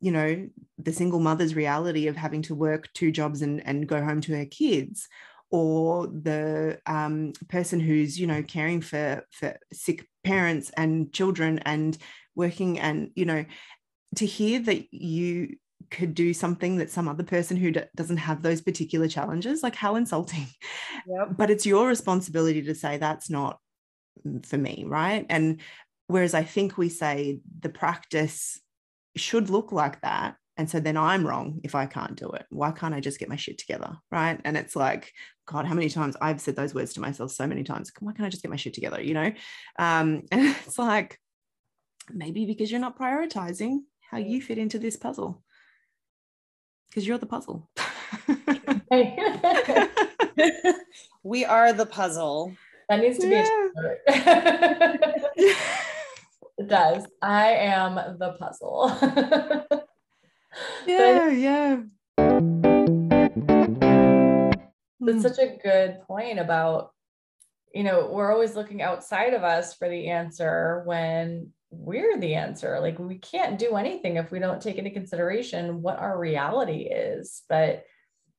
you 0.00 0.10
know 0.10 0.48
the 0.78 0.92
single 0.92 1.20
mother's 1.20 1.54
reality 1.54 2.08
of 2.08 2.16
having 2.16 2.42
to 2.42 2.54
work 2.56 2.92
two 2.92 3.12
jobs 3.12 3.40
and, 3.40 3.64
and 3.66 3.86
go 3.86 4.02
home 4.02 4.20
to 4.22 4.36
her 4.36 4.44
kids 4.44 5.08
or 5.52 6.06
the 6.08 6.80
um, 6.86 7.32
person 7.48 7.78
who's 7.78 8.18
you 8.18 8.26
know 8.26 8.42
caring 8.42 8.80
for 8.80 9.24
for 9.30 9.56
sick 9.72 10.08
parents 10.24 10.70
and 10.76 11.12
children 11.12 11.60
and 11.60 11.96
working 12.34 12.80
and 12.80 13.10
you 13.14 13.24
know 13.24 13.44
to 14.16 14.26
hear 14.26 14.60
that 14.60 14.92
you 14.92 15.56
could 15.90 16.14
do 16.14 16.32
something 16.32 16.76
that 16.76 16.90
some 16.90 17.08
other 17.08 17.22
person 17.22 17.56
who 17.56 17.70
d- 17.70 17.82
doesn't 17.94 18.16
have 18.16 18.42
those 18.42 18.60
particular 18.60 19.08
challenges 19.08 19.62
like 19.62 19.76
how 19.76 19.96
insulting. 19.96 20.46
Yep. 21.06 21.36
but 21.36 21.50
it's 21.50 21.66
your 21.66 21.88
responsibility 21.88 22.62
to 22.62 22.74
say 22.76 22.96
that's 22.96 23.28
not 23.28 23.58
for 24.44 24.56
me 24.56 24.84
right? 24.86 25.26
And 25.28 25.60
whereas 26.06 26.34
i 26.34 26.42
think 26.42 26.76
we 26.76 26.88
say 26.88 27.40
the 27.60 27.68
practice 27.68 28.60
should 29.16 29.50
look 29.50 29.72
like 29.72 30.00
that 30.02 30.36
and 30.56 30.68
so 30.68 30.78
then 30.78 30.96
i'm 30.96 31.26
wrong 31.26 31.60
if 31.64 31.74
i 31.74 31.86
can't 31.86 32.16
do 32.16 32.28
it. 32.30 32.44
Why 32.50 32.70
can't 32.70 32.94
i 32.94 33.00
just 33.00 33.18
get 33.18 33.28
my 33.28 33.36
shit 33.36 33.58
together 33.58 33.96
right? 34.10 34.40
And 34.44 34.56
it's 34.56 34.76
like 34.76 35.12
god 35.46 35.66
how 35.66 35.74
many 35.74 35.88
times 35.88 36.16
i've 36.20 36.40
said 36.40 36.56
those 36.56 36.74
words 36.74 36.92
to 36.94 37.00
myself 37.00 37.30
so 37.32 37.46
many 37.46 37.64
times 37.64 37.90
why 38.00 38.12
can't 38.12 38.26
i 38.26 38.30
just 38.30 38.42
get 38.42 38.50
my 38.50 38.56
shit 38.56 38.74
together? 38.74 39.00
You 39.00 39.14
know? 39.14 39.32
Um 39.78 40.22
and 40.32 40.56
it's 40.66 40.78
like 40.78 41.18
maybe 42.10 42.46
because 42.46 42.70
you're 42.70 42.80
not 42.80 42.98
prioritizing 42.98 43.78
how 44.12 44.18
you 44.18 44.40
fit 44.42 44.58
into 44.58 44.78
this 44.78 44.96
puzzle 44.96 45.42
because 46.90 47.06
you're 47.06 47.16
the 47.16 47.24
puzzle. 47.24 47.70
we 51.22 51.46
are 51.46 51.72
the 51.72 51.86
puzzle. 51.86 52.54
That 52.90 53.00
needs 53.00 53.18
to 53.20 53.28
yeah. 53.28 53.48
be 54.06 54.12
a 54.12 55.46
It 56.58 56.68
does. 56.68 57.06
I 57.22 57.52
am 57.52 57.94
the 58.18 58.36
puzzle. 58.38 58.94
yeah, 60.86 61.30
yeah. 61.30 61.80
That's 65.00 65.00
hmm. 65.00 65.20
such 65.20 65.38
a 65.38 65.56
good 65.62 66.02
point 66.06 66.38
about, 66.38 66.92
you 67.74 67.82
know, 67.82 68.10
we're 68.12 68.30
always 68.30 68.54
looking 68.54 68.82
outside 68.82 69.32
of 69.32 69.42
us 69.42 69.74
for 69.74 69.88
the 69.88 70.08
answer 70.08 70.82
when 70.84 71.54
we're 71.72 72.18
the 72.18 72.34
answer. 72.34 72.78
Like 72.80 72.98
we 72.98 73.16
can't 73.16 73.58
do 73.58 73.76
anything 73.76 74.16
if 74.16 74.30
we 74.30 74.38
don't 74.38 74.60
take 74.60 74.76
into 74.76 74.90
consideration 74.90 75.82
what 75.82 75.98
our 75.98 76.18
reality 76.18 76.82
is. 76.82 77.42
But 77.48 77.84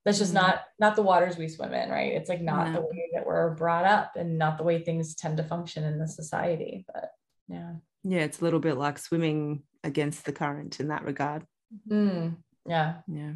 that's 0.05 0.19
just 0.19 0.33
mm-hmm. 0.33 0.45
not 0.45 0.61
not 0.79 0.95
the 0.95 1.01
waters 1.01 1.37
we 1.37 1.47
swim 1.47 1.73
in, 1.73 1.89
right? 1.89 2.13
It's 2.13 2.29
like 2.29 2.41
not 2.41 2.73
the 2.73 2.81
way 2.81 3.09
that 3.13 3.25
we're 3.25 3.55
brought 3.55 3.85
up 3.85 4.15
and 4.15 4.37
not 4.37 4.57
the 4.57 4.63
way 4.63 4.79
things 4.79 5.15
tend 5.15 5.37
to 5.37 5.43
function 5.43 5.83
in 5.83 5.99
the 5.99 6.07
society. 6.07 6.85
But 6.93 7.11
yeah. 7.47 7.73
Yeah, 8.03 8.19
it's 8.19 8.41
a 8.41 8.43
little 8.43 8.59
bit 8.59 8.77
like 8.77 8.99
swimming 8.99 9.63
against 9.83 10.25
the 10.25 10.33
current 10.33 10.79
in 10.79 10.89
that 10.89 11.05
regard. 11.05 11.45
Mm, 11.89 12.35
yeah. 12.67 12.95
Yeah. 13.07 13.33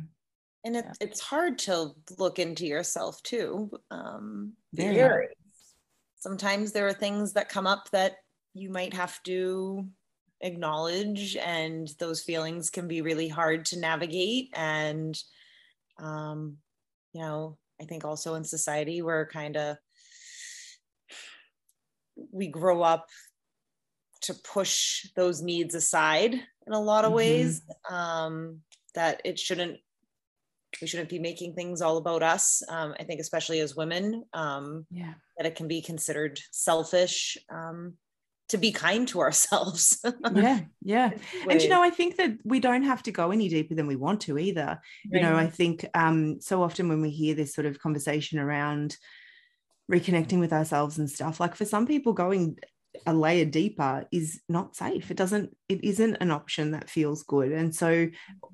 And 0.66 0.76
it, 0.76 0.86
yeah. 0.86 0.94
it's 1.00 1.22
hard 1.22 1.58
to 1.60 1.92
look 2.18 2.38
into 2.40 2.66
yourself 2.66 3.24
too. 3.24 3.72
Um, 3.90 4.54
Very. 4.74 5.30
Sometimes 6.20 6.74
there 6.74 6.88
are 6.88 6.94
things 6.94 7.34
that 7.34 7.48
come 7.48 7.66
up 7.66 7.90
that 7.92 8.18
you 8.58 8.70
might 8.70 8.94
have 8.94 9.22
to 9.24 9.86
acknowledge 10.42 11.36
and 11.38 11.90
those 12.00 12.22
feelings 12.22 12.70
can 12.70 12.88
be 12.88 13.02
really 13.02 13.28
hard 13.28 13.66
to 13.66 13.80
navigate 13.80 14.50
and 14.54 15.18
um, 16.00 16.58
you 17.14 17.22
know 17.22 17.58
i 17.82 17.86
think 17.86 18.06
also 18.06 18.36
in 18.36 18.44
society 18.44 19.02
we're 19.02 19.28
kind 19.28 19.58
of 19.58 19.78
we 22.32 22.48
grow 22.48 22.82
up 22.82 23.08
to 24.22 24.34
push 24.34 25.06
those 25.16 25.42
needs 25.42 25.76
aside 25.76 26.34
in 26.34 26.74
a 26.74 26.80
lot 26.80 27.06
of 27.06 27.10
mm-hmm. 27.10 27.18
ways 27.18 27.62
um, 27.90 28.60
that 28.94 29.22
it 29.26 29.40
shouldn't 29.40 29.78
we 30.82 30.88
shouldn't 30.88 31.10
be 31.10 31.18
making 31.18 31.54
things 31.54 31.82
all 31.82 31.98
about 31.98 32.22
us 32.22 32.62
um, 32.70 32.94
i 33.00 33.04
think 33.04 33.20
especially 33.20 33.60
as 33.60 33.76
women 33.76 34.24
um, 34.34 34.86
yeah 34.92 35.14
that 35.38 35.48
it 35.48 35.56
can 35.56 35.68
be 35.68 35.82
considered 35.82 36.40
selfish 36.52 37.38
um, 37.50 37.94
to 38.50 38.58
be 38.58 38.72
kind 38.72 39.08
to 39.10 39.20
ourselves. 39.20 40.04
yeah, 40.34 40.62
yeah. 40.82 41.12
And 41.50 41.62
you 41.62 41.70
know, 41.70 41.82
I 41.82 41.90
think 41.90 42.18
that 42.18 42.38
we 42.44 42.60
don't 42.60 42.84
have 42.84 43.04
to 43.04 43.12
go 43.12 43.32
any 43.32 43.50
deeper 43.50 43.76
than 43.76 43.88
we 43.88 43.96
want 43.96 44.22
to 44.22 44.38
either. 44.38 44.80
Right. 45.12 45.22
You 45.22 45.22
know, 45.22 45.36
I 45.36 45.48
think 45.48 45.86
um, 45.94 46.40
so 46.40 46.64
often 46.64 46.88
when 46.88 47.02
we 47.02 47.10
hear 47.10 47.36
this 47.36 47.54
sort 47.54 47.68
of 47.68 47.80
conversation 47.80 48.40
around 48.40 48.98
reconnecting 49.92 50.40
with 50.40 50.54
ourselves 50.54 50.98
and 50.98 51.10
stuff, 51.10 51.40
like 51.40 51.56
for 51.56 51.66
some 51.66 51.86
people, 51.86 52.14
going 52.14 52.58
a 53.06 53.14
layer 53.14 53.46
deeper 53.46 54.08
is 54.12 54.42
not 54.50 54.76
safe. 54.76 55.12
It 55.12 55.18
doesn't, 55.18 55.56
it 55.70 55.84
isn't 55.84 56.16
an 56.16 56.32
option 56.32 56.72
that 56.72 56.90
feels 56.90 57.22
good. 57.24 57.52
And 57.52 57.76
so 57.76 58.08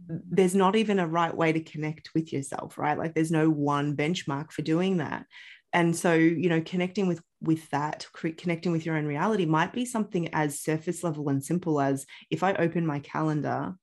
there's 0.08 0.56
not 0.56 0.76
even 0.76 1.00
a 1.00 1.08
right 1.08 1.34
way 1.34 1.54
to 1.54 1.62
connect 1.62 2.10
with 2.14 2.34
yourself, 2.34 2.78
right? 2.78 2.98
Like 2.98 3.14
there's 3.14 3.32
no 3.32 3.50
one 3.50 3.96
benchmark 3.96 4.52
for 4.52 4.62
doing 4.62 4.98
that 4.98 5.26
and 5.74 5.96
so 5.96 6.14
you 6.14 6.48
know 6.48 6.62
connecting 6.62 7.08
with 7.08 7.22
with 7.44 7.70
that 7.72 8.08
connecting 8.38 8.72
with 8.72 8.86
your 8.86 8.96
own 8.96 9.06
reality 9.06 9.46
might 9.46 9.74
be 9.74 9.86
something 9.86 10.34
as 10.34 10.60
surface 10.60 11.04
level 11.04 11.30
and 11.30 11.44
simple 11.44 11.82
as 11.82 12.06
if 12.30 12.42
i 12.42 12.54
open 12.54 12.86
my 12.86 13.00
calendar 13.00 13.76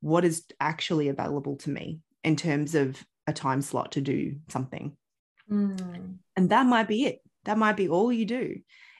what 0.00 0.24
is 0.24 0.44
actually 0.60 1.08
available 1.08 1.56
to 1.56 1.70
me 1.70 2.00
in 2.22 2.36
terms 2.36 2.74
of 2.74 3.02
a 3.26 3.32
time 3.32 3.62
slot 3.62 3.92
to 3.92 4.00
do 4.00 4.36
something? 4.48 4.96
Mm. 5.50 6.18
and 6.34 6.50
that 6.50 6.66
might 6.66 6.88
be 6.88 7.04
it. 7.04 7.20
That 7.44 7.56
might 7.56 7.76
be 7.76 7.88
all 7.88 8.12
you 8.12 8.24
do 8.24 8.56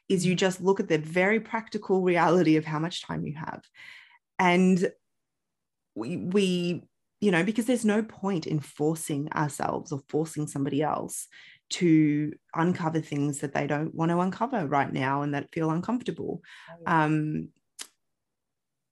is 0.08 0.24
you 0.24 0.36
just 0.36 0.60
look 0.60 0.78
at 0.78 0.88
the 0.88 0.98
very 0.98 1.40
practical 1.40 2.02
reality 2.02 2.54
of 2.56 2.64
how 2.64 2.78
much 2.78 3.04
time 3.04 3.26
you 3.26 3.34
have. 3.34 3.62
And 4.38 4.88
we 5.96 6.16
we 6.16 6.84
you 7.20 7.32
know 7.32 7.42
because 7.42 7.66
there's 7.66 7.84
no 7.84 8.04
point 8.04 8.46
in 8.46 8.60
forcing 8.60 9.28
ourselves 9.32 9.90
or 9.90 10.02
forcing 10.08 10.46
somebody 10.46 10.82
else 10.82 11.26
to 11.68 12.32
uncover 12.54 13.00
things 13.00 13.40
that 13.40 13.52
they 13.52 13.66
don't 13.66 13.94
want 13.94 14.10
to 14.10 14.20
uncover 14.20 14.66
right 14.66 14.92
now 14.92 15.22
and 15.22 15.34
that 15.34 15.52
feel 15.52 15.70
uncomfortable. 15.70 16.42
Um, 16.86 17.48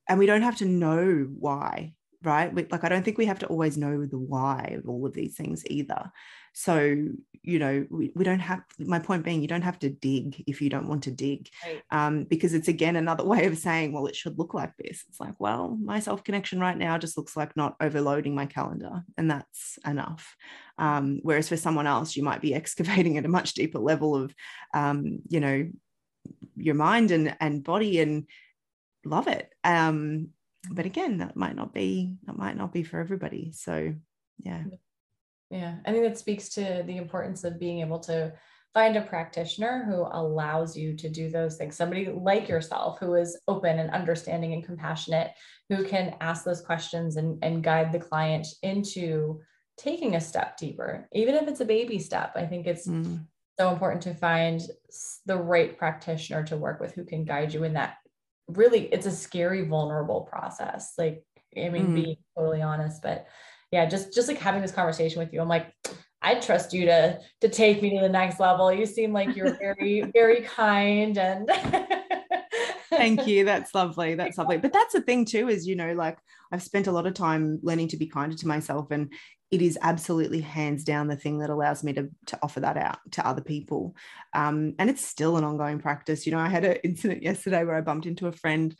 and 0.08 0.18
we 0.18 0.26
don't 0.26 0.42
have 0.42 0.56
to 0.56 0.66
know 0.66 1.28
why, 1.38 1.94
right? 2.22 2.52
We, 2.52 2.64
like, 2.70 2.84
I 2.84 2.88
don't 2.88 3.04
think 3.04 3.18
we 3.18 3.26
have 3.26 3.38
to 3.40 3.46
always 3.46 3.76
know 3.76 4.06
the 4.06 4.18
why 4.18 4.76
of 4.78 4.88
all 4.88 5.06
of 5.06 5.14
these 5.14 5.36
things 5.36 5.64
either 5.66 6.10
so 6.54 6.96
you 7.42 7.58
know 7.58 7.84
we, 7.90 8.12
we 8.14 8.24
don't 8.24 8.38
have 8.38 8.62
my 8.78 9.00
point 9.00 9.24
being 9.24 9.42
you 9.42 9.48
don't 9.48 9.62
have 9.62 9.78
to 9.78 9.90
dig 9.90 10.42
if 10.46 10.62
you 10.62 10.70
don't 10.70 10.88
want 10.88 11.02
to 11.02 11.10
dig 11.10 11.50
right. 11.66 11.82
um, 11.90 12.24
because 12.24 12.54
it's 12.54 12.68
again 12.68 12.96
another 12.96 13.24
way 13.32 13.44
of 13.46 13.58
saying 13.58 13.92
well 13.92 14.06
it 14.06 14.16
should 14.16 14.38
look 14.38 14.54
like 14.54 14.72
this. 14.78 15.04
It's 15.08 15.20
like 15.20 15.34
well 15.38 15.76
my 15.82 16.00
self 16.00 16.24
connection 16.24 16.60
right 16.60 16.78
now 16.78 16.96
just 16.96 17.18
looks 17.18 17.36
like 17.36 17.56
not 17.56 17.74
overloading 17.80 18.34
my 18.34 18.46
calendar 18.46 19.02
and 19.18 19.30
that's 19.30 19.78
enough. 19.84 20.34
Um, 20.78 21.20
whereas 21.22 21.48
for 21.48 21.56
someone 21.56 21.86
else 21.86 22.16
you 22.16 22.22
might 22.22 22.40
be 22.40 22.54
excavating 22.60 23.18
at 23.18 23.26
a 23.26 23.28
much 23.28 23.54
deeper 23.54 23.80
level 23.80 24.14
of 24.14 24.34
um, 24.72 25.20
you 25.28 25.40
know 25.40 25.68
your 26.56 26.76
mind 26.76 27.10
and 27.10 27.36
and 27.40 27.64
body 27.64 28.00
and 28.00 28.26
love 29.04 29.26
it. 29.26 29.52
Um, 29.64 30.28
but 30.70 30.86
again 30.86 31.18
that 31.18 31.36
might 31.36 31.56
not 31.56 31.74
be 31.74 32.14
that 32.24 32.38
might 32.38 32.56
not 32.56 32.72
be 32.72 32.84
for 32.84 33.00
everybody. 33.00 33.50
So 33.52 33.94
yeah 34.38 34.62
yeah, 35.50 35.76
I 35.84 35.92
think 35.92 36.04
that 36.04 36.18
speaks 36.18 36.48
to 36.50 36.82
the 36.86 36.96
importance 36.96 37.44
of 37.44 37.60
being 37.60 37.80
able 37.80 38.00
to 38.00 38.32
find 38.74 38.96
a 38.96 39.02
practitioner 39.02 39.84
who 39.86 40.04
allows 40.10 40.76
you 40.76 40.96
to 40.96 41.08
do 41.08 41.30
those 41.30 41.56
things. 41.56 41.76
Somebody 41.76 42.06
like 42.06 42.48
yourself 42.48 42.98
who 42.98 43.14
is 43.14 43.40
open 43.46 43.78
and 43.78 43.90
understanding 43.90 44.52
and 44.52 44.64
compassionate, 44.64 45.30
who 45.68 45.84
can 45.84 46.16
ask 46.20 46.44
those 46.44 46.60
questions 46.60 47.16
and, 47.16 47.42
and 47.44 47.62
guide 47.62 47.92
the 47.92 48.00
client 48.00 48.48
into 48.62 49.40
taking 49.76 50.16
a 50.16 50.20
step 50.20 50.56
deeper, 50.56 51.08
even 51.12 51.36
if 51.36 51.46
it's 51.46 51.60
a 51.60 51.64
baby 51.64 52.00
step. 52.00 52.32
I 52.34 52.46
think 52.46 52.66
it's 52.66 52.88
mm. 52.88 53.24
so 53.60 53.70
important 53.70 54.02
to 54.02 54.14
find 54.14 54.60
the 55.24 55.36
right 55.36 55.78
practitioner 55.78 56.42
to 56.44 56.56
work 56.56 56.80
with 56.80 56.94
who 56.94 57.04
can 57.04 57.24
guide 57.24 57.54
you 57.54 57.62
in 57.62 57.74
that. 57.74 57.98
Really, 58.48 58.86
it's 58.92 59.06
a 59.06 59.12
scary, 59.12 59.66
vulnerable 59.66 60.22
process. 60.22 60.94
Like, 60.98 61.24
I 61.56 61.68
mean, 61.68 61.88
mm. 61.88 61.94
being 61.94 62.16
totally 62.36 62.60
honest, 62.60 63.02
but 63.02 63.26
yeah, 63.74 63.86
just 63.86 64.14
just 64.14 64.28
like 64.28 64.38
having 64.38 64.62
this 64.62 64.70
conversation 64.70 65.18
with 65.18 65.32
you, 65.32 65.40
I'm 65.40 65.48
like, 65.48 65.74
I 66.22 66.36
trust 66.36 66.72
you 66.72 66.86
to 66.86 67.18
to 67.40 67.48
take 67.48 67.82
me 67.82 67.90
to 67.96 68.00
the 68.00 68.08
next 68.08 68.38
level. 68.38 68.72
You 68.72 68.86
seem 68.86 69.12
like 69.12 69.34
you're 69.34 69.54
very 69.58 70.02
very 70.12 70.42
kind 70.42 71.18
and 71.18 71.50
Thank 72.88 73.26
you. 73.26 73.44
That's 73.44 73.74
lovely. 73.74 74.14
That's 74.14 74.38
lovely. 74.38 74.58
But 74.58 74.72
that's 74.72 74.92
the 74.92 75.00
thing 75.00 75.24
too 75.24 75.48
is 75.48 75.66
you 75.66 75.74
know 75.74 75.92
like 75.94 76.18
I've 76.52 76.62
spent 76.62 76.86
a 76.86 76.92
lot 76.92 77.08
of 77.08 77.14
time 77.14 77.58
learning 77.64 77.88
to 77.88 77.96
be 77.96 78.06
kinder 78.06 78.36
to 78.36 78.46
myself 78.46 78.92
and 78.92 79.12
it 79.50 79.60
is 79.60 79.76
absolutely 79.82 80.40
hands 80.40 80.84
down 80.84 81.08
the 81.08 81.16
thing 81.16 81.40
that 81.40 81.50
allows 81.50 81.82
me 81.82 81.92
to, 81.94 82.08
to 82.26 82.38
offer 82.42 82.60
that 82.60 82.76
out 82.76 82.98
to 83.12 83.26
other 83.26 83.42
people. 83.42 83.96
Um, 84.34 84.74
and 84.78 84.88
it's 84.88 85.04
still 85.04 85.36
an 85.36 85.44
ongoing 85.44 85.80
practice. 85.80 86.26
You 86.26 86.32
know, 86.32 86.38
I 86.38 86.48
had 86.48 86.64
an 86.64 86.76
incident 86.84 87.22
yesterday 87.24 87.64
where 87.64 87.76
I 87.76 87.80
bumped 87.80 88.06
into 88.06 88.28
a 88.28 88.32
friend 88.32 88.74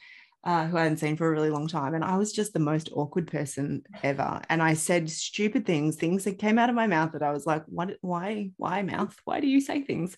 uh, 0.44 0.66
who 0.66 0.76
I 0.76 0.82
hadn't 0.82 0.98
seen 0.98 1.16
for 1.16 1.26
a 1.26 1.30
really 1.30 1.50
long 1.50 1.66
time. 1.66 1.94
And 1.94 2.04
I 2.04 2.18
was 2.18 2.32
just 2.32 2.52
the 2.52 2.58
most 2.58 2.90
awkward 2.92 3.26
person 3.26 3.82
ever. 4.02 4.42
And 4.50 4.62
I 4.62 4.74
said 4.74 5.10
stupid 5.10 5.64
things, 5.64 5.96
things 5.96 6.24
that 6.24 6.38
came 6.38 6.58
out 6.58 6.68
of 6.68 6.74
my 6.74 6.86
mouth 6.86 7.12
that 7.12 7.22
I 7.22 7.32
was 7.32 7.46
like, 7.46 7.62
what, 7.66 7.96
why, 8.02 8.50
why 8.58 8.82
mouth? 8.82 9.16
Why 9.24 9.40
do 9.40 9.46
you 9.46 9.60
say 9.60 9.82
things? 9.82 10.16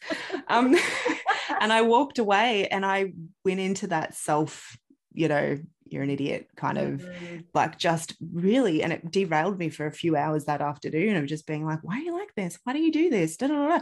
Um, 0.48 0.76
and 1.60 1.72
I 1.72 1.82
walked 1.82 2.18
away 2.18 2.66
and 2.68 2.84
I 2.84 3.12
went 3.44 3.60
into 3.60 3.86
that 3.88 4.14
self, 4.14 4.76
you 5.12 5.28
know, 5.28 5.58
you're 5.88 6.02
an 6.02 6.10
idiot 6.10 6.48
kind 6.56 6.78
of 6.78 7.00
mm-hmm. 7.02 7.36
like 7.54 7.78
just 7.78 8.16
really 8.32 8.82
and 8.82 8.92
it 8.92 9.08
derailed 9.08 9.56
me 9.56 9.68
for 9.68 9.86
a 9.86 9.92
few 9.92 10.16
hours 10.16 10.46
that 10.46 10.60
afternoon 10.60 11.14
of 11.14 11.26
just 11.26 11.46
being 11.46 11.64
like 11.64 11.78
why 11.82 11.96
are 11.96 12.02
you 12.02 12.12
like 12.12 12.34
this 12.34 12.58
why 12.64 12.72
do 12.72 12.80
you 12.80 12.90
do 12.90 13.08
this 13.08 13.36
da, 13.36 13.46
da, 13.46 13.68
da. 13.68 13.80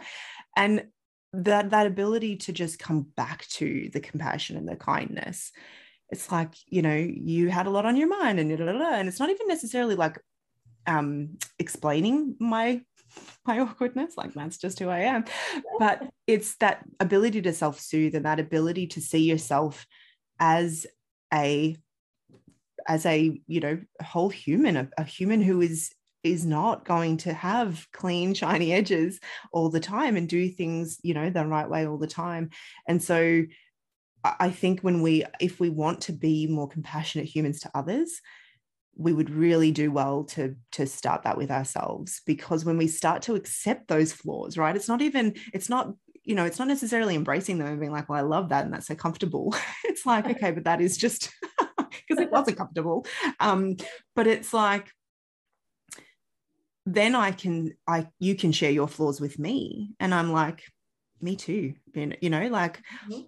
and 0.55 0.85
that 1.33 1.71
that 1.71 1.87
ability 1.87 2.37
to 2.37 2.53
just 2.53 2.79
come 2.79 3.07
back 3.17 3.47
to 3.49 3.89
the 3.95 4.01
compassion 4.01 4.59
and 4.59 4.69
the 4.69 4.77
kindness 4.77 5.51
it's 6.11 6.31
like 6.31 6.55
you 6.67 6.83
know 6.83 6.95
you 6.95 7.49
had 7.49 7.67
a 7.67 7.71
lot 7.71 7.87
on 7.87 7.97
your 7.97 8.09
mind 8.09 8.39
and 8.39 8.51
and 8.51 9.09
it's 9.09 9.21
not 9.21 9.31
even 9.31 9.49
necessarily 9.49 9.95
like 9.95 10.19
um 10.87 11.37
explaining 11.59 12.37
my 12.39 12.81
my 13.47 13.59
awkwardness 13.61 14.17
like 14.17 14.33
that's 14.35 14.59
just 14.59 14.79
who 14.79 14.89
i 14.89 15.01
am 15.01 15.25
but 15.79 16.03
it's 16.27 16.57
that 16.57 16.85
ability 17.01 17.41
to 17.43 17.53
self-soothe 17.53 18.15
and 18.15 18.25
that 18.25 18.41
ability 18.41 18.87
to 18.87 19.01
see 19.01 19.23
yourself 19.23 19.87
as 20.39 20.87
a 21.33 21.77
as 22.87 23.07
a 23.07 23.41
you 23.47 23.61
know 23.61 23.81
whole 24.03 24.29
human 24.29 24.77
a, 24.77 24.89
a 24.99 25.05
human 25.05 25.41
who 25.41 25.61
is 25.61 25.95
is 26.25 26.47
not 26.47 26.87
going 26.87 27.19
to 27.19 27.33
have 27.33 27.87
clean 27.93 28.33
shiny 28.35 28.73
edges 28.73 29.21
all 29.53 29.69
the 29.69 29.79
time 29.79 30.17
and 30.17 30.29
do 30.29 30.49
things 30.49 30.99
you 31.03 31.15
know 31.15 31.31
the 31.31 31.47
right 31.47 31.69
way 31.69 31.87
all 31.87 31.99
the 31.99 32.07
time. 32.07 32.51
And 32.89 33.01
so 33.03 33.45
I 34.25 34.51
think 34.51 34.81
when 34.81 35.03
we, 35.03 35.25
if 35.41 35.61
we 35.61 35.69
want 35.69 36.01
to 36.03 36.13
be 36.13 36.47
more 36.47 36.69
compassionate 36.69 37.27
humans 37.27 37.61
to 37.61 37.71
others, 37.75 38.21
we 38.97 39.13
would 39.13 39.31
really 39.31 39.71
do 39.73 39.91
well 39.91 40.25
to 40.25 40.57
to 40.73 40.87
start 40.87 41.25
that 41.25 41.37
with 41.37 41.51
ourselves. 41.51 42.23
Because 42.27 42.65
when 42.65 42.77
we 42.79 42.87
start 42.87 43.23
to 43.23 43.35
accept 43.35 43.89
those 43.89 44.13
flaws 44.13 44.57
right 44.57 44.77
it's 44.77 44.89
not 44.89 45.03
even 45.03 45.35
it's 45.53 45.69
not 45.69 45.93
you 46.23 46.35
know 46.35 46.45
it's 46.45 46.59
not 46.59 46.69
necessarily 46.69 47.15
embracing 47.15 47.59
them 47.59 47.67
and 47.67 47.81
being 47.81 47.93
like 47.93 48.09
well 48.09 48.19
i 48.19 48.23
love 48.23 48.49
that 48.51 48.65
and 48.65 48.73
that's 48.73 48.87
so 48.87 48.95
comfortable. 48.95 49.55
It's 49.85 50.07
like 50.07 50.27
okay 50.27 50.51
but 50.51 50.65
that 50.65 50.81
is 50.81 50.97
just 50.97 51.31
because 51.79 52.23
it 52.23 52.31
wasn't 52.37 52.57
comfortable. 52.59 53.07
Um 53.41 53.77
but 54.17 54.27
it's 54.27 54.53
like 54.53 54.91
then 56.87 57.15
i 57.15 57.31
can 57.31 57.73
i 57.87 58.07
you 58.19 58.35
can 58.35 58.53
share 58.53 58.71
your 58.71 58.89
flaws 58.89 59.21
with 59.21 59.39
me. 59.39 59.95
And 60.01 60.15
i'm 60.15 60.33
like 60.33 60.63
me 61.21 61.37
too 61.37 61.75
you 61.95 62.29
know 62.29 62.49
like 62.49 62.81
mm-hmm 63.09 63.23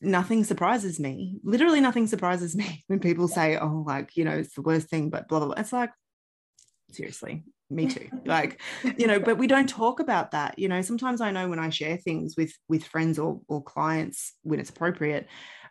nothing 0.00 0.44
surprises 0.44 0.98
me. 0.98 1.40
Literally 1.42 1.80
nothing 1.80 2.06
surprises 2.06 2.56
me 2.56 2.84
when 2.88 3.00
people 3.00 3.28
say, 3.28 3.56
oh, 3.56 3.84
like, 3.86 4.16
you 4.16 4.24
know, 4.24 4.32
it's 4.38 4.54
the 4.54 4.62
worst 4.62 4.88
thing, 4.88 5.10
but 5.10 5.28
blah, 5.28 5.38
blah, 5.38 5.48
blah. 5.48 5.56
It's 5.58 5.72
like, 5.72 5.90
seriously, 6.90 7.44
me 7.70 7.88
too. 7.88 8.08
like, 8.24 8.60
you 8.96 9.06
know, 9.06 9.20
but 9.20 9.38
we 9.38 9.46
don't 9.46 9.68
talk 9.68 10.00
about 10.00 10.32
that. 10.32 10.58
You 10.58 10.68
know, 10.68 10.82
sometimes 10.82 11.20
I 11.20 11.30
know 11.30 11.48
when 11.48 11.58
I 11.58 11.70
share 11.70 11.96
things 11.96 12.36
with 12.36 12.52
with 12.68 12.84
friends 12.84 13.18
or 13.18 13.40
or 13.48 13.62
clients 13.62 14.34
when 14.42 14.60
it's 14.60 14.70
appropriate, 14.70 15.28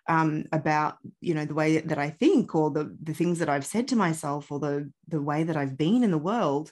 um, 0.07 0.45
about 0.51 0.97
you 1.21 1.33
know 1.33 1.45
the 1.45 1.53
way 1.53 1.79
that 1.79 1.97
I 1.97 2.09
think 2.09 2.55
or 2.55 2.71
the 2.71 2.95
the 3.01 3.13
things 3.13 3.39
that 3.39 3.49
I've 3.49 3.65
said 3.65 3.89
to 3.89 3.95
myself 3.95 4.51
or 4.51 4.59
the 4.59 4.91
the 5.07 5.21
way 5.21 5.43
that 5.43 5.57
I've 5.57 5.77
been 5.77 6.03
in 6.03 6.11
the 6.11 6.17
world, 6.17 6.71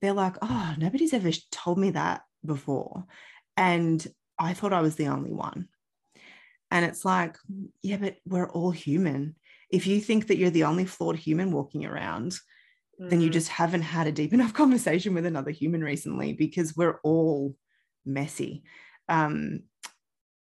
they're 0.00 0.12
like, 0.12 0.36
oh, 0.42 0.74
nobody's 0.78 1.14
ever 1.14 1.30
told 1.50 1.78
me 1.78 1.90
that 1.90 2.22
before. 2.44 3.04
And 3.56 4.06
I 4.38 4.52
thought 4.52 4.72
I 4.72 4.82
was 4.82 4.96
the 4.96 5.08
only 5.08 5.32
one. 5.32 5.68
And 6.76 6.84
it's 6.84 7.06
like, 7.06 7.38
yeah, 7.80 7.96
but 7.96 8.16
we're 8.26 8.50
all 8.50 8.70
human. 8.70 9.34
If 9.70 9.86
you 9.86 9.98
think 9.98 10.26
that 10.26 10.36
you're 10.36 10.50
the 10.50 10.64
only 10.64 10.84
flawed 10.84 11.16
human 11.16 11.50
walking 11.50 11.86
around, 11.86 12.32
mm. 13.00 13.08
then 13.08 13.22
you 13.22 13.30
mm. 13.30 13.32
just 13.32 13.48
haven't 13.48 13.80
had 13.80 14.06
a 14.06 14.12
deep 14.12 14.32
enough 14.34 14.52
conversation 14.52 15.14
with 15.14 15.24
another 15.24 15.50
human 15.50 15.82
recently 15.82 16.34
because 16.34 16.76
we're 16.76 17.00
all 17.02 17.56
messy. 18.04 18.62
Um, 19.08 19.60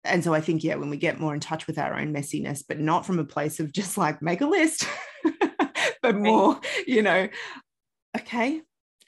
and 0.03 0.23
so 0.23 0.35
I 0.35 0.39
think, 0.39 0.63
yeah, 0.63 0.75
when 0.75 0.91
we 0.91 0.97
get 0.97 1.19
more 1.19 1.33
in 1.33 1.39
touch 1.39 1.65
with 1.65 1.79
our 1.79 1.99
own 1.99 2.13
messiness, 2.13 2.63
but 2.65 2.79
not 2.79 3.07
from 3.07 3.17
a 3.17 3.25
place 3.25 3.59
of 3.59 3.73
just 3.73 3.97
like 3.97 4.21
make 4.21 4.41
a 4.41 4.45
list, 4.45 4.87
but 6.03 6.15
more, 6.15 6.61
you 6.85 7.01
know, 7.01 7.27
okay. 8.15 8.61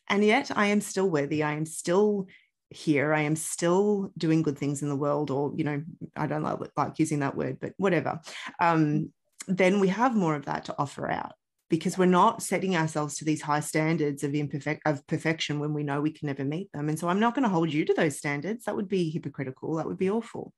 And 0.09 0.25
yet 0.25 0.49
I 0.55 0.67
am 0.67 0.81
still 0.81 1.07
worthy. 1.07 1.43
I 1.43 1.53
am 1.53 1.67
still 1.67 2.25
here. 2.71 3.13
I 3.13 3.21
am 3.21 3.35
still 3.35 4.11
doing 4.17 4.41
good 4.41 4.57
things 4.57 4.81
in 4.81 4.89
the 4.89 4.95
world, 4.95 5.29
or, 5.29 5.53
you 5.55 5.63
know, 5.63 5.83
I 6.15 6.27
don't 6.27 6.43
like, 6.43 6.59
like 6.75 6.99
using 6.99 7.19
that 7.19 7.35
word, 7.35 7.57
but 7.59 7.73
whatever. 7.77 8.19
Um, 8.59 9.11
then 9.47 9.79
we 9.79 9.89
have 9.89 10.15
more 10.15 10.35
of 10.35 10.45
that 10.45 10.65
to 10.65 10.75
offer 10.77 11.09
out 11.09 11.33
because 11.69 11.97
we're 11.97 12.05
not 12.05 12.43
setting 12.43 12.75
ourselves 12.75 13.15
to 13.15 13.25
these 13.25 13.41
high 13.41 13.61
standards 13.61 14.23
of 14.23 14.35
imperfect 14.35 14.81
of 14.85 15.05
perfection 15.07 15.59
when 15.59 15.73
we 15.73 15.83
know 15.83 16.01
we 16.01 16.11
can 16.11 16.27
never 16.27 16.43
meet 16.43 16.71
them. 16.73 16.89
And 16.89 16.99
so 16.99 17.07
I'm 17.07 17.19
not 17.19 17.33
going 17.33 17.43
to 17.43 17.49
hold 17.49 17.73
you 17.73 17.85
to 17.85 17.93
those 17.93 18.17
standards. 18.17 18.65
That 18.65 18.75
would 18.75 18.89
be 18.89 19.09
hypocritical. 19.09 19.75
That 19.75 19.87
would 19.87 19.97
be 19.97 20.09
awful. 20.09 20.53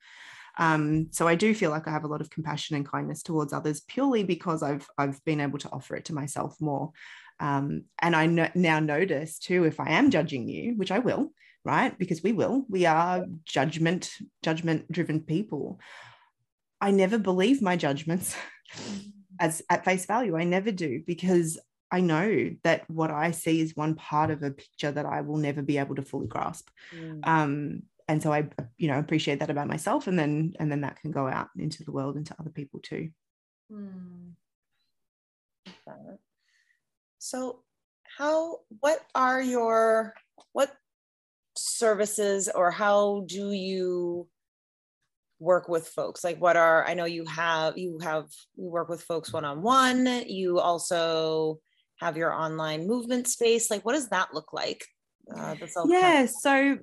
Um, 0.57 1.07
so 1.11 1.27
I 1.27 1.35
do 1.35 1.53
feel 1.53 1.71
like 1.71 1.87
I 1.87 1.91
have 1.91 2.03
a 2.03 2.07
lot 2.07 2.21
of 2.21 2.29
compassion 2.29 2.75
and 2.75 2.87
kindness 2.87 3.23
towards 3.23 3.53
others 3.53 3.81
purely 3.81 4.23
because 4.23 4.61
I've 4.61 4.87
I've 4.97 5.23
been 5.23 5.41
able 5.41 5.59
to 5.59 5.69
offer 5.71 5.95
it 5.95 6.05
to 6.05 6.13
myself 6.13 6.55
more. 6.59 6.91
Um, 7.39 7.85
and 8.01 8.15
I 8.15 8.27
no- 8.27 8.51
now 8.53 8.79
notice 8.79 9.39
too 9.39 9.65
if 9.65 9.79
I 9.79 9.91
am 9.91 10.11
judging 10.11 10.47
you, 10.47 10.75
which 10.75 10.91
I 10.91 10.99
will, 10.99 11.31
right? 11.63 11.97
Because 11.97 12.23
we 12.23 12.33
will. 12.33 12.65
We 12.69 12.85
are 12.85 13.25
judgment 13.45 14.11
judgment 14.43 14.91
driven 14.91 15.21
people. 15.21 15.79
I 16.81 16.91
never 16.91 17.17
believe 17.17 17.61
my 17.61 17.77
judgments 17.77 18.35
as 19.39 19.61
at 19.69 19.85
face 19.85 20.05
value. 20.05 20.35
I 20.37 20.43
never 20.43 20.71
do 20.71 21.01
because 21.05 21.59
I 21.91 22.01
know 22.01 22.49
that 22.63 22.89
what 22.89 23.11
I 23.11 23.31
see 23.31 23.61
is 23.61 23.75
one 23.75 23.95
part 23.95 24.31
of 24.31 24.41
a 24.41 24.51
picture 24.51 24.91
that 24.91 25.05
I 25.05 25.21
will 25.21 25.37
never 25.37 25.61
be 25.61 25.77
able 25.77 25.95
to 25.95 26.01
fully 26.01 26.27
grasp. 26.27 26.69
Mm. 26.95 27.19
Um, 27.27 27.83
and 28.07 28.21
so 28.21 28.33
I, 28.33 28.49
you 28.77 28.87
know, 28.87 28.97
appreciate 28.97 29.39
that 29.39 29.49
about 29.49 29.67
myself, 29.67 30.07
and 30.07 30.17
then 30.17 30.53
and 30.59 30.71
then 30.71 30.81
that 30.81 30.99
can 30.99 31.11
go 31.11 31.27
out 31.27 31.49
into 31.57 31.83
the 31.83 31.91
world 31.91 32.17
into 32.17 32.35
other 32.39 32.49
people 32.49 32.79
too. 32.81 33.11
Mm. 33.71 34.33
So, 37.19 37.59
how? 38.17 38.59
What 38.79 38.99
are 39.15 39.41
your 39.41 40.13
what 40.51 40.75
services, 41.55 42.49
or 42.53 42.71
how 42.71 43.25
do 43.27 43.51
you 43.51 44.27
work 45.39 45.67
with 45.67 45.87
folks? 45.87 46.23
Like, 46.23 46.39
what 46.39 46.55
are? 46.55 46.85
I 46.85 46.93
know 46.93 47.05
you 47.05 47.25
have 47.25 47.77
you 47.77 47.99
have 48.01 48.27
you 48.55 48.69
work 48.69 48.89
with 48.89 49.03
folks 49.03 49.31
one 49.31 49.45
on 49.45 49.61
one. 49.61 50.05
You 50.27 50.59
also 50.59 51.59
have 51.99 52.17
your 52.17 52.33
online 52.33 52.87
movement 52.87 53.27
space. 53.27 53.69
Like, 53.69 53.85
what 53.85 53.93
does 53.93 54.09
that 54.09 54.33
look 54.33 54.53
like? 54.53 54.85
Uh, 55.35 55.55
yeah, 55.85 56.25
so 56.25 56.77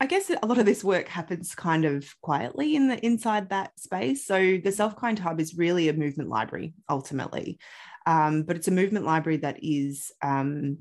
I 0.00 0.06
guess 0.06 0.30
a 0.30 0.46
lot 0.46 0.58
of 0.58 0.66
this 0.66 0.84
work 0.84 1.08
happens 1.08 1.54
kind 1.54 1.84
of 1.84 2.04
quietly 2.20 2.76
in 2.76 2.88
the 2.88 3.04
inside 3.04 3.50
that 3.50 3.78
space. 3.78 4.26
So 4.26 4.58
the 4.62 4.72
Self 4.72 4.96
Kind 4.96 5.18
Hub 5.18 5.40
is 5.40 5.56
really 5.56 5.88
a 5.88 5.92
movement 5.92 6.28
library 6.28 6.74
ultimately, 6.90 7.58
um, 8.06 8.42
but 8.42 8.56
it's 8.56 8.68
a 8.68 8.72
movement 8.72 9.04
library 9.04 9.38
that 9.38 9.58
is 9.62 10.12
um, 10.22 10.78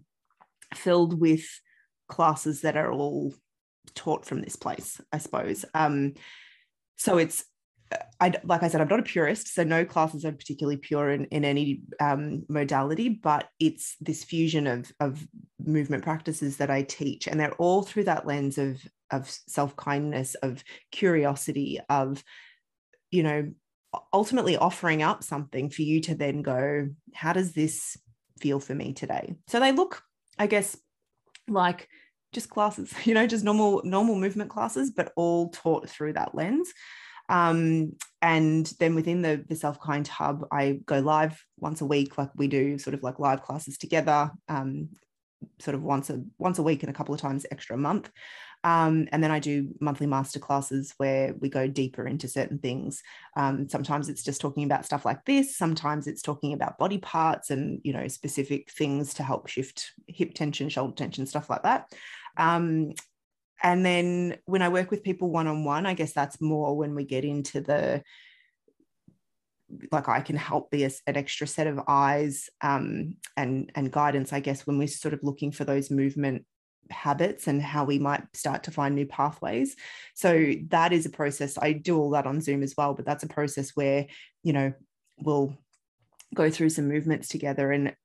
filled 0.73 1.19
with 1.19 1.45
classes 2.07 2.61
that 2.61 2.77
are 2.77 2.91
all 2.91 3.33
taught 3.93 4.25
from 4.25 4.41
this 4.41 4.55
place, 4.55 4.99
I 5.11 5.17
suppose. 5.19 5.65
Um, 5.73 6.13
so 6.95 7.17
it's 7.17 7.45
I, 8.19 8.33
like 8.43 8.63
I 8.63 8.67
said, 8.67 8.81
I'm 8.81 8.87
not 8.87 8.99
a 8.99 9.03
purist, 9.03 9.53
so 9.53 9.63
no 9.63 9.85
classes 9.85 10.25
are 10.25 10.31
particularly 10.31 10.77
pure 10.77 11.11
in, 11.11 11.25
in 11.25 11.45
any 11.45 11.81
um, 11.99 12.43
modality, 12.49 13.09
but 13.09 13.49
it's 13.59 13.95
this 13.99 14.23
fusion 14.23 14.67
of, 14.67 14.91
of 14.99 15.25
movement 15.63 16.03
practices 16.03 16.57
that 16.57 16.71
I 16.71 16.83
teach. 16.83 17.27
And 17.27 17.39
they're 17.39 17.53
all 17.53 17.83
through 17.83 18.05
that 18.05 18.25
lens 18.25 18.57
of, 18.57 18.81
of 19.11 19.29
self 19.29 19.75
kindness, 19.75 20.35
of 20.35 20.63
curiosity, 20.91 21.79
of, 21.89 22.23
you 23.11 23.23
know, 23.23 23.51
ultimately 24.11 24.57
offering 24.57 25.03
up 25.03 25.23
something 25.23 25.69
for 25.69 25.83
you 25.83 26.01
to 26.01 26.15
then 26.15 26.41
go, 26.41 26.89
how 27.13 27.33
does 27.33 27.53
this 27.53 27.97
feel 28.39 28.59
for 28.59 28.73
me 28.73 28.93
today? 28.93 29.35
So 29.47 29.59
they 29.59 29.71
look, 29.71 30.01
I 30.39 30.47
guess, 30.47 30.75
like 31.47 31.87
just 32.33 32.49
classes, 32.49 32.93
you 33.05 33.13
know, 33.13 33.27
just 33.27 33.43
normal, 33.43 33.81
normal 33.83 34.15
movement 34.15 34.49
classes, 34.49 34.91
but 34.91 35.11
all 35.15 35.49
taught 35.49 35.89
through 35.89 36.13
that 36.13 36.35
lens. 36.35 36.71
Um, 37.27 37.93
and 38.21 38.71
then 38.79 38.93
within 38.93 39.21
the, 39.21 39.43
the 39.47 39.55
Self 39.55 39.79
Kind 39.79 40.07
Hub, 40.07 40.45
I 40.51 40.79
go 40.85 40.99
live 40.99 41.43
once 41.57 41.81
a 41.81 41.85
week, 41.85 42.17
like 42.17 42.29
we 42.35 42.47
do 42.47 42.77
sort 42.77 42.93
of 42.93 43.01
like 43.01 43.19
live 43.19 43.41
classes 43.41 43.77
together, 43.77 44.31
um, 44.47 44.89
sort 45.59 45.75
of 45.75 45.83
once 45.83 46.09
a 46.09 46.21
once 46.37 46.59
a 46.59 46.63
week 46.63 46.83
and 46.83 46.89
a 46.89 46.93
couple 46.93 47.13
of 47.13 47.21
times 47.21 47.45
extra 47.51 47.75
a 47.75 47.79
month. 47.79 48.09
Um, 48.63 49.07
and 49.11 49.23
then 49.23 49.29
I 49.29 49.39
do 49.39 49.69
monthly 49.79 50.07
master 50.07 50.39
classes 50.39 50.95
where 50.97 51.35
we 51.39 51.49
go 51.49 51.67
deeper 51.67 52.07
into 52.07 52.27
certain 52.27 52.57
things. 52.57 53.03
Um, 53.37 53.69
sometimes 53.69 54.09
it's 54.09 54.23
just 54.23 54.41
talking 54.41 54.63
about 54.63 54.85
stuff 54.85 55.05
like 55.05 55.23
this. 55.25 55.55
Sometimes 55.55 56.07
it's 56.07 56.23
talking 56.23 56.53
about 56.53 56.79
body 56.79 56.97
parts 56.97 57.51
and 57.51 57.79
you 57.83 57.93
know 57.93 58.07
specific 58.07 58.71
things 58.71 59.13
to 59.15 59.23
help 59.23 59.47
shift 59.47 59.91
hip 60.07 60.33
tension, 60.33 60.69
shoulder 60.69 60.95
tension, 60.95 61.25
stuff 61.25 61.49
like 61.49 61.63
that. 61.63 61.91
Um, 62.37 62.93
and 63.61 63.85
then 63.85 64.37
when 64.45 64.61
I 64.61 64.69
work 64.69 64.91
with 64.91 65.03
people 65.03 65.29
one 65.29 65.47
on 65.47 65.63
one, 65.63 65.85
I 65.85 65.93
guess 65.93 66.13
that's 66.13 66.41
more 66.41 66.75
when 66.75 66.95
we 66.95 67.03
get 67.05 67.23
into 67.23 67.61
the 67.61 68.03
like 69.91 70.07
I 70.07 70.21
can 70.21 70.35
help 70.35 70.69
be 70.71 70.83
a, 70.83 70.91
an 71.07 71.17
extra 71.17 71.47
set 71.47 71.67
of 71.67 71.79
eyes 71.87 72.49
um, 72.61 73.17
and 73.35 73.71
and 73.75 73.91
guidance. 73.91 74.33
I 74.33 74.39
guess 74.39 74.65
when 74.65 74.77
we're 74.77 74.87
sort 74.87 75.13
of 75.13 75.23
looking 75.23 75.51
for 75.51 75.63
those 75.65 75.89
movement 75.89 76.45
habits 76.91 77.47
and 77.47 77.61
how 77.61 77.83
we 77.83 77.97
might 77.97 78.23
start 78.35 78.63
to 78.63 78.71
find 78.71 78.93
new 78.93 79.07
pathways. 79.07 79.75
So 80.13 80.53
that 80.67 80.93
is 80.93 81.05
a 81.05 81.09
process. 81.09 81.57
I 81.57 81.73
do 81.73 81.97
all 81.97 82.11
that 82.11 82.27
on 82.27 82.41
Zoom 82.41 82.61
as 82.61 82.75
well, 82.77 82.93
but 82.93 83.05
that's 83.05 83.23
a 83.23 83.27
process 83.27 83.71
where 83.75 84.07
you 84.43 84.53
know 84.53 84.73
we'll 85.17 85.57
go 86.33 86.49
through 86.49 86.69
some 86.69 86.87
movements 86.87 87.27
together 87.27 87.71
and 87.71 87.95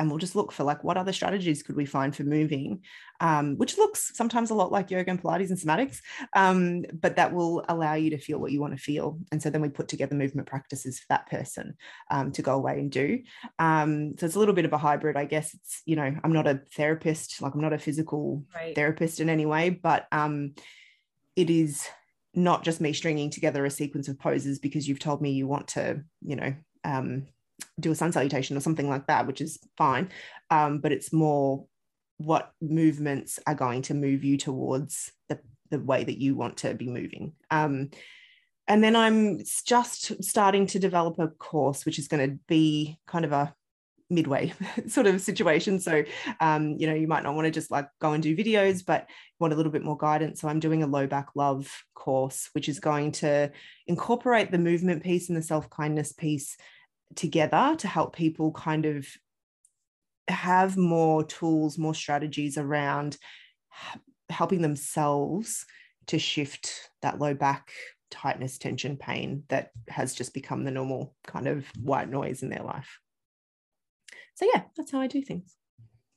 and 0.00 0.08
we'll 0.08 0.18
just 0.18 0.34
look 0.34 0.50
for 0.50 0.64
like 0.64 0.82
what 0.82 0.96
other 0.96 1.12
strategies 1.12 1.62
could 1.62 1.76
we 1.76 1.86
find 1.86 2.16
for 2.16 2.24
moving 2.24 2.80
um, 3.20 3.56
which 3.56 3.76
looks 3.78 4.10
sometimes 4.16 4.50
a 4.50 4.54
lot 4.54 4.72
like 4.72 4.90
yoga 4.90 5.10
and 5.10 5.22
pilates 5.22 5.50
and 5.50 5.58
somatics 5.58 6.00
um, 6.34 6.84
but 6.92 7.16
that 7.16 7.32
will 7.32 7.64
allow 7.68 7.94
you 7.94 8.10
to 8.10 8.18
feel 8.18 8.38
what 8.38 8.52
you 8.52 8.60
want 8.60 8.76
to 8.76 8.82
feel. 8.82 9.18
And 9.30 9.42
so 9.42 9.50
then 9.50 9.60
we 9.60 9.68
put 9.68 9.88
together 9.88 10.14
movement 10.14 10.48
practices 10.48 10.98
for 10.98 11.06
that 11.10 11.28
person 11.28 11.74
um, 12.10 12.32
to 12.32 12.42
go 12.42 12.54
away 12.54 12.80
and 12.80 12.90
do. 12.90 13.20
Um, 13.58 14.14
so 14.18 14.26
it's 14.26 14.36
a 14.36 14.38
little 14.38 14.54
bit 14.54 14.64
of 14.64 14.72
a 14.72 14.78
hybrid 14.78 15.16
i 15.16 15.24
guess. 15.24 15.54
It's 15.54 15.82
you 15.84 15.96
know 15.96 16.14
i'm 16.24 16.32
not 16.32 16.46
a 16.46 16.62
therapist 16.74 17.40
like 17.42 17.54
i'm 17.54 17.60
not 17.60 17.72
a 17.72 17.78
physical 17.78 18.44
right. 18.54 18.74
therapist 18.74 19.20
in 19.20 19.28
any 19.28 19.46
way 19.46 19.70
but 19.70 20.06
um, 20.12 20.54
it 21.36 21.50
is 21.50 21.86
not 22.34 22.62
just 22.62 22.80
me 22.80 22.92
stringing 22.92 23.30
together 23.30 23.64
a 23.64 23.70
sequence 23.70 24.08
of 24.08 24.18
poses 24.18 24.58
because 24.58 24.88
you've 24.88 24.98
told 24.98 25.20
me 25.20 25.32
you 25.32 25.46
want 25.46 25.68
to 25.68 26.02
you 26.22 26.36
know 26.36 26.54
um, 26.84 27.26
do 27.80 27.92
a 27.92 27.94
sun 27.94 28.12
salutation 28.12 28.56
or 28.56 28.60
something 28.60 28.88
like 28.88 29.06
that, 29.06 29.26
which 29.26 29.40
is 29.40 29.58
fine. 29.76 30.10
Um, 30.50 30.78
but 30.78 30.92
it's 30.92 31.12
more 31.12 31.66
what 32.18 32.52
movements 32.60 33.38
are 33.46 33.54
going 33.54 33.82
to 33.82 33.94
move 33.94 34.24
you 34.24 34.36
towards 34.36 35.10
the, 35.28 35.40
the 35.70 35.78
way 35.78 36.04
that 36.04 36.18
you 36.18 36.34
want 36.34 36.58
to 36.58 36.74
be 36.74 36.88
moving. 36.88 37.32
Um, 37.50 37.90
and 38.68 38.84
then 38.84 38.94
I'm 38.94 39.38
just 39.64 40.22
starting 40.22 40.66
to 40.68 40.78
develop 40.78 41.18
a 41.18 41.28
course, 41.28 41.84
which 41.84 41.98
is 41.98 42.08
going 42.08 42.30
to 42.30 42.38
be 42.46 42.98
kind 43.06 43.24
of 43.24 43.32
a 43.32 43.54
midway 44.10 44.52
sort 44.86 45.06
of 45.06 45.20
situation. 45.20 45.80
So, 45.80 46.04
um, 46.40 46.76
you 46.78 46.86
know, 46.86 46.94
you 46.94 47.08
might 47.08 47.22
not 47.22 47.34
want 47.34 47.46
to 47.46 47.50
just 47.50 47.70
like 47.70 47.88
go 48.00 48.12
and 48.12 48.22
do 48.22 48.36
videos, 48.36 48.84
but 48.84 49.08
want 49.38 49.52
a 49.52 49.56
little 49.56 49.72
bit 49.72 49.84
more 49.84 49.96
guidance. 49.96 50.40
So, 50.40 50.48
I'm 50.48 50.60
doing 50.60 50.82
a 50.82 50.86
low 50.86 51.06
back 51.06 51.28
love 51.34 51.68
course, 51.94 52.50
which 52.52 52.68
is 52.68 52.80
going 52.80 53.12
to 53.12 53.50
incorporate 53.86 54.50
the 54.50 54.58
movement 54.58 55.02
piece 55.02 55.28
and 55.28 55.38
the 55.38 55.42
self 55.42 55.70
kindness 55.70 56.12
piece 56.12 56.56
together 57.14 57.74
to 57.78 57.88
help 57.88 58.14
people 58.14 58.52
kind 58.52 58.86
of 58.86 59.06
have 60.28 60.76
more 60.76 61.24
tools, 61.24 61.78
more 61.78 61.94
strategies 61.94 62.56
around 62.56 63.16
helping 64.28 64.62
themselves 64.62 65.66
to 66.06 66.18
shift 66.18 66.90
that 67.02 67.18
low 67.18 67.34
back 67.34 67.72
tightness, 68.10 68.58
tension, 68.58 68.96
pain 68.96 69.44
that 69.48 69.70
has 69.88 70.14
just 70.14 70.34
become 70.34 70.64
the 70.64 70.70
normal 70.70 71.14
kind 71.26 71.46
of 71.46 71.66
white 71.80 72.10
noise 72.10 72.42
in 72.42 72.50
their 72.50 72.62
life. 72.62 72.98
So 74.34 74.46
yeah, 74.52 74.62
that's 74.76 74.90
how 74.90 75.00
I 75.00 75.06
do 75.06 75.22
things. 75.22 75.56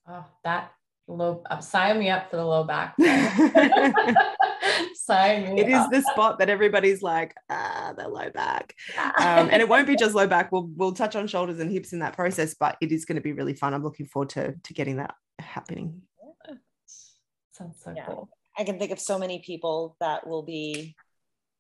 Oh, 0.08 0.26
that 0.44 0.72
low 1.08 1.44
uh, 1.50 1.60
sign 1.60 2.00
me 2.00 2.10
up 2.10 2.30
for 2.30 2.38
the 2.38 2.46
low 2.46 2.64
back. 2.64 2.96
sign 4.96 5.58
It 5.58 5.72
up. 5.72 5.94
is 5.94 6.04
the 6.04 6.12
spot 6.12 6.40
that 6.40 6.50
everybody's 6.50 7.02
like, 7.02 7.36
ah, 7.50 7.94
the 7.98 8.08
low 8.08 8.30
back. 8.30 8.76
Um, 8.98 9.50
and 9.52 9.62
it 9.62 9.68
won't 9.70 9.88
be 9.88 9.96
just 9.96 10.16
low 10.16 10.28
back. 10.28 10.52
We'll 10.52 10.70
we'll 10.76 10.94
touch 10.94 11.16
on 11.16 11.28
shoulders 11.28 11.60
and 11.60 11.72
hips 11.72 11.94
in 11.94 12.00
that 12.00 12.14
process, 12.16 12.54
but 12.54 12.78
it 12.82 12.92
is 12.92 13.06
going 13.06 13.16
to 13.18 13.22
be 13.22 13.34
really 13.34 13.54
fun. 13.54 13.74
I'm 13.74 13.84
looking 13.84 14.06
forward 14.06 14.30
to 14.30 14.54
to 14.62 14.74
getting 14.74 14.98
that 14.98 15.16
happening. 15.40 16.02
Sounds 17.54 17.82
so 17.84 17.94
yeah. 17.96 18.06
cool. 18.06 18.30
I 18.58 18.64
can 18.64 18.80
think 18.80 18.92
of 18.92 19.00
so 19.00 19.18
many 19.18 19.40
people 19.40 19.96
that 20.00 20.28
will 20.28 20.44
be 20.44 20.96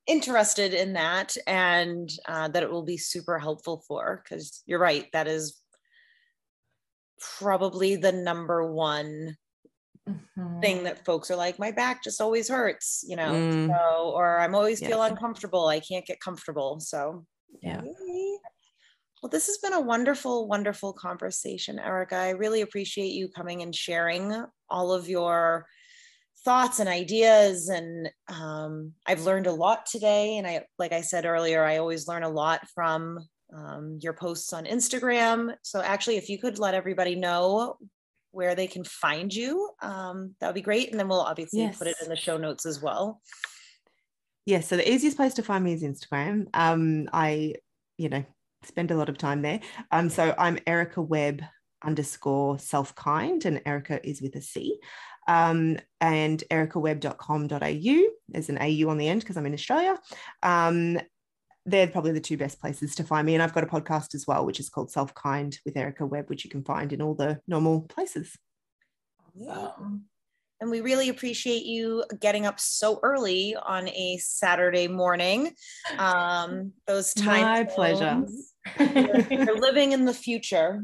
interested 0.05 0.73
in 0.73 0.93
that 0.93 1.35
and 1.47 2.09
uh, 2.27 2.47
that 2.49 2.63
it 2.63 2.71
will 2.71 2.83
be 2.83 2.97
super 2.97 3.39
helpful 3.39 3.83
for 3.87 4.21
because 4.23 4.61
you're 4.65 4.79
right 4.79 5.07
that 5.13 5.27
is 5.27 5.61
probably 7.39 7.95
the 7.95 8.11
number 8.11 8.69
one 8.71 9.37
mm-hmm. 10.09 10.59
thing 10.59 10.83
that 10.83 11.05
folks 11.05 11.29
are 11.31 11.35
like, 11.35 11.59
my 11.59 11.71
back 11.71 12.03
just 12.03 12.21
always 12.21 12.49
hurts, 12.49 13.03
you 13.07 13.15
know, 13.15 13.31
mm. 13.31 13.67
so, 13.67 14.11
or 14.15 14.39
I'm 14.39 14.55
always 14.55 14.81
yeah. 14.81 14.89
feel 14.89 15.03
uncomfortable. 15.03 15.67
I 15.67 15.79
can't 15.79 16.05
get 16.05 16.19
comfortable. 16.19 16.79
So, 16.79 17.25
yeah. 17.61 17.81
Well, 19.21 19.29
this 19.29 19.47
has 19.47 19.57
been 19.59 19.73
a 19.73 19.79
wonderful, 19.79 20.47
wonderful 20.47 20.91
conversation, 20.91 21.79
Erica. 21.79 22.17
I 22.17 22.31
really 22.31 22.61
appreciate 22.61 23.13
you 23.13 23.29
coming 23.29 23.61
and 23.61 23.73
sharing 23.73 24.45
all 24.69 24.91
of 24.91 25.07
your 25.07 25.65
thoughts 26.43 26.81
and 26.81 26.89
ideas. 26.89 27.69
And 27.69 28.09
um, 28.27 28.91
I've 29.07 29.23
learned 29.23 29.47
a 29.47 29.53
lot 29.53 29.85
today. 29.85 30.37
And 30.37 30.45
I, 30.45 30.65
like 30.77 30.91
I 30.91 30.99
said 30.99 31.25
earlier, 31.25 31.63
I 31.63 31.77
always 31.77 32.05
learn 32.05 32.23
a 32.23 32.29
lot 32.29 32.67
from 32.75 33.19
um, 33.55 33.97
your 34.01 34.13
posts 34.13 34.51
on 34.51 34.65
Instagram. 34.65 35.53
So 35.61 35.81
actually, 35.81 36.17
if 36.17 36.27
you 36.27 36.37
could 36.37 36.59
let 36.59 36.73
everybody 36.73 37.15
know 37.15 37.77
where 38.33 38.55
they 38.55 38.67
can 38.67 38.83
find 38.83 39.33
you, 39.33 39.69
um, 39.81 40.35
that 40.39 40.47
would 40.47 40.55
be 40.55 40.61
great. 40.61 40.91
And 40.91 40.99
then 40.99 41.07
we'll 41.07 41.21
obviously 41.21 41.61
yes. 41.61 41.77
put 41.77 41.87
it 41.87 41.95
in 42.01 42.09
the 42.09 42.15
show 42.15 42.37
notes 42.37 42.65
as 42.65 42.81
well. 42.81 43.21
Yes. 44.45 44.63
Yeah, 44.63 44.67
so 44.67 44.77
the 44.77 44.91
easiest 44.91 45.15
place 45.15 45.35
to 45.35 45.43
find 45.43 45.63
me 45.63 45.73
is 45.73 45.83
Instagram. 45.83 46.47
Um, 46.53 47.07
I, 47.13 47.55
you 47.97 48.09
know, 48.09 48.25
spend 48.63 48.91
a 48.91 48.97
lot 48.97 49.07
of 49.07 49.17
time 49.17 49.41
there. 49.41 49.61
Um, 49.91 50.09
so 50.09 50.33
I'm 50.37 50.57
Erica 50.67 51.01
Webb 51.01 51.43
underscore 51.83 52.59
self 52.59 52.95
kind, 52.95 53.45
and 53.45 53.61
Erica 53.65 54.05
is 54.05 54.21
with 54.21 54.35
a 54.35 54.41
C. 54.41 54.79
Um, 55.27 55.77
and 56.01 56.43
ericawebb.com.au. 56.51 58.11
There's 58.29 58.49
an 58.49 58.57
AU 58.57 58.89
on 58.89 58.97
the 58.97 59.07
end 59.07 59.21
because 59.21 59.37
I'm 59.37 59.45
in 59.45 59.53
Australia. 59.53 59.97
Um, 60.41 60.99
they're 61.65 61.87
probably 61.87 62.11
the 62.11 62.19
two 62.19 62.37
best 62.37 62.59
places 62.59 62.95
to 62.95 63.03
find 63.03 63.25
me. 63.25 63.33
And 63.33 63.43
I've 63.43 63.53
got 63.53 63.63
a 63.63 63.67
podcast 63.67 64.15
as 64.15 64.27
well, 64.27 64.45
which 64.45 64.59
is 64.59 64.69
called 64.69 64.91
Self 64.91 65.13
Kind 65.13 65.59
with 65.65 65.77
Erica 65.77 66.05
Webb, 66.05 66.29
which 66.29 66.43
you 66.43 66.49
can 66.49 66.63
find 66.63 66.91
in 66.91 67.01
all 67.01 67.15
the 67.15 67.39
normal 67.47 67.81
places. 67.81 68.37
Awesome. 69.47 70.05
And 70.61 70.71
we 70.71 70.79
really 70.79 71.09
appreciate 71.09 71.63
you 71.63 72.05
getting 72.21 72.45
up 72.45 72.57
so 72.59 72.99
early 73.03 73.53
on 73.55 73.89
a 73.89 74.17
Saturday 74.21 74.87
morning. 74.87 75.51
Um, 75.97 76.71
those 76.87 77.13
times. 77.13 77.43
My 77.43 77.63
pleasure. 77.65 78.25
You're, 78.79 79.19
you're 79.29 79.59
living 79.59 79.91
in 79.91 80.05
the 80.05 80.13
future. 80.13 80.83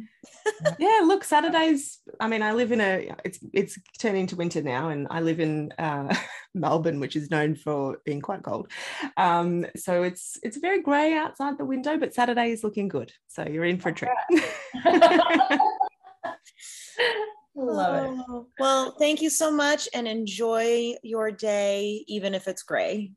yeah, 0.79 1.01
look, 1.03 1.23
Saturdays. 1.23 1.99
I 2.19 2.27
mean, 2.27 2.41
I 2.41 2.53
live 2.53 2.71
in 2.71 2.81
a. 2.81 3.11
It's 3.23 3.39
it's 3.53 3.77
turning 3.99 4.27
to 4.27 4.35
winter 4.35 4.61
now, 4.61 4.89
and 4.89 5.07
I 5.09 5.21
live 5.21 5.39
in 5.39 5.71
uh, 5.77 6.13
Melbourne, 6.53 6.99
which 6.99 7.15
is 7.15 7.31
known 7.31 7.55
for 7.55 7.97
being 8.05 8.21
quite 8.21 8.43
cold. 8.43 8.71
Um, 9.17 9.65
so 9.75 10.03
it's 10.03 10.37
it's 10.43 10.57
very 10.57 10.81
grey 10.81 11.13
outside 11.15 11.57
the 11.57 11.65
window, 11.65 11.97
but 11.97 12.13
Saturday 12.13 12.51
is 12.51 12.63
looking 12.63 12.87
good. 12.87 13.11
So 13.27 13.43
you're 13.43 13.65
in 13.65 13.79
for 13.79 13.89
a 13.89 13.93
treat. 13.93 14.11
Love 17.55 17.95
it. 17.95 18.25
Oh, 18.29 18.47
well, 18.59 18.95
thank 18.97 19.21
you 19.21 19.29
so 19.29 19.51
much 19.51 19.89
and 19.93 20.07
enjoy 20.07 20.95
your 21.03 21.31
day, 21.31 22.05
even 22.07 22.33
if 22.33 22.47
it's 22.47 22.63
gray. 22.63 23.11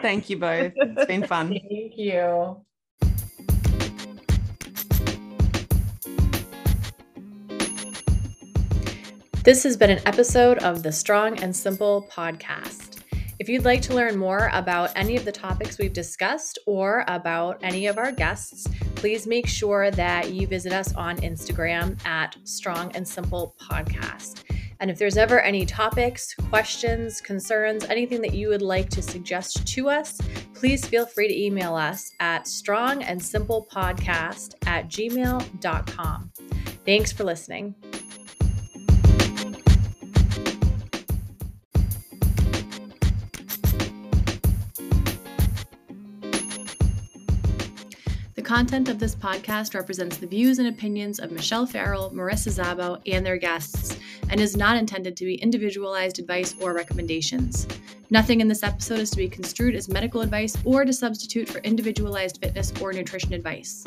Thank 0.00 0.30
you 0.30 0.38
both. 0.38 0.72
It's 0.76 1.06
been 1.06 1.26
fun. 1.26 1.48
thank 1.48 1.92
you. 1.96 2.64
This 9.44 9.62
has 9.64 9.76
been 9.76 9.90
an 9.90 10.00
episode 10.06 10.58
of 10.58 10.84
the 10.84 10.92
Strong 10.92 11.40
and 11.40 11.52
Simple 11.54 12.08
podcast. 12.12 13.00
If 13.40 13.48
you'd 13.48 13.64
like 13.64 13.82
to 13.82 13.92
learn 13.92 14.16
more 14.16 14.48
about 14.52 14.92
any 14.94 15.16
of 15.16 15.24
the 15.24 15.32
topics 15.32 15.78
we've 15.78 15.92
discussed 15.92 16.60
or 16.64 17.04
about 17.08 17.58
any 17.60 17.88
of 17.88 17.98
our 17.98 18.12
guests, 18.12 18.68
please 18.94 19.26
make 19.26 19.48
sure 19.48 19.90
that 19.90 20.30
you 20.30 20.46
visit 20.46 20.72
us 20.72 20.94
on 20.94 21.16
Instagram 21.22 21.98
at 22.06 22.36
Strong 22.44 22.94
and 22.94 23.08
Simple 23.08 23.56
Podcast. 23.60 24.44
And 24.78 24.92
if 24.92 24.96
there's 24.96 25.16
ever 25.16 25.40
any 25.40 25.66
topics, 25.66 26.36
questions, 26.48 27.20
concerns, 27.20 27.84
anything 27.86 28.22
that 28.22 28.34
you 28.34 28.48
would 28.48 28.62
like 28.62 28.90
to 28.90 29.02
suggest 29.02 29.66
to 29.66 29.90
us, 29.90 30.20
please 30.54 30.86
feel 30.86 31.04
free 31.04 31.26
to 31.26 31.36
email 31.36 31.74
us 31.74 32.12
at 32.20 32.44
strongandsimplepodcast 32.44 34.54
at 34.66 34.88
gmail.com. 34.88 36.30
Thanks 36.84 37.10
for 37.10 37.24
listening. 37.24 37.74
Content 48.52 48.90
of 48.90 48.98
this 48.98 49.14
podcast 49.14 49.74
represents 49.74 50.18
the 50.18 50.26
views 50.26 50.58
and 50.58 50.68
opinions 50.68 51.18
of 51.18 51.32
Michelle 51.32 51.64
Farrell, 51.64 52.10
Marissa 52.10 52.52
Zabo, 52.52 53.00
and 53.06 53.24
their 53.24 53.38
guests, 53.38 53.98
and 54.28 54.38
is 54.38 54.58
not 54.58 54.76
intended 54.76 55.16
to 55.16 55.24
be 55.24 55.36
individualized 55.36 56.18
advice 56.18 56.54
or 56.60 56.74
recommendations. 56.74 57.66
Nothing 58.10 58.42
in 58.42 58.48
this 58.48 58.62
episode 58.62 58.98
is 58.98 59.10
to 59.12 59.16
be 59.16 59.26
construed 59.26 59.74
as 59.74 59.88
medical 59.88 60.20
advice 60.20 60.54
or 60.66 60.84
to 60.84 60.92
substitute 60.92 61.48
for 61.48 61.60
individualized 61.60 62.40
fitness 62.42 62.74
or 62.78 62.92
nutrition 62.92 63.32
advice. 63.32 63.86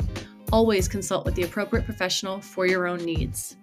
Always 0.50 0.88
consult 0.88 1.24
with 1.24 1.36
the 1.36 1.44
appropriate 1.44 1.84
professional 1.84 2.40
for 2.40 2.66
your 2.66 2.88
own 2.88 3.04
needs. 3.04 3.56